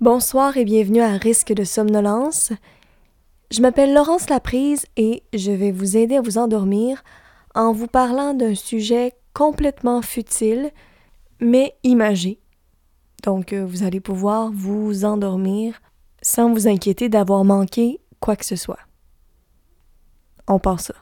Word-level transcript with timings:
Bonsoir 0.00 0.56
et 0.56 0.64
bienvenue 0.64 1.00
à 1.00 1.16
Risque 1.16 1.52
de 1.52 1.64
somnolence. 1.64 2.52
Je 3.50 3.60
m'appelle 3.60 3.92
Laurence 3.92 4.30
Laprise 4.30 4.86
et 4.96 5.24
je 5.34 5.50
vais 5.50 5.72
vous 5.72 5.96
aider 5.96 6.14
à 6.14 6.20
vous 6.20 6.38
endormir 6.38 7.02
en 7.56 7.72
vous 7.72 7.88
parlant 7.88 8.32
d'un 8.32 8.54
sujet 8.54 9.14
complètement 9.34 10.00
futile, 10.00 10.70
mais 11.40 11.74
imagé. 11.82 12.38
Donc, 13.24 13.52
euh, 13.52 13.66
vous 13.66 13.82
allez 13.82 13.98
pouvoir 13.98 14.52
vous 14.54 15.04
endormir 15.04 15.80
sans 16.22 16.52
vous 16.52 16.68
inquiéter 16.68 17.08
d'avoir 17.08 17.44
manqué 17.44 17.98
quoi 18.20 18.36
que 18.36 18.46
ce 18.46 18.54
soit. 18.54 18.78
On 20.46 20.60
part 20.60 20.78
ça. 20.78 20.94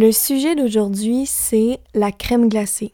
Le 0.00 0.12
sujet 0.12 0.54
d'aujourd'hui, 0.54 1.26
c'est 1.26 1.80
la 1.92 2.12
crème 2.12 2.48
glacée. 2.48 2.92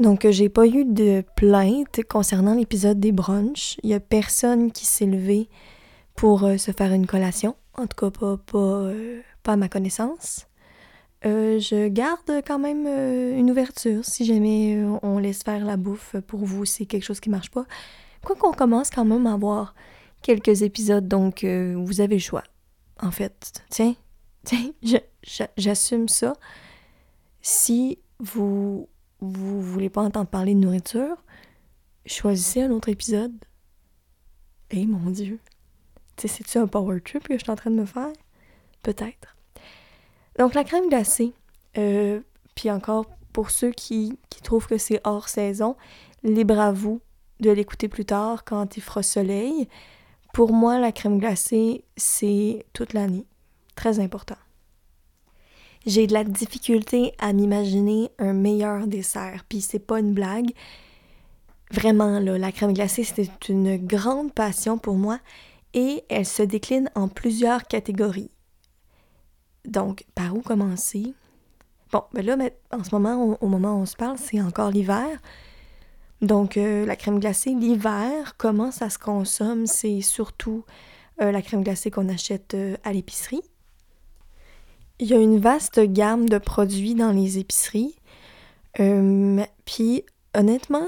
Donc, 0.00 0.28
j'ai 0.28 0.48
pas 0.48 0.66
eu 0.66 0.84
de 0.84 1.22
plainte 1.36 2.00
concernant 2.08 2.56
l'épisode 2.56 2.98
des 2.98 3.12
brunchs. 3.12 3.76
Il 3.84 3.90
y 3.90 3.94
a 3.94 4.00
personne 4.00 4.72
qui 4.72 4.86
s'est 4.86 5.06
levé 5.06 5.48
pour 6.16 6.42
euh, 6.42 6.56
se 6.56 6.72
faire 6.72 6.92
une 6.92 7.06
collation. 7.06 7.54
En 7.74 7.86
tout 7.86 7.96
cas, 7.96 8.10
pas, 8.10 8.58
euh, 8.58 9.20
à 9.46 9.56
ma 9.56 9.68
connaissance. 9.68 10.48
Euh, 11.26 11.60
je 11.60 11.86
garde 11.86 12.42
quand 12.44 12.58
même 12.58 12.88
une 12.88 13.48
ouverture 13.48 14.04
si 14.04 14.24
jamais 14.24 14.84
on 15.04 15.18
laisse 15.18 15.44
faire 15.44 15.64
la 15.64 15.76
bouffe 15.76 16.16
pour 16.26 16.44
vous, 16.44 16.64
c'est 16.64 16.86
quelque 16.86 17.04
chose 17.04 17.20
qui 17.20 17.30
marche 17.30 17.52
pas. 17.52 17.66
Quoi 18.24 18.34
qu'on 18.34 18.52
commence 18.52 18.90
quand 18.90 19.04
même 19.04 19.28
à 19.28 19.34
avoir 19.34 19.76
quelques 20.22 20.62
épisodes, 20.62 21.06
donc 21.06 21.44
vous 21.44 22.00
avez 22.00 22.16
le 22.16 22.20
choix. 22.20 22.42
En 23.00 23.12
fait, 23.12 23.62
tiens, 23.70 23.94
tiens, 24.44 24.72
je, 24.82 24.96
j'assume 25.56 26.08
ça. 26.08 26.34
Si 27.40 27.98
vous 28.18 28.88
vous 29.20 29.60
voulez 29.60 29.88
pas 29.90 30.02
entendre 30.02 30.28
parler 30.28 30.54
de 30.54 30.60
nourriture, 30.60 31.16
choisissez 32.06 32.62
un 32.62 32.70
autre 32.70 32.88
épisode. 32.88 33.32
Eh 34.70 34.86
mon 34.86 35.10
Dieu! 35.10 35.38
C'est-tu 36.16 36.58
un 36.58 36.66
power 36.66 37.00
trip 37.00 37.26
que 37.26 37.34
je 37.34 37.42
suis 37.42 37.50
en 37.50 37.56
train 37.56 37.70
de 37.70 37.76
me 37.76 37.86
faire? 37.86 38.12
Peut-être. 38.82 39.36
Donc, 40.38 40.54
la 40.54 40.64
crème 40.64 40.88
glacée, 40.88 41.32
euh, 41.78 42.20
puis 42.54 42.70
encore, 42.70 43.06
pour 43.32 43.50
ceux 43.50 43.70
qui, 43.70 44.18
qui 44.30 44.42
trouvent 44.42 44.66
que 44.66 44.78
c'est 44.78 45.00
hors 45.04 45.28
saison, 45.28 45.76
libre 46.22 46.58
à 46.58 46.72
vous 46.72 47.00
de 47.40 47.50
l'écouter 47.50 47.88
plus 47.88 48.04
tard 48.04 48.44
quand 48.44 48.76
il 48.76 48.82
fera 48.82 49.02
soleil. 49.02 49.68
Pour 50.32 50.52
moi, 50.52 50.78
la 50.78 50.92
crème 50.92 51.18
glacée, 51.18 51.84
c'est 51.96 52.64
toute 52.72 52.92
l'année. 52.92 53.26
Très 53.74 54.00
important. 54.00 54.36
J'ai 55.86 56.06
de 56.06 56.14
la 56.14 56.24
difficulté 56.24 57.12
à 57.18 57.32
m'imaginer 57.32 58.10
un 58.18 58.32
meilleur 58.32 58.86
dessert, 58.86 59.44
puis 59.48 59.60
c'est 59.60 59.78
pas 59.78 60.00
une 60.00 60.14
blague. 60.14 60.50
Vraiment, 61.70 62.20
là, 62.20 62.38
la 62.38 62.52
crème 62.52 62.72
glacée, 62.72 63.04
c'est 63.04 63.48
une 63.48 63.76
grande 63.76 64.32
passion 64.32 64.78
pour 64.78 64.94
moi 64.94 65.18
et 65.74 66.04
elle 66.08 66.24
se 66.24 66.42
décline 66.42 66.88
en 66.94 67.08
plusieurs 67.08 67.64
catégories. 67.64 68.30
Donc, 69.66 70.04
par 70.14 70.34
où 70.34 70.40
commencer? 70.40 71.14
Bon, 71.92 72.02
ben 72.12 72.24
là, 72.24 72.36
en 72.72 72.84
ce 72.84 72.94
moment, 72.94 73.38
au, 73.40 73.46
moment 73.46 73.74
où 73.74 73.82
on 73.82 73.86
se 73.86 73.96
parle, 73.96 74.18
c'est 74.18 74.40
encore 74.40 74.70
l'hiver. 74.70 75.20
Donc, 76.22 76.56
euh, 76.56 76.86
la 76.86 76.96
crème 76.96 77.18
glacée, 77.18 77.50
l'hiver, 77.50 78.36
comment 78.38 78.70
ça 78.70 78.88
se 78.88 78.98
consomme? 78.98 79.66
C'est 79.66 80.00
surtout 80.00 80.64
euh, 81.20 81.30
la 81.30 81.42
crème 81.42 81.62
glacée 81.62 81.90
qu'on 81.90 82.08
achète 82.08 82.54
euh, 82.54 82.76
à 82.84 82.92
l'épicerie. 82.92 83.42
Il 85.00 85.08
y 85.08 85.14
a 85.14 85.18
une 85.18 85.38
vaste 85.38 85.80
gamme 85.80 86.28
de 86.28 86.38
produits 86.38 86.94
dans 86.94 87.10
les 87.10 87.38
épiceries. 87.38 87.96
Euh, 88.78 89.44
puis, 89.64 90.04
honnêtement, 90.34 90.86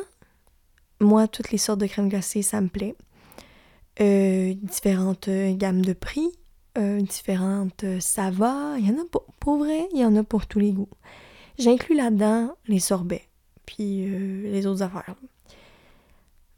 moi, 1.00 1.26
toutes 1.26 1.50
les 1.50 1.58
sortes 1.58 1.80
de 1.80 1.86
crème 1.86 2.08
glacée, 2.08 2.42
ça 2.42 2.60
me 2.60 2.68
plaît. 2.68 2.94
Euh, 4.00 4.54
différentes 4.62 5.26
euh, 5.28 5.54
gammes 5.56 5.84
de 5.84 5.92
prix, 5.92 6.28
différentes 7.00 7.86
saveurs. 8.00 8.76
Il 8.76 8.86
y 8.86 8.90
en 8.90 9.00
a 9.00 9.04
pour, 9.10 9.24
pour, 9.40 9.56
vrai, 9.56 9.88
il 9.92 10.00
y 10.00 10.04
en 10.04 10.14
a 10.14 10.22
pour 10.22 10.46
tous 10.46 10.58
les 10.58 10.72
goûts. 10.72 10.90
J'inclus 11.58 11.96
là-dedans 11.96 12.54
les 12.68 12.80
sorbets, 12.80 13.26
puis 13.64 14.04
les 14.04 14.66
autres 14.66 14.82
affaires. 14.82 15.14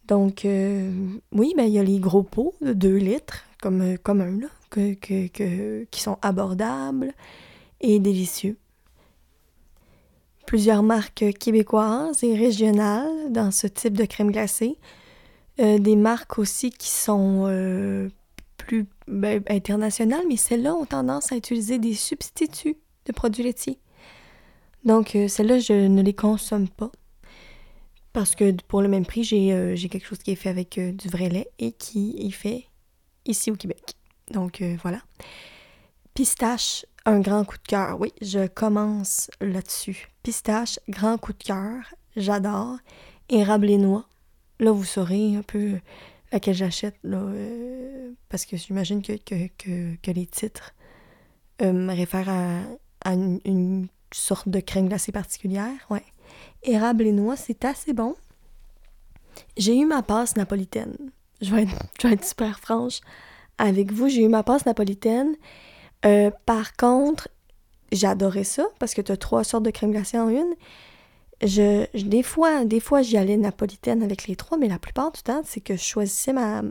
Donc, 0.09 0.41
oui, 0.45 1.55
ben, 1.57 1.63
il 1.63 1.73
y 1.73 1.79
a 1.79 1.85
les 1.85 2.01
gros 2.01 2.25
pots 2.25 2.53
de 2.61 2.73
2 2.73 2.97
litres, 2.97 3.45
comme, 3.63 3.97
comme 3.99 4.21
un, 4.21 4.41
là 4.41 4.49
que, 4.71 5.84
qui 5.84 6.01
sont 6.01 6.19
abordables 6.23 7.12
et 7.81 7.99
délicieux. 7.99 8.56
Plusieurs 10.47 10.83
marques 10.83 11.25
québécoises 11.39 12.25
et 12.25 12.34
régionales 12.34 13.31
dans 13.31 13.51
ce 13.51 13.67
type 13.67 13.97
de 13.97 14.05
crème 14.05 14.31
glacée. 14.31 14.79
Euh, 15.61 15.79
des 15.79 15.97
marques 15.97 16.39
aussi 16.39 16.71
qui 16.71 16.89
sont 16.89 17.47
euh, 17.49 18.09
plus 18.56 18.87
ben, 19.09 19.43
internationales, 19.49 20.23
mais 20.29 20.37
celles-là 20.37 20.75
ont 20.75 20.87
tendance 20.87 21.33
à 21.33 21.37
utiliser 21.37 21.79
des 21.79 21.95
substituts 21.95 22.77
de 23.06 23.12
produits 23.12 23.43
laitiers. 23.43 23.79
Donc, 24.85 25.17
euh, 25.17 25.27
celles-là, 25.27 25.59
je 25.59 25.73
ne 25.73 26.00
les 26.00 26.15
consomme 26.15 26.69
pas. 26.69 26.93
Parce 28.12 28.37
que 28.37 28.53
pour 28.69 28.83
le 28.83 28.89
même 28.89 29.05
prix, 29.05 29.25
j'ai 29.25 29.89
quelque 29.91 30.06
chose 30.06 30.19
qui 30.19 30.31
est 30.31 30.37
fait 30.37 30.49
avec 30.49 30.81
du 30.81 31.09
vrai 31.09 31.29
lait 31.29 31.50
et 31.59 31.73
qui 31.73 32.17
est 32.19 32.31
fait 32.31 32.65
ici 33.27 33.50
au 33.50 33.55
Québec. 33.55 33.98
Donc 34.31 34.61
euh, 34.61 34.77
voilà. 34.83 35.00
Pistache, 36.15 36.84
un 37.05 37.21
grand 37.21 37.44
coup 37.44 37.56
de 37.56 37.69
cœur. 37.69 38.00
Oui, 38.00 38.12
je 38.21 38.47
commence 38.47 39.31
là-dessus. 39.41 40.09
Pistache, 40.22 40.81
grand 40.89 41.19
coup 41.19 41.33
de 41.33 41.43
cœur. 41.43 41.94
J'adore. 42.16 42.78
Érable 43.28 43.71
et 43.71 43.78
noix. 43.78 44.06
Là, 44.59 44.72
vous 44.72 44.84
saurez 44.84 45.37
un 45.37 45.43
peu 45.43 45.78
laquelle 46.33 46.55
j'achète, 46.55 46.97
là, 47.05 47.19
euh, 47.19 48.12
parce 48.28 48.44
que 48.44 48.56
j'imagine 48.56 49.03
que, 49.03 49.12
que, 49.17 50.11
les 50.11 50.27
titres 50.27 50.75
euh, 51.62 51.72
me 51.72 51.94
réfèrent 51.94 52.28
à, 53.05 53.12
une, 53.12 53.87
sorte 54.12 54.49
de 54.49 54.61
crème 54.61 54.88
glacée 54.88 55.12
particulière. 55.12 55.87
Ouais. 55.91 56.05
Érable 56.62 57.06
et 57.06 57.12
noix, 57.12 57.37
c'est 57.37 57.65
assez 57.65 57.93
bon. 57.93 58.17
J'ai 59.56 59.78
eu 59.78 59.84
ma 59.84 60.03
passe 60.03 60.34
napolitaine. 60.37 60.97
Je 61.41 61.55
vais 61.55 61.67
je 62.03 62.09
vais 62.09 62.15
être 62.15 62.25
super 62.25 62.59
franche 62.59 63.00
avec 63.59 63.93
vous. 63.93 64.09
J'ai 64.09 64.23
eu 64.23 64.29
ma 64.29 64.43
passe 64.43 64.67
napolitaine. 64.67 65.35
Euh, 66.05 66.31
par 66.47 66.77
contre, 66.77 67.29
j'adorais 67.93 68.45
ça 68.45 68.67
parce 68.79 68.95
que 68.95 69.03
tu 69.03 69.13
as 69.13 69.17
trois 69.17 69.45
sortes 69.45 69.65
de 69.65 69.71
crème 69.71 69.93
glacée 69.93 70.19
en 70.19 70.29
une. 70.29 70.55
Je, 71.43 71.87
des 71.97 72.23
fois, 72.23 72.65
des 72.65 72.81
fois 72.81 73.03
j'y 73.03 73.17
allais 73.17 73.37
napolitaine 73.37 74.03
avec 74.03 74.27
les 74.27 74.35
trois, 74.35 74.59
mais 74.59 74.69
la 74.69 74.79
plupart 74.79 75.13
du 75.13 75.23
temps, 75.23 75.43
c'est 75.45 75.61
que 75.61 75.77
je 75.77 75.83
choisissais 75.83 76.33
ma, 76.33 76.63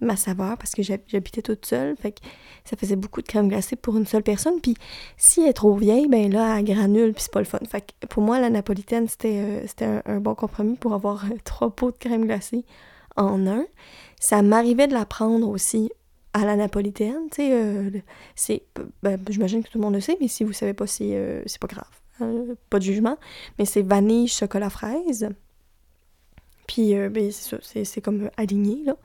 ma 0.00 0.16
saveur 0.16 0.56
parce 0.56 0.72
que 0.72 0.82
j'habitais 0.82 1.42
toute 1.42 1.66
seule. 1.66 1.96
Fait 1.96 2.12
que 2.12 2.20
ça 2.64 2.76
faisait 2.76 2.96
beaucoup 2.96 3.22
de 3.22 3.26
crème 3.26 3.48
glacée 3.48 3.76
pour 3.76 3.96
une 3.96 4.06
seule 4.06 4.22
personne. 4.22 4.60
Puis 4.60 4.74
si 5.16 5.42
elle 5.42 5.48
est 5.48 5.52
trop 5.54 5.74
vieille, 5.74 6.08
ben 6.08 6.32
là, 6.32 6.58
elle 6.58 6.64
granule, 6.64 7.12
puis 7.12 7.22
c'est 7.22 7.32
pas 7.32 7.40
le 7.40 7.44
fun. 7.44 7.58
Fait 7.68 7.82
que 7.82 8.06
pour 8.06 8.22
moi, 8.22 8.40
la 8.40 8.50
napolitaine, 8.50 9.08
c'était 9.08 9.66
euh, 9.82 10.00
un, 10.06 10.20
bon 10.20 10.34
compromis 10.34 10.76
pour 10.76 10.94
avoir 10.94 11.24
euh, 11.24 11.36
trois 11.44 11.70
pots 11.70 11.90
de 11.90 11.96
crème 11.96 12.26
glacée 12.26 12.64
en 13.16 13.46
un. 13.46 13.64
Ça 14.20 14.42
m'arrivait 14.42 14.86
de 14.86 14.94
la 14.94 15.04
prendre 15.04 15.48
aussi 15.48 15.90
à 16.38 16.44
la 16.44 16.56
napolitaine, 16.56 17.28
tu 17.30 17.36
sais, 17.36 17.52
euh, 17.52 17.90
c'est, 18.34 18.62
ben, 19.02 19.20
j'imagine 19.28 19.62
que 19.62 19.68
tout 19.68 19.78
le 19.78 19.84
monde 19.84 19.94
le 19.94 20.00
sait, 20.00 20.16
mais 20.20 20.28
si 20.28 20.44
vous 20.44 20.52
savez 20.52 20.74
pas, 20.74 20.86
c'est, 20.86 21.14
euh, 21.14 21.42
c'est 21.46 21.60
pas 21.60 21.66
grave, 21.66 21.88
hein, 22.20 22.44
pas 22.70 22.78
de 22.78 22.84
jugement, 22.84 23.18
mais 23.58 23.64
c'est 23.64 23.82
vanille, 23.82 24.28
chocolat, 24.28 24.70
fraise, 24.70 25.28
puis 26.66 26.94
euh, 26.94 27.08
ben, 27.08 27.30
c'est 27.32 27.56
ça, 27.56 27.84
c'est, 27.84 28.00
comme 28.00 28.30
aligné, 28.36 28.84
là, 28.84 28.96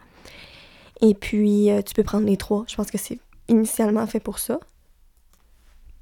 et 1.01 1.13
puis 1.13 1.69
tu 1.85 1.94
peux 1.94 2.03
prendre 2.03 2.25
les 2.27 2.38
trois, 2.38 2.65
je 2.68 2.75
pense 2.75 2.91
que 2.91 2.97
c'est 2.97 3.19
initialement 3.47 4.06
fait 4.07 4.19
pour 4.19 4.39
ça, 4.39 4.59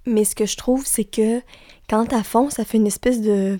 mais 0.05 0.25
ce 0.25 0.35
que 0.35 0.45
je 0.45 0.57
trouve, 0.57 0.85
c'est 0.85 1.05
que 1.05 1.41
quand 1.89 2.11
à 2.13 2.23
fond, 2.23 2.49
ça 2.49 2.65
fait 2.65 2.77
une 2.77 2.87
espèce 2.87 3.21
de, 3.21 3.59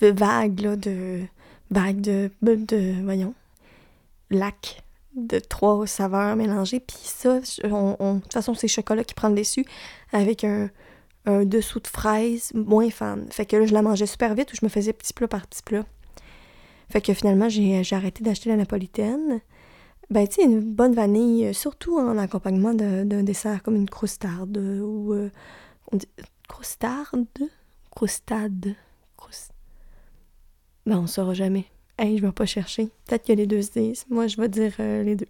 de 0.00 0.08
vague, 0.08 0.60
là, 0.60 0.76
de 0.76 1.22
vague 1.70 2.00
de, 2.00 2.30
de, 2.42 3.02
voyons, 3.02 3.34
lac, 4.30 4.83
de 5.16 5.38
trois 5.38 5.86
saveurs 5.86 6.36
mélangées. 6.36 6.80
Puis 6.80 6.96
ça, 7.00 7.40
on, 7.64 8.14
de 8.14 8.20
toute 8.20 8.32
façon, 8.32 8.54
c'est 8.54 8.68
chocolat 8.68 9.04
qui 9.04 9.14
prend 9.14 9.28
le 9.28 9.36
dessus 9.36 9.64
avec 10.12 10.44
un, 10.44 10.70
dessous 11.26 11.80
de 11.80 11.86
fraise 11.86 12.52
moins 12.54 12.90
fan. 12.90 13.26
Fait 13.30 13.46
que 13.46 13.56
là, 13.56 13.66
je 13.66 13.72
la 13.72 13.82
mangeais 13.82 14.06
super 14.06 14.34
vite 14.34 14.52
ou 14.52 14.56
je 14.60 14.64
me 14.64 14.68
faisais 14.68 14.92
petit 14.92 15.12
plat 15.12 15.28
par 15.28 15.46
petit 15.46 15.62
plat. 15.62 15.84
Fait 16.90 17.00
que 17.00 17.14
finalement, 17.14 17.48
j'ai 17.48 17.82
arrêté 17.92 18.22
d'acheter 18.22 18.50
la 18.50 18.56
napolitaine. 18.56 19.40
Ben, 20.10 20.28
tu 20.28 20.34
sais, 20.34 20.42
une 20.44 20.60
bonne 20.60 20.94
vanille, 20.94 21.54
surtout 21.54 21.98
en 21.98 22.18
accompagnement 22.18 22.74
d'un 22.74 23.22
dessert 23.22 23.62
comme 23.62 23.76
une 23.76 23.88
croustarde 23.88 24.58
ou. 24.58 25.14
Euh, 25.14 25.30
on 25.92 25.96
dit, 25.96 26.08
croustarde? 26.46 27.26
Croustade. 27.90 28.74
Ben, 30.86 30.98
on 30.98 31.06
saura 31.06 31.32
jamais. 31.32 31.64
Hey, 31.98 32.18
je 32.18 32.26
vais 32.26 32.32
pas 32.32 32.46
chercher. 32.46 32.88
Peut-être 33.06 33.26
que 33.26 33.32
les 33.32 33.46
deux 33.46 33.62
se 33.62 33.78
disent. 33.78 34.04
Moi, 34.10 34.26
je 34.26 34.40
vais 34.40 34.48
dire 34.48 34.72
euh, 34.80 35.02
les 35.02 35.16
deux. 35.16 35.28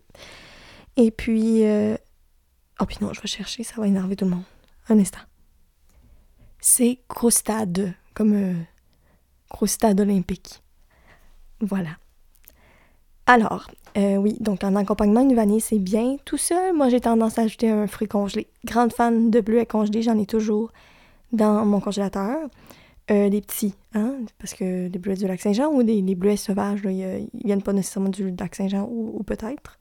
Et 0.97 1.11
puis... 1.11 1.65
Euh... 1.65 1.97
Oh, 2.81 2.87
puis 2.87 2.99
non, 3.01 3.13
je 3.13 3.21
vais 3.21 3.29
chercher, 3.29 3.63
ça 3.63 3.75
va 3.77 3.87
énerver 3.87 4.17
tout 4.17 4.25
le 4.25 4.33
monde. 4.33 4.45
Un 4.89 4.99
instant. 4.99 5.21
C'est 6.61 6.99
Crostade, 7.09 7.95
comme 8.15 8.33
euh, 8.33 8.55
Crostade 9.51 10.01
olympique. 10.01 10.63
Voilà. 11.61 11.91
Alors, 13.27 13.71
euh, 13.97 14.17
oui, 14.17 14.37
donc 14.41 14.65
en 14.65 14.75
accompagnement 14.77 15.25
de 15.25 15.35
vanille, 15.35 15.61
c'est 15.61 15.79
bien. 15.79 16.17
Tout 16.25 16.37
seul, 16.37 16.75
moi 16.75 16.89
j'ai 16.89 17.01
tendance 17.01 17.39
à 17.39 17.43
ajouter 17.43 17.71
un 17.71 17.87
fruit 17.87 18.09
congelé. 18.09 18.49
Grande 18.65 18.93
fan 18.93 19.31
de 19.31 19.41
bleuets 19.41 19.67
congelés, 19.67 20.03
j'en 20.03 20.19
ai 20.19 20.27
toujours 20.27 20.73
dans 21.33 21.65
mon 21.65 21.81
congélateur. 21.81 22.49
Euh, 23.11 23.29
les 23.29 23.43
petits, 23.43 23.75
hein, 23.93 24.17
parce 24.39 24.55
que 24.55 24.89
les 24.89 24.99
bleuets 24.99 25.17
du 25.17 25.27
lac 25.27 25.39
Saint-Jean 25.39 25.71
ou 25.71 25.81
les 25.81 26.15
bleuets 26.15 26.39
sauvages, 26.39 26.81
ils, 26.85 27.29
viennent 27.45 27.63
pas 27.63 27.75
nécessairement 27.75 28.09
du 28.09 28.35
lac 28.35 28.55
Saint-Jean 28.55 28.89
ou, 28.91 29.23
peut-être. 29.25 29.79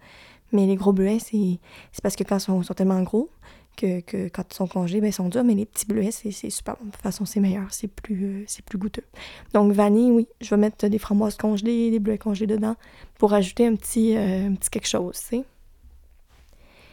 Mais 0.51 0.67
les 0.67 0.75
gros 0.75 0.91
bleuets, 0.91 1.19
c'est 1.19 1.59
parce 2.01 2.17
que 2.17 2.25
quand 2.25 2.35
ils 2.37 2.65
sont, 2.65 2.73
tellement 2.73 3.01
gros 3.01 3.29
que, 3.77 4.01
que, 4.01 4.27
quand 4.27 4.43
ils 4.51 4.53
sont 4.53 4.67
congelés, 4.67 4.99
ben, 4.99 5.07
ils 5.07 5.13
sont 5.13 5.29
durs. 5.29 5.45
Mais 5.45 5.55
les 5.55 5.65
petits 5.65 5.85
bleuets, 5.85 6.11
c'est 6.11 6.31
super 6.49 6.75
bon. 6.75 6.87
De 6.87 6.91
toute 6.91 7.01
façon, 7.01 7.23
c'est 7.23 7.39
meilleur, 7.39 7.73
c'est 7.73 7.87
plus, 7.87 8.43
euh, 8.43 8.61
plus 8.65 8.77
goûteux. 8.77 9.05
Donc, 9.53 9.71
vanille, 9.71 10.11
oui, 10.11 10.27
je 10.41 10.49
vais 10.49 10.57
mettre 10.57 10.89
des 10.89 10.99
framboises 10.99 11.37
congelées, 11.37 11.91
des 11.91 11.99
bleuets 11.99 12.17
congelés 12.17 12.45
dedans 12.45 12.75
pour 13.19 13.33
ajouter 13.33 13.65
un 13.65 13.75
petit, 13.77 14.17
euh, 14.17 14.49
un 14.49 14.55
petit 14.55 14.69
quelque 14.69 14.89
chose, 14.89 15.17
tu. 15.29 15.43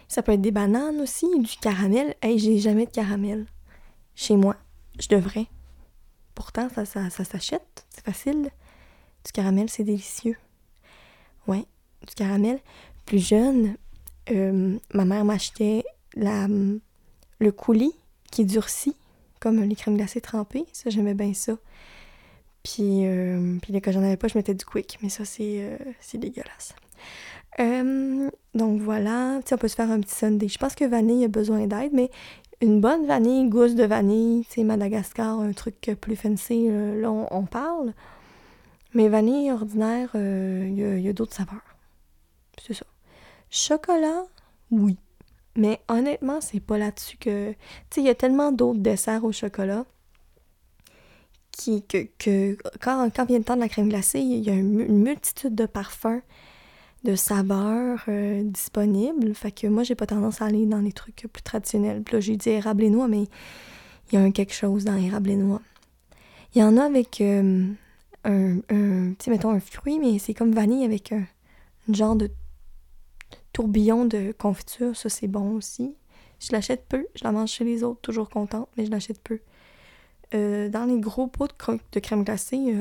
Ça 0.06 0.23
peut 0.23 0.33
être 0.33 0.41
des 0.41 0.53
bananes 0.53 1.00
aussi, 1.00 1.26
du 1.41 1.56
caramel. 1.61 2.15
Hey, 2.23 2.38
j'ai 2.38 2.59
jamais 2.59 2.87
de 2.87 2.91
caramel 2.91 3.47
chez 4.15 4.37
moi. 4.37 4.55
Je 5.00 5.09
devrais. 5.09 5.47
Pourtant, 6.41 6.71
ça, 6.75 6.87
ça, 6.87 7.11
ça 7.11 7.23
s'achète. 7.23 7.85
C'est 7.91 8.03
facile. 8.03 8.49
Du 9.27 9.33
caramel, 9.33 9.69
c'est 9.69 9.85
délicieux. 9.85 10.39
Ouais, 11.47 11.67
du 12.09 12.15
caramel. 12.15 12.59
Plus 13.05 13.19
jeune, 13.19 13.77
euh, 14.31 14.79
ma 14.95 15.05
mère 15.05 15.27
m'achetait 15.27 15.85
la, 16.15 16.49
le 17.41 17.53
coulis 17.53 17.93
qui 18.33 18.47
durcit, 18.47 18.97
comme 19.39 19.63
les 19.63 19.75
crèmes 19.75 19.99
glacées 19.99 20.23
trempées. 20.23 20.65
Ça, 20.73 20.89
j'aimais 20.89 21.13
bien 21.13 21.35
ça. 21.35 21.59
Puis, 22.63 23.05
euh, 23.05 23.59
quand 23.85 23.93
j'en 23.93 24.03
avais 24.03 24.17
pas, 24.17 24.29
je 24.29 24.39
mettais 24.39 24.55
du 24.55 24.65
quick. 24.65 24.97
Mais 25.03 25.11
ça, 25.11 25.27
c'est, 25.27 25.59
euh, 25.63 25.77
c'est 26.01 26.17
dégueulasse. 26.17 26.75
donc 28.55 28.81
voilà, 28.81 29.41
on 29.53 29.57
peut 29.59 29.69
se 29.69 29.75
faire 29.75 29.91
un 29.91 30.01
petit 30.01 30.15
sundae. 30.15 30.49
Je 30.49 30.57
pense 30.57 30.75
que 30.75 30.87
vanille 30.87 31.23
a 31.27 31.29
besoin 31.29 31.67
d'aide, 31.67 31.93
mais 31.93 32.11
une 32.61 32.81
bonne 32.81 33.07
vanille, 33.07 33.49
gousse 33.49 33.75
de 33.75 33.85
vanille, 33.85 34.45
tu 34.51 34.62
Madagascar, 34.65 35.41
un 35.41 35.53
truc 35.53 35.93
plus 36.01 36.17
fancy, 36.17 36.67
euh, 36.69 37.01
là, 37.01 37.11
on, 37.11 37.45
parle. 37.45 37.95
Mais 38.93 39.09
vanille 39.09 39.51
ordinaire, 39.51 40.11
il 40.15 40.21
euh, 40.21 40.99
y 41.01 41.09
a, 41.09 41.12
d'autres 41.12 41.35
saveurs. 41.35 41.62
C'est 42.61 42.75
ça. 42.75 42.87
Chocolat, 43.51 44.25
oui. 44.71 44.97
Mais 45.57 45.81
honnêtement, 45.89 46.41
c'est 46.41 46.61
pas 46.61 46.79
là-dessus 46.79 47.17
que. 47.17 47.53
Tu 47.53 47.57
sais, 47.91 48.01
il 48.03 48.07
y 48.07 48.11
a 48.11 48.15
tellement 48.15 48.53
d'autres 48.53 48.79
desserts 48.79 49.25
au 49.25 49.33
chocolat 49.33 49.85
qui, 51.51 51.83
que, 51.83 52.07
que 52.19 52.57
quand, 52.81 53.11
quand 53.15 53.25
vient 53.25 53.39
le 53.39 53.45
temps 53.45 53.57
de 53.57 53.61
la 53.61 53.69
crème 53.69 53.89
glacée, 53.89 54.21
il 54.21 54.45
y 54.45 54.51
a 54.51 54.55
une 54.55 55.03
multitude 55.03 55.55
de 55.55 55.67
parfums 55.67 56.23
de 57.05 57.14
saveurs 57.14 58.05
euh, 58.08 58.43
disponibles. 58.44 59.35
Fait 59.35 59.52
que 59.52 59.67
moi, 59.67 59.82
j'ai 59.82 59.94
pas 59.94 60.06
tendance 60.06 60.43
à 60.43 60.47
aller 60.47 60.67
dans 60.67 60.81
les 60.81 60.93
trucs 60.93 61.26
plus 61.32 61.43
traditionnels. 61.43 62.02
Puis 62.02 62.14
là, 62.14 62.20
j'ai 62.20 62.37
dit 62.37 62.50
érable 62.50 62.85
et 62.85 62.91
noix, 62.91 63.08
mais 63.08 63.25
il 64.11 64.14
y 64.14 64.17
a 64.17 64.20
un 64.20 64.31
quelque 64.31 64.52
chose 64.52 64.85
dans 64.85 64.97
érable 64.97 65.31
et 65.31 65.37
noix. 65.37 65.62
Il 66.55 66.61
y 66.61 66.64
en 66.64 66.76
a 66.76 66.85
avec 66.85 67.20
euh, 67.20 67.67
un, 68.25 68.56
tu 68.58 69.25
sais, 69.25 69.31
mettons 69.31 69.50
un 69.50 69.61
fruit, 69.61 69.99
mais 69.99 70.19
c'est 70.19 70.35
comme 70.35 70.52
vanille 70.52 70.85
avec 70.85 71.12
un, 71.12 71.25
genre 71.88 72.17
de 72.17 72.31
tourbillon 73.52 74.05
de 74.05 74.32
confiture. 74.37 74.97
Ça, 74.97 75.08
c'est 75.08 75.29
bon 75.29 75.55
aussi. 75.55 75.94
Je 76.38 76.52
l'achète 76.52 76.87
peu. 76.88 77.06
Je 77.14 77.25
la 77.25 77.32
mange 77.32 77.50
chez 77.50 77.64
les 77.64 77.82
autres, 77.82 78.00
toujours 78.00 78.29
contente, 78.29 78.69
mais 78.76 78.85
je 78.85 78.91
l'achète 78.91 79.20
peu. 79.23 79.41
Euh, 80.35 80.69
dans 80.69 80.85
les 80.85 81.00
gros 81.00 81.26
pots 81.26 81.47
de, 81.47 81.79
de 81.93 82.00
crème 82.00 82.25
glacée, 82.25 82.76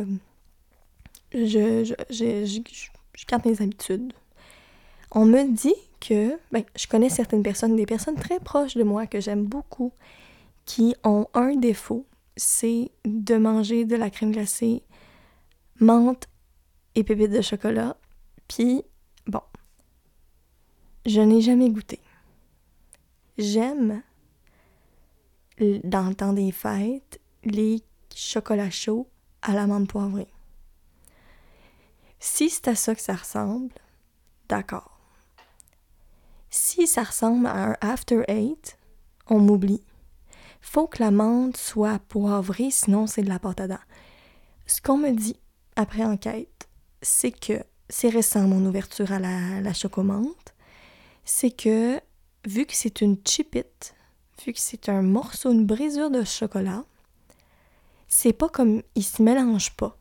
je, 1.33 1.83
je, 1.83 1.95
je, 2.10 2.45
je 2.45 2.89
garde 3.25 3.45
mes 3.45 3.62
habitudes. 3.62 4.13
On 5.12 5.25
me 5.25 5.51
dit 5.51 5.75
que, 6.00 6.38
ben, 6.51 6.63
je 6.75 6.88
connais 6.88 7.10
certaines 7.10 7.44
personnes, 7.44 7.75
des 7.75 7.86
personnes 7.86 8.16
très 8.16 8.39
proches 8.39 8.75
de 8.75 8.83
moi 8.83 9.07
que 9.07 9.19
j'aime 9.19 9.45
beaucoup, 9.45 9.92
qui 10.66 10.95
ont 11.04 11.27
un 11.33 11.56
défaut, 11.56 12.06
c'est 12.38 12.92
de 13.06 13.36
manger 13.38 13.86
de 13.86 13.95
la 13.95 14.10
crème 14.10 14.31
glacée, 14.31 14.83
menthe 15.80 16.27
et 16.95 17.04
pépites 17.04 17.31
de 17.31 17.42
chocolat. 17.42 17.98
Puis, 18.48 18.83
bon, 19.25 19.42
je 21.06 21.21
n'ai 21.21 21.42
jamais 21.42 21.69
goûté. 21.69 22.00
J'aime, 23.38 24.01
dans 25.60 26.07
le 26.07 26.16
temps 26.16 26.33
des 26.33 26.51
fêtes, 26.51 27.19
les 27.44 27.81
chocolats 28.13 28.69
chauds 28.69 29.07
à 29.42 29.54
l'amande 29.54 29.88
poivrée. 29.88 30.27
Si 32.19 32.50
c'est 32.50 32.68
à 32.68 32.75
ça 32.75 32.95
que 32.95 33.01
ça 33.01 33.16
ressemble, 33.16 33.74
d'accord. 34.50 35.00
Si 36.50 36.88
ça 36.88 37.04
ressemble 37.04 37.48
à 37.48 37.71
un 37.71 37.77
After 37.81 38.24
Eight, 38.27 38.77
on 39.27 39.39
m'oublie. 39.39 39.83
Faut 40.62 40.88
que 40.88 41.01
la 41.01 41.12
menthe 41.12 41.57
soit 41.57 42.00
poivrée, 42.00 42.71
sinon 42.71 43.07
c'est 43.07 43.21
de 43.21 43.30
la 43.30 43.39
pâte. 43.39 43.62
Ce 44.66 44.81
qu'on 44.81 44.98
me 44.98 45.12
dit 45.12 45.38
après 45.75 46.04
enquête, 46.04 46.68
c'est 47.01 47.31
que 47.31 47.63
c'est 47.88 48.10
récent 48.10 48.48
mon 48.48 48.66
ouverture 48.66 49.12
à 49.12 49.19
la, 49.19 49.62
la 49.62 49.74
chocomante, 49.74 50.54
c'est 51.24 51.51
que 51.51 52.00
vu 52.45 52.66
que 52.66 52.75
c'est 52.75 53.01
une 53.01 53.18
chipite, 53.25 53.95
vu 54.45 54.54
que 54.54 54.60
c'est 54.60 54.89
un 54.89 55.01
morceau, 55.01 55.51
une 55.51 55.66
brisure 55.66 56.12
de 56.12 56.24
chocolat, 56.24 56.83
c'est 58.07 58.33
pas 58.33 58.50
comme 58.50 58.81
il 58.95 59.04
se 59.04 59.21
mélange 59.21 59.71
pas 59.75 59.99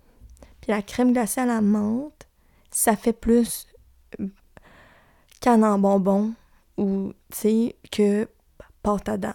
la 0.69 0.83
crème 0.83 1.13
glacée 1.13 1.41
à 1.41 1.47
la 1.47 1.61
menthe, 1.61 2.29
ça 2.71 2.95
fait 2.95 3.13
plus 3.13 3.67
euh, 4.21 4.29
canne 5.41 5.65
en 5.65 5.79
bonbon 5.79 6.35
ou, 6.77 7.13
tu 7.31 7.73
que 7.91 8.29
pâte 8.83 9.09
à 9.09 9.17
dents. 9.17 9.35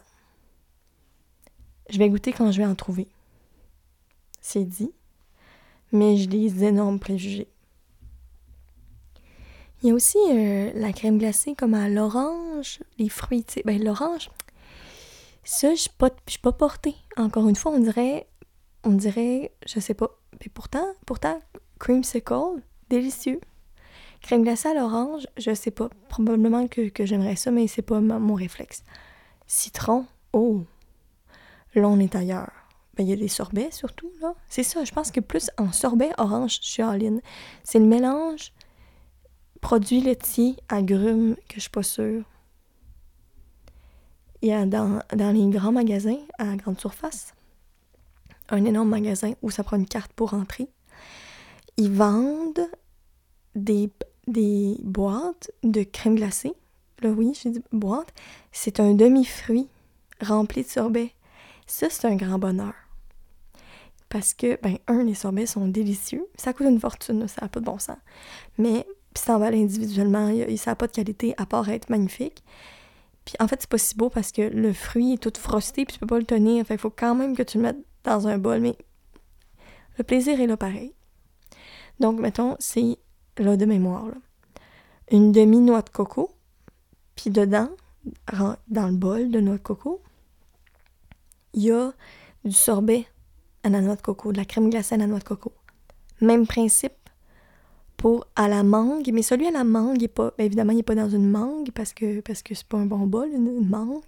Je 1.90 1.98
vais 1.98 2.10
goûter 2.10 2.32
quand 2.32 2.52
je 2.52 2.60
vais 2.60 2.66
en 2.66 2.76
trouver. 2.76 3.08
C'est 4.40 4.64
dit. 4.64 4.92
Mais 5.92 6.16
j'ai 6.18 6.28
des 6.28 6.64
énormes 6.64 7.00
préjugés. 7.00 7.48
Il 9.82 9.90
y 9.90 9.92
a 9.92 9.96
aussi 9.96 10.18
euh, 10.32 10.72
la 10.76 10.94
crème 10.94 11.18
glacée 11.18 11.56
comme 11.56 11.74
à 11.74 11.90
l'orange, 11.90 12.80
les 12.98 13.10
fruits, 13.10 13.44
tu 13.44 13.56
sais. 13.56 13.64
Ben, 13.66 13.84
l'orange, 13.84 14.32
ça, 15.44 15.72
je 15.72 15.82
suis 15.82 15.90
pas, 15.90 16.10
pas 16.42 16.52
portée. 16.54 16.96
Encore 17.18 17.50
une 17.50 17.56
fois, 17.56 17.74
on 17.74 17.80
dirait, 17.80 18.28
on 18.84 18.92
dirait, 18.92 19.52
je 19.66 19.80
sais 19.80 19.94
pas, 19.94 20.10
et 20.42 20.50
pourtant, 20.50 20.86
pourtant, 21.06 21.40
creamsicle, 21.80 22.62
délicieux. 22.90 23.40
Crème 24.22 24.44
glacée 24.44 24.70
à 24.70 24.74
l'orange, 24.74 25.28
je 25.38 25.54
sais 25.54 25.72
pas. 25.72 25.90
Probablement 26.08 26.68
que, 26.68 26.90
j'aimerais 27.00 27.36
ça, 27.36 27.52
mais 27.52 27.68
c'est 27.68 27.82
pas 27.82 28.00
mon 28.00 28.36
réflexe. 28.36 28.84
Citron, 29.48 30.06
oh! 30.32 30.64
Là, 31.76 31.90
on 31.90 32.00
est 32.00 32.16
ailleurs. 32.16 32.52
Ben, 32.96 33.04
il 33.04 33.10
y 33.10 33.14
a 33.14 33.18
des 33.18 33.28
sorbets 33.28 33.72
surtout, 33.72 34.12
là. 34.22 34.36
C'est 34.48 34.64
ça, 34.64 34.86
je 34.86 34.92
pense 34.92 35.12
que 35.12 35.20
plus 35.20 35.50
en 35.58 35.72
sorbet 35.72 36.12
orange, 36.18 36.60
je 36.62 36.68
suis 36.68 36.84
en 36.84 36.94
ligne. 36.94 37.20
C'est 37.64 37.80
le 37.80 37.86
mélange 37.86 38.54
produit 39.60 40.02
laitier, 40.02 40.58
agrumes, 40.70 41.36
que 41.48 41.56
je 41.56 41.62
suis 41.62 41.70
pas 41.70 41.84
sûre. 41.84 42.24
Il 44.42 44.50
y 44.50 44.54
a 44.54 44.66
dans 44.66 45.02
les 45.16 45.48
grands 45.48 45.72
magasins 45.72 46.20
à 46.38 46.56
grande 46.58 46.80
surface, 46.80 47.33
un 48.50 48.66
énorme 48.66 48.90
magasin 48.90 49.34
où 49.42 49.52
ça 49.52 49.64
prend 49.64 49.78
une 49.78 49.88
carte 49.88 50.14
pour 50.14 50.34
entrer. 50.34 50.68
Ils 51.78 51.92
vendent 51.92 52.70
des, 53.56 53.90
des 54.28 54.78
boîtes 54.84 55.52
de 55.64 55.84
crème 55.84 56.16
glacée. 56.16 56.54
Là, 57.02 57.10
oui, 57.10 57.34
j'ai 57.42 57.50
dit 57.50 57.62
boîte. 57.72 58.14
C'est 58.52 58.80
un 58.80 58.94
demi-fruit 58.94 59.68
rempli 60.22 60.64
de 60.64 60.70
sorbet. 60.70 61.12
Ça, 61.68 61.88
c'est 61.90 62.08
un 62.08 62.16
grand 62.16 62.40
bonheur. 62.40 62.74
Parce 64.10 64.34
que, 64.34 64.60
ben, 64.62 64.78
un, 64.88 65.04
les 65.04 65.16
sorbets 65.16 65.46
sont 65.46 65.68
délicieux. 65.68 66.28
Ça 66.36 66.54
coûte 66.54 66.68
une 66.68 66.80
fortune, 66.80 67.28
ça 67.28 67.42
n'a 67.42 67.48
pas 67.48 67.60
de 67.60 67.66
bon 67.66 67.80
sens. 67.80 67.98
Mais, 68.58 68.86
puis 69.14 69.24
va 69.28 69.48
individuellement, 69.48 70.32
ça 70.58 70.72
n'a 70.72 70.76
pas 70.76 70.88
de 70.88 70.92
qualité 70.92 71.34
à 71.38 71.46
part 71.46 71.70
être 71.70 71.90
magnifique. 71.90 72.44
Puis 73.26 73.36
en 73.40 73.48
fait, 73.48 73.62
c'est 73.62 73.70
pas 73.70 73.78
si 73.78 73.96
beau 73.96 74.10
parce 74.10 74.32
que 74.32 74.42
le 74.42 74.74
fruit 74.74 75.14
est 75.14 75.18
tout 75.18 75.34
frosté, 75.40 75.86
puis 75.86 75.94
tu 75.94 76.00
peux 76.00 76.08
pas 76.08 76.20
le 76.20 76.26
tenir. 76.26 76.66
Fait 76.66 76.76
qu'il 76.76 76.82
faut 76.82 76.90
quand 76.90 77.16
même 77.16 77.36
que 77.36 77.44
tu 77.44 77.58
le 77.58 77.64
mettes 77.64 77.84
dans 78.04 78.28
un 78.28 78.38
bol, 78.38 78.60
mais 78.60 78.76
le 79.98 80.04
plaisir 80.04 80.40
est 80.40 80.48
là 80.48 80.58
pareil. 80.58 80.94
Donc, 82.00 82.20
mettons, 82.20 82.56
c'est 82.60 82.98
là 83.38 83.58
de 83.58 83.66
mémoire. 83.66 84.12
Une 85.12 85.32
demi-noix 85.32 85.82
de 85.82 85.90
coco, 85.90 86.32
puis 87.16 87.30
dedans, 87.30 87.70
dans 88.68 88.88
le 88.88 88.96
bol 88.96 89.32
de 89.32 89.40
noix 89.40 89.58
de 89.58 89.62
coco, 89.62 90.02
il 91.54 91.64
y 91.64 91.72
a 91.72 91.94
du 92.44 92.52
sorbet 92.52 93.06
à 93.64 93.70
la 93.70 93.82
noix 93.82 93.96
de 93.96 94.02
coco, 94.02 94.32
de 94.32 94.38
la 94.38 94.46
crème 94.46 94.70
glacée 94.70 94.96
à 94.96 94.98
la 94.98 95.08
noix 95.08 95.20
de 95.20 95.24
coco. 95.24 95.54
Même 96.22 96.48
principe 96.48 96.94
pour 97.98 98.28
à 98.36 98.48
la 98.48 98.64
mangue, 98.64 99.10
mais 99.14 99.22
celui 99.22 99.48
à 99.48 99.52
la 99.52 99.64
mangue, 99.64 100.04
est 100.04 100.10
pas, 100.10 100.34
ben, 100.38 100.46
évidemment, 100.46 100.74
il 100.74 100.78
n'est 100.78 100.84
pas 100.84 100.96
dans 100.96 101.10
une 101.10 101.30
mangue 101.30 101.72
parce 101.72 101.94
que 101.94 102.20
parce 102.22 102.42
que 102.42 102.54
c'est 102.54 102.68
pas 102.68 102.78
un 102.78 102.86
bon 102.86 103.08
bol, 103.08 103.30
une, 103.30 103.68
mangue. 103.68 104.04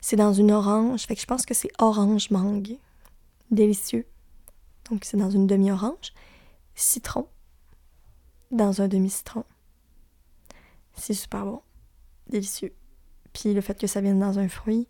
C'est 0.00 0.16
dans 0.16 0.32
une 0.32 0.52
orange, 0.52 1.06
fait 1.06 1.14
que 1.14 1.20
je 1.20 1.26
pense 1.26 1.44
que 1.44 1.54
c'est 1.54 1.70
orange 1.78 2.30
mangue. 2.30 2.76
Délicieux. 3.50 4.06
Donc 4.90 5.04
c'est 5.04 5.16
dans 5.16 5.30
une 5.30 5.46
demi-orange. 5.46 6.12
Citron. 6.74 7.28
Dans 8.50 8.82
un 8.82 8.88
demi-citron. 8.88 9.44
C'est 10.94 11.14
super 11.14 11.44
bon. 11.44 11.62
Délicieux. 12.28 12.74
Puis 13.32 13.54
le 13.54 13.60
fait 13.60 13.78
que 13.78 13.86
ça 13.86 14.00
vienne 14.00 14.18
dans 14.18 14.38
un 14.38 14.48
fruit, 14.48 14.88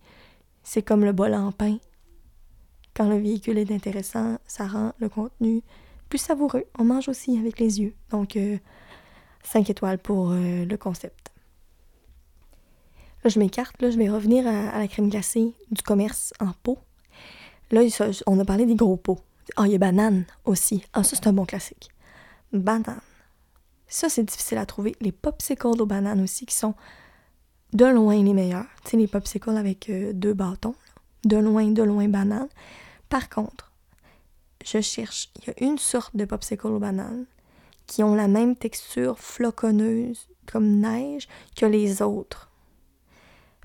c'est 0.62 0.82
comme 0.82 1.04
le 1.04 1.12
bol 1.12 1.34
en 1.34 1.52
pain. 1.52 1.78
Quand 2.94 3.08
le 3.08 3.18
véhicule 3.18 3.58
est 3.58 3.70
intéressant, 3.70 4.38
ça 4.46 4.66
rend 4.66 4.92
le 4.98 5.08
contenu 5.08 5.62
plus 6.08 6.18
savoureux. 6.18 6.64
On 6.78 6.84
mange 6.84 7.08
aussi 7.08 7.38
avec 7.38 7.58
les 7.58 7.80
yeux. 7.80 7.94
Donc, 8.10 8.36
5 9.44 9.68
euh, 9.68 9.70
étoiles 9.70 9.98
pour 9.98 10.32
euh, 10.32 10.64
le 10.64 10.76
concept. 10.76 11.32
Là, 13.22 13.30
je 13.30 13.38
m'écarte. 13.38 13.80
Là, 13.80 13.90
je 13.90 13.96
vais 13.96 14.08
revenir 14.08 14.46
à, 14.46 14.78
la 14.78 14.88
crème 14.88 15.08
glacée 15.08 15.54
du 15.70 15.82
commerce 15.82 16.32
en 16.40 16.52
pot. 16.62 16.78
Là, 17.70 17.82
on 18.26 18.38
a 18.38 18.44
parlé 18.44 18.66
des 18.66 18.74
gros 18.74 18.96
pots. 18.96 19.20
Ah, 19.56 19.66
il 19.66 19.72
y 19.72 19.74
a 19.74 19.78
banane 19.78 20.24
aussi. 20.44 20.84
Ah, 20.92 21.02
ça, 21.02 21.16
c'est 21.16 21.26
un 21.26 21.32
bon 21.32 21.44
classique. 21.44 21.90
Banane. 22.52 23.00
Ça, 23.86 24.08
c'est 24.08 24.24
difficile 24.24 24.58
à 24.58 24.66
trouver. 24.66 24.96
Les 25.00 25.12
popsicles 25.12 25.66
aux 25.66 25.86
bananes 25.86 26.22
aussi, 26.22 26.46
qui 26.46 26.54
sont 26.54 26.74
de 27.72 27.86
loin 27.86 28.22
les 28.22 28.32
meilleurs. 28.32 28.66
Tu 28.84 28.90
sais, 28.90 28.96
les 28.96 29.06
popsicles 29.06 29.50
avec 29.50 29.88
euh, 29.90 30.12
deux 30.12 30.34
bâtons. 30.34 30.74
De 31.24 31.36
loin, 31.36 31.66
de 31.66 31.82
loin, 31.82 32.08
banane. 32.08 32.48
Par 33.08 33.28
contre, 33.28 33.72
je 34.64 34.80
cherche, 34.80 35.30
il 35.36 35.48
y 35.48 35.50
a 35.50 35.68
une 35.68 35.78
sorte 35.78 36.16
de 36.16 36.24
popsicle 36.24 36.68
aux 36.68 36.78
bananes 36.78 37.26
qui 37.86 38.02
ont 38.02 38.14
la 38.14 38.28
même 38.28 38.56
texture 38.56 39.18
floconneuse 39.18 40.28
comme 40.50 40.80
neige 40.80 41.28
que 41.56 41.66
les 41.66 42.02
autres. 42.02 42.49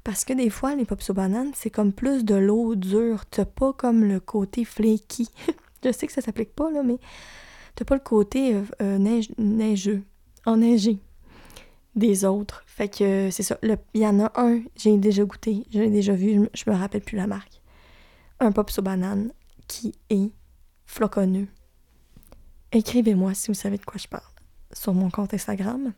Parce 0.05 0.23
que 0.23 0.31
des 0.31 0.49
fois, 0.49 0.75
les 0.75 0.85
pops 0.85 1.09
aux 1.09 1.13
bananes, 1.13 1.51
c'est 1.53 1.69
comme 1.69 1.91
plus 1.91 2.23
de 2.23 2.35
l'eau 2.35 2.75
dure. 2.75 3.25
T'as 3.25 3.43
pas 3.43 3.73
comme 3.73 4.05
le 4.05 4.21
côté 4.21 4.63
flaky. 4.63 5.27
je 5.83 5.91
sais 5.91 6.07
que 6.07 6.13
ça 6.13 6.21
s'applique 6.21 6.55
pas, 6.55 6.71
là, 6.71 6.81
mais 6.81 6.99
t'as 7.75 7.83
pas 7.83 7.95
le 7.95 8.01
côté 8.01 8.55
euh, 8.55 8.61
euh, 8.81 8.97
neige, 8.97 9.29
neigeux 9.37 10.03
enneigé 10.45 10.99
des 11.95 12.23
autres. 12.23 12.63
Fait 12.67 12.87
que 12.87 13.29
c'est 13.31 13.43
ça. 13.43 13.57
Il 13.63 14.01
y 14.01 14.07
en 14.07 14.19
a 14.19 14.31
un, 14.35 14.61
j'ai 14.75 14.95
déjà 14.97 15.23
goûté, 15.25 15.65
je 15.73 15.79
l'ai 15.79 15.89
déjà 15.89 16.13
vu, 16.13 16.47
je 16.53 16.69
me 16.69 16.75
rappelle 16.75 17.01
plus 17.01 17.17
la 17.17 17.27
marque. 17.27 17.61
Un 18.39 18.51
pop 18.51 18.69
aux 18.77 18.81
banane 18.81 19.31
qui 19.67 19.95
est 20.09 20.31
floconneux. 20.85 21.47
Écrivez-moi 22.71 23.33
si 23.33 23.47
vous 23.47 23.53
savez 23.53 23.77
de 23.77 23.85
quoi 23.85 23.97
je 23.97 24.07
parle 24.07 24.23
sur 24.71 24.93
mon 24.93 25.09
compte 25.09 25.33
Instagram. 25.33 25.93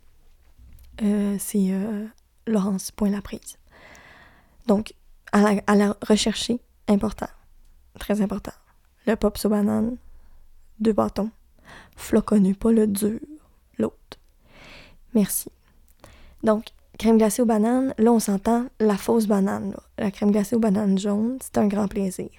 Euh, 1.01 1.35
c'est 1.39 1.71
euh, 1.71 2.05
Laurence.laprise. 2.45 3.57
Donc, 4.67 4.93
à 5.31 5.41
la, 5.41 5.61
à 5.67 5.95
rechercher, 6.05 6.59
important, 6.87 7.29
très 7.99 8.21
important. 8.21 8.51
Le 9.05 9.15
pop 9.15 9.37
aux 9.43 9.49
banane, 9.49 9.97
deux 10.79 10.93
bâtons, 10.93 11.31
floconneux, 11.95 12.53
pas 12.53 12.71
le 12.71 12.87
dur, 12.87 13.19
l'autre. 13.79 14.19
Merci. 15.13 15.49
Donc, 16.43 16.65
crème 16.99 17.17
glacée 17.17 17.41
aux 17.41 17.45
bananes, 17.45 17.93
là, 17.97 18.11
on 18.11 18.19
s'entend 18.19 18.65
la 18.79 18.97
fausse 18.97 19.27
banane. 19.27 19.75
La 19.97 20.11
crème 20.11 20.31
glacée 20.31 20.55
aux 20.55 20.59
bananes 20.59 20.97
jaunes, 20.97 21.37
c'est 21.41 21.57
un 21.57 21.67
grand 21.67 21.87
plaisir. 21.87 22.29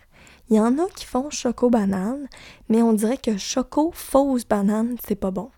Il 0.51 0.57
y 0.57 0.61
en 0.61 0.79
a 0.79 0.87
qui 0.95 1.05
font 1.05 1.31
choco 1.31 1.71
banane, 1.71 2.27
mais 2.69 2.83
on 2.83 2.93
dirait 2.93 3.19
que 3.19 3.37
choco 3.37 3.91
fausse 3.95 4.47
banane, 4.47 4.97
c'est 5.07 5.15
pas 5.15 5.31
bon. 5.31 5.51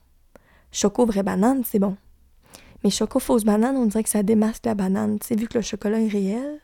Choco 0.73 1.07
vraie 1.07 1.23
banane, 1.23 1.63
c'est 1.65 1.79
bon. 1.79 1.97
Mais 2.83 2.91
choco 2.91 3.19
fausse 3.19 3.45
banane, 3.45 3.77
on 3.77 3.87
dirait 3.87 4.03
que 4.03 4.09
ça 4.09 4.23
démasque 4.23 4.67
la 4.67 4.75
banane. 4.75 5.19
Tu 5.19 5.29
sais, 5.29 5.37
vu 5.37 5.49
que 5.49 5.59
le 5.59 5.63
chocolat 5.63 6.01
est 6.01 6.09
réel, 6.09 6.60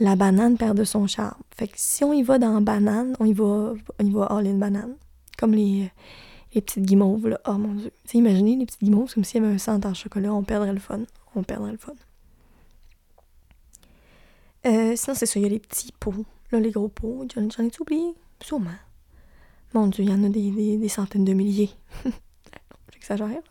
la 0.00 0.16
banane 0.16 0.56
perd 0.56 0.76
de 0.76 0.84
son 0.84 1.06
charme. 1.06 1.40
Fait 1.56 1.68
que 1.68 1.74
si 1.76 2.04
on 2.04 2.12
y 2.12 2.22
va 2.22 2.38
dans 2.38 2.60
banane, 2.60 3.14
on 3.20 3.24
y 3.24 3.32
va, 3.32 3.74
on 3.98 4.04
y 4.04 4.10
va 4.10 4.24
all 4.26 4.46
in 4.46 4.54
banane. 4.54 4.96
Comme 5.36 5.52
les, 5.52 5.90
les 6.54 6.60
petites 6.60 6.84
guimauves, 6.84 7.28
là. 7.28 7.40
Oh 7.46 7.54
mon 7.54 7.74
dieu. 7.74 7.90
Tu 8.06 8.16
imaginez 8.16 8.56
les 8.56 8.66
petites 8.66 8.82
guimauves, 8.82 9.12
comme 9.12 9.24
s'il 9.24 9.42
y 9.42 9.44
avait 9.44 9.54
un 9.54 9.58
centre 9.58 9.88
en 9.88 9.94
chocolat, 9.94 10.32
on 10.32 10.42
perdrait 10.42 10.72
le 10.72 10.80
fun. 10.80 11.00
On 11.34 11.42
perdrait 11.42 11.72
le 11.72 11.78
fun. 11.78 11.94
Euh, 14.66 14.96
sinon, 14.96 15.14
c'est 15.14 15.26
ça, 15.26 15.38
il 15.38 15.42
y 15.42 15.46
a 15.46 15.48
les 15.48 15.58
petits 15.58 15.92
pots. 15.98 16.24
Là, 16.50 16.60
les 16.60 16.70
gros 16.70 16.88
pots, 16.88 17.26
j'en 17.34 17.64
ai 17.64 17.70
oublié? 17.80 18.14
Sûrement. 18.40 18.70
Mon 19.74 19.86
dieu, 19.86 20.04
il 20.04 20.10
y 20.10 20.12
en 20.12 20.24
a 20.24 20.28
des, 20.28 20.88
centaines 20.88 21.24
de 21.24 21.32
milliers. 21.32 21.70
J'exagère. 22.92 23.42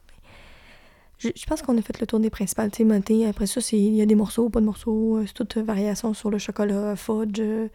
Je, 1.20 1.46
pense 1.48 1.64
qu'on 1.64 1.78
a 1.78 1.82
fait 1.82 2.00
le 2.00 2.06
tour 2.06 2.20
des 2.20 2.30
principales. 2.30 2.70
Tu 2.72 2.88
sais, 2.88 3.26
après 3.26 3.48
ça, 3.48 3.60
il 3.72 3.96
y 3.96 4.02
a 4.02 4.06
des 4.06 4.16
morceaux, 4.16 4.50
pas 4.50 4.60
de 4.60 4.66
morceaux. 4.66 5.18
Euh, 5.18 5.26
c'est 5.26 5.34
toute 5.34 5.58
variation 5.58 6.14
sur 6.14 6.30
le 6.30 6.38
chocolat, 6.38 6.96
fudge, 6.96 7.40
euh, 7.40 7.70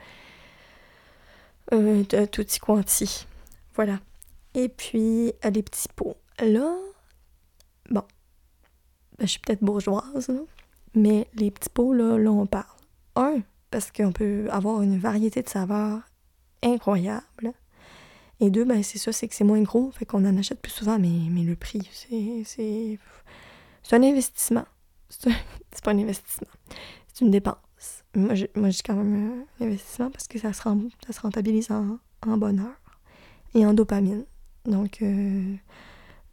euh 1.72 2.26
tutti 2.26 2.60
quanti. 2.60 3.26
Voilà. 3.74 3.98
Et 4.54 4.68
puis, 4.68 5.32
euh, 5.44 5.50
les 5.50 5.62
petits 5.62 5.88
pots. 5.94 6.16
Là, 6.38 6.76
bon, 7.90 8.02
ben, 9.18 9.26
je 9.26 9.26
suis 9.26 9.40
peut-être 9.40 9.64
bourgeoise, 9.64 10.30
mais 10.94 11.26
les 11.34 11.50
petits 11.50 11.68
pots, 11.68 11.92
là, 11.92 12.18
là, 12.18 12.30
on 12.30 12.46
parle. 12.46 12.66
Un, 13.16 13.40
parce 13.70 13.90
qu'on 13.90 14.12
peut 14.12 14.46
avoir 14.50 14.82
une 14.82 14.98
variété 14.98 15.42
de 15.42 15.48
saveurs 15.48 16.00
incroyable. 16.62 17.52
Et 18.40 18.50
deux, 18.50 18.64
ben, 18.64 18.82
c'est 18.82 18.98
ça, 18.98 19.12
c'est 19.12 19.28
que 19.28 19.34
c'est 19.34 19.44
moins 19.44 19.62
gros, 19.62 19.90
fait 19.92 20.04
qu'on 20.04 20.24
en 20.24 20.36
achète 20.36 20.60
plus 20.60 20.72
souvent, 20.72 20.98
mais, 20.98 21.28
mais 21.30 21.42
le 21.42 21.54
prix, 21.54 21.88
c'est, 21.92 22.42
c'est, 22.44 23.96
un 23.96 24.02
investissement. 24.02 24.64
C'est, 25.74 25.84
pas 25.84 25.92
un 25.92 25.98
investissement, 25.98 26.48
c'est 27.12 27.24
une 27.24 27.30
dépense. 27.30 27.56
Moi, 28.14 28.34
je, 28.34 28.46
moi, 28.54 28.70
quand 28.84 28.94
même 28.94 29.44
un 29.60 29.64
investissement 29.64 30.10
parce 30.10 30.26
que 30.26 30.38
ça 30.38 30.52
se, 30.52 30.62
rentabilise 31.20 31.70
en, 31.70 31.98
en 32.26 32.36
bonheur 32.36 32.72
et 33.54 33.64
en 33.66 33.74
dopamine. 33.74 34.24
Donc, 34.64 35.02
euh, 35.02 35.54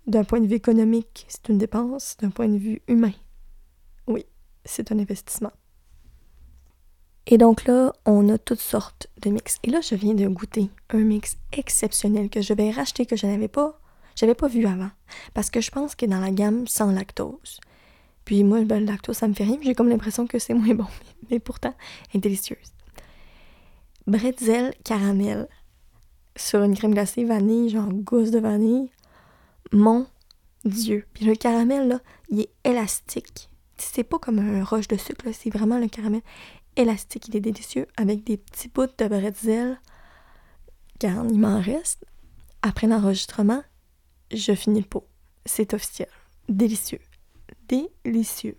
d'un 0.07 0.23
point 0.23 0.39
de 0.39 0.47
vue 0.47 0.55
économique, 0.55 1.25
c'est 1.29 1.49
une 1.49 1.57
dépense. 1.57 2.17
D'un 2.17 2.29
point 2.29 2.47
de 2.47 2.57
vue 2.57 2.81
humain, 2.87 3.13
oui, 4.07 4.25
c'est 4.65 4.91
un 4.91 4.99
investissement. 4.99 5.51
Et 7.31 7.37
donc 7.37 7.65
là, 7.65 7.93
on 8.05 8.27
a 8.29 8.39
toutes 8.39 8.59
sortes 8.59 9.07
de 9.21 9.29
mix. 9.29 9.59
Et 9.63 9.69
là, 9.69 9.81
je 9.81 9.93
viens 9.93 10.15
de 10.15 10.27
goûter 10.27 10.71
un 10.89 10.97
mix 10.97 11.37
exceptionnel 11.53 12.27
que 12.27 12.41
je 12.41 12.53
vais 12.53 12.71
racheter, 12.71 13.05
que 13.05 13.15
je 13.15 13.27
n'avais 13.27 13.47
pas, 13.47 13.79
j'avais 14.15 14.33
pas 14.33 14.47
vu 14.47 14.65
avant. 14.65 14.89
Parce 15.35 15.51
que 15.51 15.61
je 15.61 15.69
pense 15.69 15.93
qu'il 15.93 16.09
est 16.09 16.11
dans 16.11 16.19
la 16.19 16.31
gamme 16.31 16.65
sans 16.67 16.91
lactose. 16.91 17.59
Puis 18.25 18.43
moi, 18.43 18.63
ben, 18.63 18.79
le 18.79 18.87
lactose, 18.87 19.17
ça 19.17 19.27
me 19.27 19.35
fait 19.35 19.43
rien. 19.43 19.59
J'ai 19.61 19.75
comme 19.75 19.89
l'impression 19.89 20.25
que 20.25 20.39
c'est 20.39 20.55
moins 20.55 20.73
bon. 20.73 20.87
Mais 21.29 21.37
pourtant, 21.37 21.75
elle 22.11 22.17
est 22.17 22.21
délicieuse. 22.21 22.73
Bretzel 24.07 24.73
caramel 24.83 25.47
sur 26.35 26.63
une 26.63 26.75
crème 26.75 26.93
glacée 26.93 27.25
vanille, 27.25 27.69
genre 27.69 27.93
gousse 27.93 28.31
de 28.31 28.39
vanille. 28.39 28.89
Mon 29.71 30.07
Dieu. 30.65 31.05
Puis 31.13 31.25
le 31.25 31.35
caramel, 31.35 31.89
là, 31.89 31.99
il 32.29 32.39
est 32.39 32.49
élastique. 32.63 33.49
C'est 33.77 34.03
pas 34.03 34.17
comme 34.17 34.39
un 34.39 34.63
roche 34.63 34.87
de 34.87 34.97
sucre, 34.97 35.27
c'est 35.31 35.51
vraiment 35.51 35.77
le 35.77 35.87
caramel 35.87 36.21
élastique. 36.79 37.27
Il 37.27 37.35
est 37.35 37.41
délicieux 37.41 37.87
avec 37.97 38.23
des 38.23 38.37
petits 38.37 38.69
bouts 38.69 38.87
de 38.97 39.07
bretzel. 39.07 39.79
Car 40.99 41.25
il 41.25 41.39
m'en 41.39 41.61
reste. 41.61 42.05
Après 42.61 42.87
l'enregistrement, 42.87 43.63
je 44.31 44.53
finis 44.53 44.81
le 44.81 44.85
pot. 44.85 45.07
C'est 45.45 45.73
officiel. 45.73 46.09
Délicieux. 46.47 46.99
Délicieux. 47.67 48.57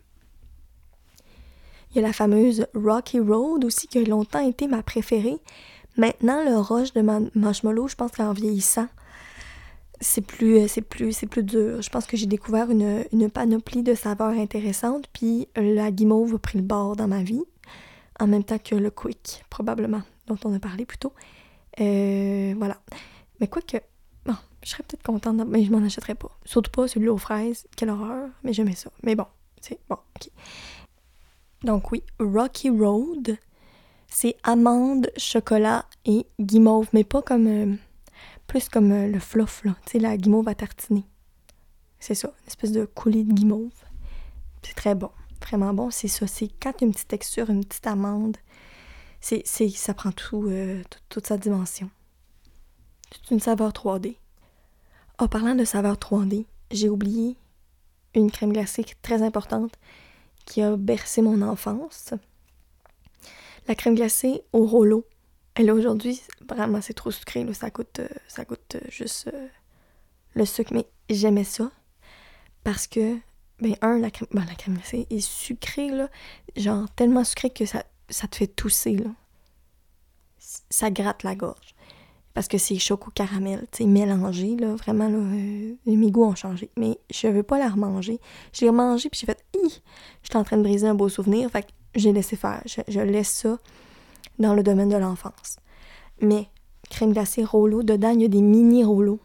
Il 1.90 1.96
y 1.96 1.98
a 1.98 2.06
la 2.06 2.12
fameuse 2.12 2.66
Rocky 2.74 3.18
Road 3.18 3.64
aussi 3.64 3.88
qui 3.88 3.98
a 3.98 4.02
longtemps 4.04 4.46
été 4.46 4.68
ma 4.68 4.82
préférée 4.82 5.40
Maintenant, 5.96 6.44
le 6.44 6.56
roche 6.56 6.92
de 6.92 7.02
marshmallow, 7.34 7.88
je 7.88 7.96
pense 7.96 8.12
qu'en 8.12 8.32
vieillissant, 8.32 8.86
c'est 10.00 10.22
plus, 10.22 10.58
euh, 10.58 10.68
c'est 10.68 10.82
plus, 10.82 11.12
c'est 11.12 11.26
plus 11.26 11.42
dur. 11.42 11.82
Je 11.82 11.90
pense 11.90 12.06
que 12.06 12.16
j'ai 12.16 12.26
découvert 12.26 12.70
une, 12.70 13.30
panoplie 13.30 13.82
de 13.82 13.94
saveurs 13.94 14.30
intéressantes, 14.30 15.06
puis 15.12 15.48
la 15.56 15.90
guimauve 15.90 16.34
a 16.34 16.38
pris 16.38 16.58
le 16.58 16.64
bord 16.64 16.96
dans 16.96 17.08
ma 17.08 17.22
vie, 17.22 17.42
en 18.20 18.26
même 18.26 18.44
temps 18.44 18.58
que 18.58 18.74
le 18.74 18.90
quick, 18.90 19.44
probablement, 19.50 20.02
dont 20.26 20.38
on 20.44 20.54
a 20.54 20.60
parlé 20.60 20.84
plus 20.84 20.98
tôt. 20.98 21.12
Euh, 21.80 22.54
voilà. 22.56 22.80
Mais 23.40 23.48
quoi 23.48 23.62
que, 23.62 23.78
bon, 24.24 24.36
je 24.62 24.70
serais 24.70 24.82
peut-être 24.82 25.02
contente, 25.02 25.36
mais 25.48 25.64
je 25.64 25.70
m'en 25.70 25.84
achèterais 25.84 26.14
pas. 26.14 26.30
Surtout 26.44 26.70
pas 26.70 26.86
celui 26.86 27.08
aux 27.08 27.18
fraises, 27.18 27.66
quelle 27.76 27.90
horreur, 27.90 28.28
mais 28.42 28.52
j'aimais 28.52 28.74
ça. 28.74 28.90
Mais 29.02 29.14
bon, 29.14 29.26
c'est 29.60 29.80
bon, 29.88 29.96
ok. 30.16 30.30
Donc 31.62 31.90
oui, 31.92 32.02
Rocky 32.18 32.70
Road, 32.70 33.36
c'est 34.08 34.36
amande, 34.42 35.10
chocolat 35.16 35.86
et 36.04 36.26
guimauve, 36.38 36.88
mais 36.92 37.04
pas 37.04 37.22
comme. 37.22 37.46
Euh, 37.46 37.74
plus 38.46 38.68
comme 38.68 38.90
euh, 38.90 39.06
le 39.06 39.20
fluff, 39.20 39.62
là. 39.64 39.76
Tu 39.86 39.92
sais, 39.92 39.98
la 40.00 40.16
guimauve 40.16 40.48
à 40.48 40.54
tartiner. 40.56 41.04
C'est 42.00 42.16
ça, 42.16 42.32
une 42.40 42.46
espèce 42.48 42.72
de 42.72 42.84
coulis 42.84 43.24
de 43.24 43.32
guimauve. 43.32 43.70
C'est 44.62 44.74
très 44.74 44.94
bon, 44.94 45.10
vraiment 45.42 45.72
bon. 45.74 45.90
C'est 45.90 46.08
ça, 46.08 46.26
c'est 46.26 46.48
quand 46.60 46.80
une 46.80 46.92
petite 46.92 47.08
texture, 47.08 47.50
une 47.50 47.64
petite 47.64 47.86
amande, 47.86 48.36
c'est, 49.20 49.44
ça 49.46 49.94
prend 49.94 50.12
tout, 50.12 50.46
euh, 50.48 50.82
toute 51.08 51.26
sa 51.26 51.36
dimension. 51.36 51.90
C'est 53.12 53.34
une 53.34 53.40
saveur 53.40 53.72
3D. 53.72 54.16
En 55.18 55.28
parlant 55.28 55.54
de 55.54 55.64
saveur 55.64 55.96
3D, 55.96 56.46
j'ai 56.70 56.88
oublié 56.88 57.36
une 58.14 58.30
crème 58.30 58.52
glacée 58.52 58.84
très 59.02 59.22
importante 59.22 59.72
qui 60.46 60.62
a 60.62 60.76
bercé 60.76 61.22
mon 61.22 61.42
enfance. 61.42 62.14
La 63.68 63.74
crème 63.74 63.94
glacée 63.94 64.42
au 64.52 64.64
rouleau. 64.64 65.04
Elle 65.54 65.68
est 65.68 65.72
aujourd'hui, 65.72 66.22
vraiment, 66.48 66.80
c'est 66.80 66.94
trop 66.94 67.10
sucré, 67.10 67.46
ça 67.52 67.70
coûte, 67.70 68.00
euh, 68.00 68.08
ça 68.28 68.44
coûte 68.44 68.76
euh, 68.76 68.80
juste 68.88 69.30
le 70.34 70.44
sucre, 70.44 70.72
mais 70.72 70.86
j'aimais 71.10 71.44
ça 71.44 71.70
parce 72.64 72.86
que, 72.86 73.16
ben, 73.60 73.76
un, 73.82 73.98
la 73.98 74.10
crème, 74.10 74.28
ben, 74.32 74.44
la 74.46 74.54
crème 74.54 74.74
glacée 74.74 75.06
est 75.10 75.20
sucrée, 75.20 75.90
là, 75.90 76.08
genre 76.56 76.88
tellement 76.90 77.24
sucrée 77.24 77.50
que 77.50 77.66
ça, 77.66 77.82
te 78.08 78.36
fait 78.36 78.46
tousser, 78.46 78.96
là. 78.96 79.10
Ça 80.38 80.90
gratte 80.90 81.22
la 81.22 81.34
gorge. 81.34 81.74
Parce 82.32 82.48
que 82.48 82.58
c'est 82.58 82.78
choco 82.78 83.10
caramel, 83.10 83.66
tu 83.72 83.78
sais, 83.78 83.84
mélangé, 83.84 84.56
là, 84.56 84.74
vraiment, 84.74 85.08
là, 85.08 85.18
mes 85.18 86.10
goûts 86.10 86.24
ont 86.24 86.34
changé. 86.34 86.70
Mais 86.76 86.98
je 87.10 87.26
veux 87.28 87.42
pas 87.42 87.58
la 87.58 87.68
remanger. 87.68 88.20
Je 88.52 88.62
l'ai 88.62 88.68
remangée, 88.68 89.10
puis 89.10 89.20
j'ai 89.20 89.26
fait, 89.26 89.44
hi, 89.54 89.82
j'étais 90.22 90.36
en 90.36 90.44
train 90.44 90.56
de 90.56 90.62
briser 90.62 90.86
un 90.86 90.94
beau 90.94 91.08
souvenir, 91.08 91.50
fait 91.50 91.62
que 91.62 91.68
j'ai 91.94 92.12
laissé 92.12 92.36
faire. 92.36 92.62
Je, 92.66 93.00
laisse 93.00 93.30
ça 93.30 93.58
dans 94.38 94.54
le 94.54 94.62
domaine 94.62 94.88
de 94.88 94.96
l'enfance. 94.96 95.58
Mais, 96.20 96.48
crème 96.88 97.12
glacée 97.12 97.44
rouleau, 97.44 97.82
dedans, 97.82 98.10
il 98.10 98.22
y 98.22 98.24
a 98.24 98.28
des 98.28 98.42
mini 98.42 98.84
rouleaux 98.84 99.20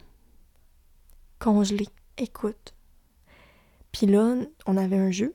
congelés. 1.39 1.89
Écoute. 2.17 2.74
Puis 3.95 4.07
là, 4.07 4.35
on 4.65 4.75
avait 4.75 4.97
un 4.97 5.09
jeu. 5.09 5.33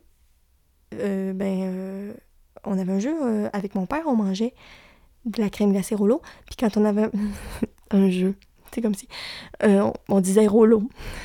Euh, 0.93 1.33
ben, 1.33 1.63
euh, 1.63 2.13
on 2.65 2.79
avait 2.79 2.93
un 2.93 2.99
jeu 2.99 3.17
euh, 3.23 3.49
avec 3.55 3.75
mon 3.75 3.87
père, 3.87 4.03
on 4.07 4.17
mangeait 4.17 4.53
de 5.25 5.41
la 5.41 5.49
crème 5.49 5.73
glacée 5.73 5.95
rouleau. 5.95 6.21
Puis 6.45 6.57
quand 6.57 6.77
on 6.77 6.85
avait 6.85 7.09
un 7.91 8.11
jeu, 8.11 8.35
c'est 8.71 8.83
comme 8.83 8.95
si 8.95 9.09
on, 9.63 10.21
disait 10.21 10.47
rouleau. 10.47 10.83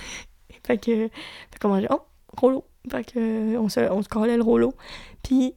fait 0.65 0.77
que, 0.77 1.09
fait 1.09 1.59
qu'on 1.59 1.67
mangeait, 1.67 1.89
oh, 1.91 2.03
rouleau. 2.37 2.63
Fait 2.89 3.03
que, 3.03 3.57
on 3.57 3.67
se, 3.67 3.81
on 3.81 4.01
collait 4.03 4.37
le 4.37 4.43
rouleau. 4.43 4.73
Puis 5.21 5.55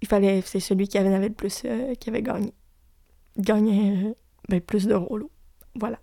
il 0.00 0.06
fallait, 0.06 0.40
c'est 0.42 0.60
celui 0.60 0.86
qui 0.86 0.98
avait, 0.98 1.18
le 1.18 1.34
plus, 1.34 1.64
qui 1.98 2.10
avait 2.10 2.22
gagné. 2.22 2.54
Gagnait 3.36 4.14
ben, 4.48 4.60
plus 4.60 4.86
de 4.86 4.94
rouleaux. 4.94 5.32
Voilà. 5.74 5.98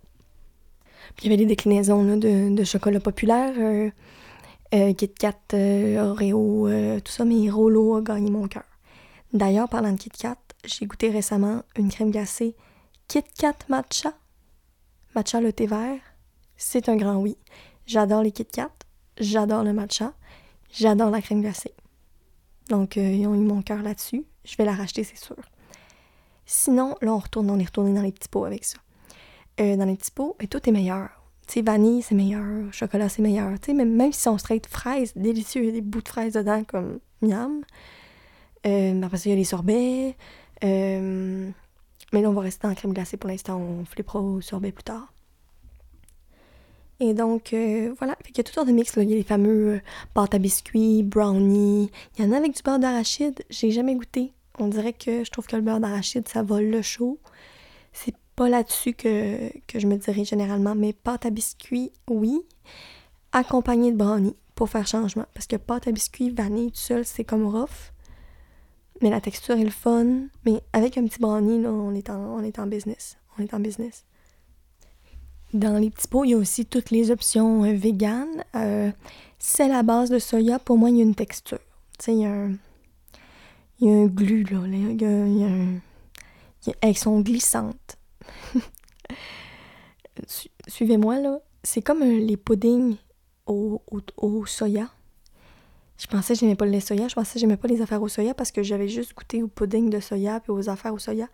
Puis 1.16 1.24
il 1.24 1.30
y 1.30 1.34
avait 1.34 1.42
des 1.42 1.46
déclinaisons 1.46 2.18
de, 2.18 2.64
chocolat 2.64 3.00
populaire, 3.00 3.54
euh, 4.74 4.90
euh 4.90 4.92
Kit 4.94 5.14
Kat, 5.14 5.34
Oreo, 5.52 6.68
tout 7.00 7.12
ça, 7.12 7.24
mais 7.24 7.50
Rollo 7.50 7.96
a 7.96 8.02
gagné 8.02 8.30
mon 8.30 8.48
cœur. 8.48 8.64
D'ailleurs, 9.32 9.68
parlant 9.68 9.92
de 9.92 9.98
Kit 9.98 10.10
Kat, 10.10 10.38
j'ai 10.64 10.86
goûté 10.86 11.10
récemment 11.10 11.62
une 11.76 11.90
crème 11.90 12.10
glacée 12.10 12.54
Kit 13.08 13.24
Kat 13.38 13.56
Matcha. 13.68 14.12
Matcha 15.14 15.40
le 15.40 15.52
thé 15.52 15.66
vert. 15.66 16.00
C'est 16.56 16.88
un 16.88 16.96
grand 16.96 17.16
oui. 17.16 17.36
J'adore 17.86 18.22
les 18.22 18.32
Kit 18.32 18.46
Kat, 18.46 18.72
j'adore 19.18 19.62
le 19.62 19.72
matcha, 19.72 20.12
j'adore 20.72 21.10
la 21.10 21.22
crème 21.22 21.40
glacée. 21.40 21.74
Donc, 22.68 22.96
euh, 22.96 23.00
ils 23.00 23.26
ont 23.26 23.34
eu 23.34 23.38
mon 23.38 23.62
cœur 23.62 23.82
là-dessus. 23.82 24.24
Je 24.44 24.56
vais 24.56 24.64
la 24.64 24.74
racheter, 24.74 25.04
c'est 25.04 25.16
sûr. 25.16 25.36
Sinon, 26.46 26.96
là, 27.00 27.12
on 27.12 27.18
retourne, 27.18 27.48
on 27.50 27.58
est 27.58 27.64
retourné 27.64 27.92
dans 27.92 28.02
les 28.02 28.12
petits 28.12 28.28
pots 28.28 28.44
avec 28.44 28.64
ça. 28.64 28.78
Euh, 29.60 29.76
dans 29.76 29.84
les 29.84 29.96
petits 29.96 30.10
pots, 30.10 30.36
et 30.40 30.48
tout 30.48 30.68
est 30.68 30.72
meilleur. 30.72 31.15
Sais, 31.46 31.62
vanille, 31.62 32.02
c'est 32.02 32.14
meilleur. 32.14 32.44
Chocolat, 32.72 33.08
c'est 33.08 33.22
meilleur. 33.22 33.52
Tu 33.60 33.66
sais, 33.66 33.72
même, 33.72 33.94
même 33.94 34.12
si 34.12 34.20
sont 34.20 34.36
straight 34.38 34.66
fraises, 34.66 35.12
délicieux, 35.14 35.62
il 35.62 35.66
y 35.66 35.68
a 35.68 35.72
des 35.72 35.80
bouts 35.80 36.02
de 36.02 36.08
fraises 36.08 36.32
dedans, 36.32 36.64
comme 36.64 36.98
miam. 37.22 37.62
Euh, 38.66 39.02
après 39.02 39.16
ça, 39.16 39.28
il 39.28 39.30
y 39.30 39.32
a 39.32 39.36
les 39.36 39.44
sorbets. 39.44 40.16
Euh, 40.64 41.48
mais 42.12 42.22
là, 42.22 42.30
on 42.30 42.32
va 42.32 42.42
rester 42.42 42.66
en 42.66 42.74
crème 42.74 42.92
glacée 42.92 43.16
pour 43.16 43.30
l'instant. 43.30 43.58
On 43.58 43.84
flippera 43.84 44.20
au 44.20 44.40
sorbet 44.40 44.72
plus 44.72 44.84
tard. 44.84 45.12
Et 46.98 47.14
donc, 47.14 47.52
euh, 47.52 47.94
voilà. 47.98 48.16
il 48.28 48.36
y 48.36 48.40
a 48.40 48.42
tout 48.42 48.52
sortes 48.52 48.68
de 48.68 48.72
mix. 48.72 48.94
Il 48.96 49.08
y 49.10 49.12
a 49.12 49.16
les 49.16 49.22
fameux 49.22 49.80
pâtes 50.14 50.34
à 50.34 50.38
biscuits, 50.38 51.02
brownie. 51.02 51.90
Il 52.18 52.24
y 52.24 52.28
en 52.28 52.32
a 52.32 52.38
avec 52.38 52.56
du 52.56 52.62
beurre 52.62 52.78
d'arachide. 52.78 53.44
J'ai 53.50 53.70
jamais 53.70 53.94
goûté. 53.94 54.32
On 54.58 54.68
dirait 54.68 54.94
que 54.94 55.22
je 55.22 55.30
trouve 55.30 55.46
que 55.46 55.56
le 55.56 55.62
beurre 55.62 55.80
d'arachide, 55.80 56.26
ça 56.26 56.42
vole 56.42 56.64
le 56.64 56.82
chaud. 56.82 57.18
C'est 57.92 58.14
pas 58.36 58.48
là-dessus 58.48 58.92
que, 58.92 59.50
que 59.66 59.78
je 59.80 59.86
me 59.86 59.96
dirige 59.96 60.28
généralement. 60.28 60.74
Mais 60.74 60.92
pâte 60.92 61.26
à 61.26 61.30
biscuits, 61.30 61.90
oui. 62.08 62.40
Accompagné 63.32 63.90
de 63.90 63.96
brownie 63.96 64.36
pour 64.54 64.68
faire 64.68 64.86
changement. 64.86 65.26
Parce 65.34 65.46
que 65.46 65.56
pâte 65.56 65.88
à 65.88 65.92
biscuits, 65.92 66.30
vanille, 66.30 66.70
tout 66.70 66.78
seul, 66.78 67.04
c'est 67.04 67.24
comme 67.24 67.46
rough. 67.46 67.92
Mais 69.02 69.10
la 69.10 69.20
texture 69.20 69.56
est 69.56 69.64
le 69.64 69.70
fun. 69.70 70.28
Mais 70.44 70.62
avec 70.72 70.96
un 70.96 71.04
petit 71.06 71.18
brownie, 71.18 71.60
là, 71.60 71.70
on 71.70 71.94
est 71.94 72.08
en, 72.10 72.36
on 72.36 72.42
est 72.42 72.58
en 72.58 72.66
business. 72.66 73.16
On 73.38 73.42
est 73.42 73.52
en 73.52 73.60
business. 73.60 74.04
Dans 75.52 75.78
les 75.78 75.90
petits 75.90 76.08
pots, 76.08 76.24
il 76.24 76.30
y 76.30 76.34
a 76.34 76.38
aussi 76.38 76.66
toutes 76.66 76.90
les 76.90 77.10
options 77.10 77.64
euh, 77.64 77.72
véganes. 77.72 78.44
Euh, 78.54 78.90
c'est 79.38 79.68
la 79.68 79.82
base 79.82 80.10
de 80.10 80.18
soya, 80.18 80.58
pour 80.58 80.76
moi, 80.76 80.90
il 80.90 80.96
y 80.96 81.00
a 81.00 81.04
une 81.04 81.14
texture. 81.14 81.60
Tu 81.98 82.04
sais, 82.04 82.14
il 82.14 82.20
y 82.20 82.26
a 82.26 82.32
un, 82.32 82.56
y 83.80 83.88
a 83.88 83.92
un 83.92 84.06
glu, 84.06 84.44
là. 84.44 84.60
Il 84.66 85.00
y 85.00 85.04
a, 85.04 85.26
il 85.26 85.38
y 85.38 85.44
a 85.44 85.46
un... 85.46 85.80
elles 86.80 86.98
sont 86.98 87.20
glissantes. 87.20 87.96
Suivez-moi, 90.68 91.20
là. 91.20 91.40
C'est 91.62 91.82
comme 91.82 92.02
euh, 92.02 92.18
les 92.18 92.36
puddings 92.36 92.96
au, 93.46 93.82
au, 94.16 94.46
soya. 94.46 94.88
Je 95.98 96.06
pensais 96.06 96.34
que 96.34 96.40
j'aimais 96.40 96.56
pas 96.56 96.66
le 96.66 96.80
soya, 96.80 97.08
je 97.08 97.14
pensais 97.14 97.34
que 97.34 97.40
j'aimais 97.40 97.56
pas 97.56 97.68
les 97.68 97.80
affaires 97.80 98.02
au 98.02 98.08
soya 98.08 98.34
parce 98.34 98.52
que 98.52 98.62
j'avais 98.62 98.88
juste 98.88 99.14
goûté 99.14 99.42
au 99.42 99.48
pudding 99.48 99.88
de 99.88 99.98
soya 99.98 100.40
puis 100.40 100.52
aux 100.52 100.68
affaires 100.68 100.92
au 100.92 100.98
soya 100.98 101.28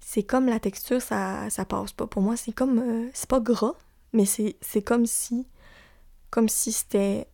c'est 0.00 0.22
comme 0.22 0.46
la 0.46 0.60
texture, 0.60 1.02
ça, 1.02 1.50
ça 1.50 1.64
passe 1.64 1.92
pas. 1.92 2.06
Pour 2.06 2.22
moi, 2.22 2.36
c'est 2.36 2.52
comme. 2.52 2.78
Euh, 2.78 3.10
c'est 3.12 3.28
pas 3.28 3.40
gras, 3.40 3.74
mais 4.12 4.24
c'est, 4.24 4.82
comme 4.82 5.06
si. 5.06 5.48
Comme 6.30 6.48
si 6.48 6.72
c'était. 6.72 7.26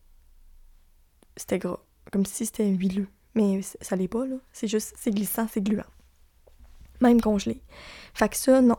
C'était 1.36 1.58
gras. 1.58 1.80
Comme 2.10 2.26
si 2.26 2.46
c'était 2.46 2.68
huileux. 2.68 3.08
Mais 3.34 3.60
ça 3.62 3.94
l'est 3.96 4.08
pas, 4.08 4.26
là. 4.26 4.36
C'est 4.52 4.68
juste. 4.68 4.94
C'est 4.98 5.10
glissant, 5.10 5.46
c'est 5.52 5.60
gluant. 5.60 5.84
Même 7.00 7.20
congelé. 7.20 7.60
Fait 8.14 8.28
que 8.28 8.36
ça, 8.36 8.60
non. 8.62 8.76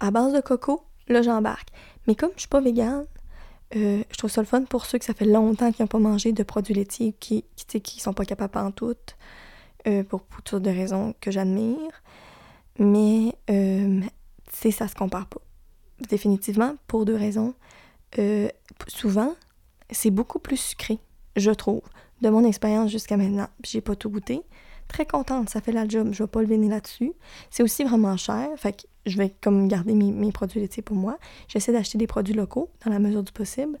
À 0.00 0.10
base 0.10 0.32
de 0.32 0.40
coco, 0.40 0.82
là, 1.08 1.22
j'embarque. 1.22 1.68
Mais 2.06 2.14
comme 2.14 2.30
je 2.34 2.40
suis 2.40 2.48
pas 2.48 2.60
végane, 2.60 3.06
euh, 3.76 4.02
je 4.10 4.16
trouve 4.16 4.30
ça 4.30 4.40
le 4.40 4.46
fun 4.46 4.62
pour 4.62 4.86
ceux 4.86 4.98
que 4.98 5.04
ça 5.04 5.14
fait 5.14 5.24
longtemps 5.24 5.72
qu'ils 5.72 5.82
n'ont 5.82 5.88
pas 5.88 5.98
mangé 5.98 6.32
de 6.32 6.42
produits 6.42 6.74
laitiers, 6.74 7.14
qui, 7.18 7.44
qui, 7.56 7.80
qui 7.80 8.00
sont 8.00 8.12
pas 8.12 8.24
capables 8.24 8.58
en 8.58 8.70
tout, 8.70 8.94
euh, 9.86 10.04
pour, 10.04 10.22
toutes 10.44 10.62
de 10.62 10.70
raisons 10.70 11.14
que 11.20 11.30
j'admire 11.30 12.02
mais 12.78 13.36
euh, 13.50 14.00
ça 14.50 14.88
se 14.88 14.94
compare 14.96 15.26
pas. 15.26 15.40
Définitivement, 16.08 16.74
pour 16.88 17.04
deux 17.04 17.14
raisons. 17.14 17.54
Souvent, 18.88 19.34
c'est 19.90 20.10
beaucoup 20.10 20.40
plus 20.40 20.56
sucré, 20.56 20.98
je 21.36 21.52
trouve, 21.52 21.82
de 22.20 22.28
mon 22.30 22.44
expérience 22.44 22.90
jusqu'à 22.90 23.16
maintenant. 23.16 23.48
J'ai 23.62 23.80
pas 23.80 23.94
tout 23.94 24.10
goûté. 24.10 24.42
Très 24.88 25.06
contente, 25.06 25.50
ça 25.50 25.60
fait 25.60 25.72
la 25.72 25.88
job, 25.88 26.10
je 26.12 26.22
vais 26.22 26.28
pas 26.28 26.40
le 26.40 26.46
venir 26.46 26.70
là-dessus. 26.70 27.12
C'est 27.50 27.62
aussi 27.62 27.84
vraiment 27.84 28.16
cher, 28.16 28.48
fait 28.56 28.86
je 29.06 29.18
vais 29.18 29.34
comme 29.40 29.68
garder 29.68 29.94
mes, 29.94 30.32
produits 30.32 30.60
laitiers 30.60 30.82
pour 30.82 30.96
moi. 30.96 31.18
J'essaie 31.48 31.72
d'acheter 31.72 31.98
des 31.98 32.06
produits 32.06 32.34
locaux 32.34 32.70
dans 32.84 32.90
la 32.90 32.98
mesure 32.98 33.22
du 33.22 33.32
possible, 33.32 33.78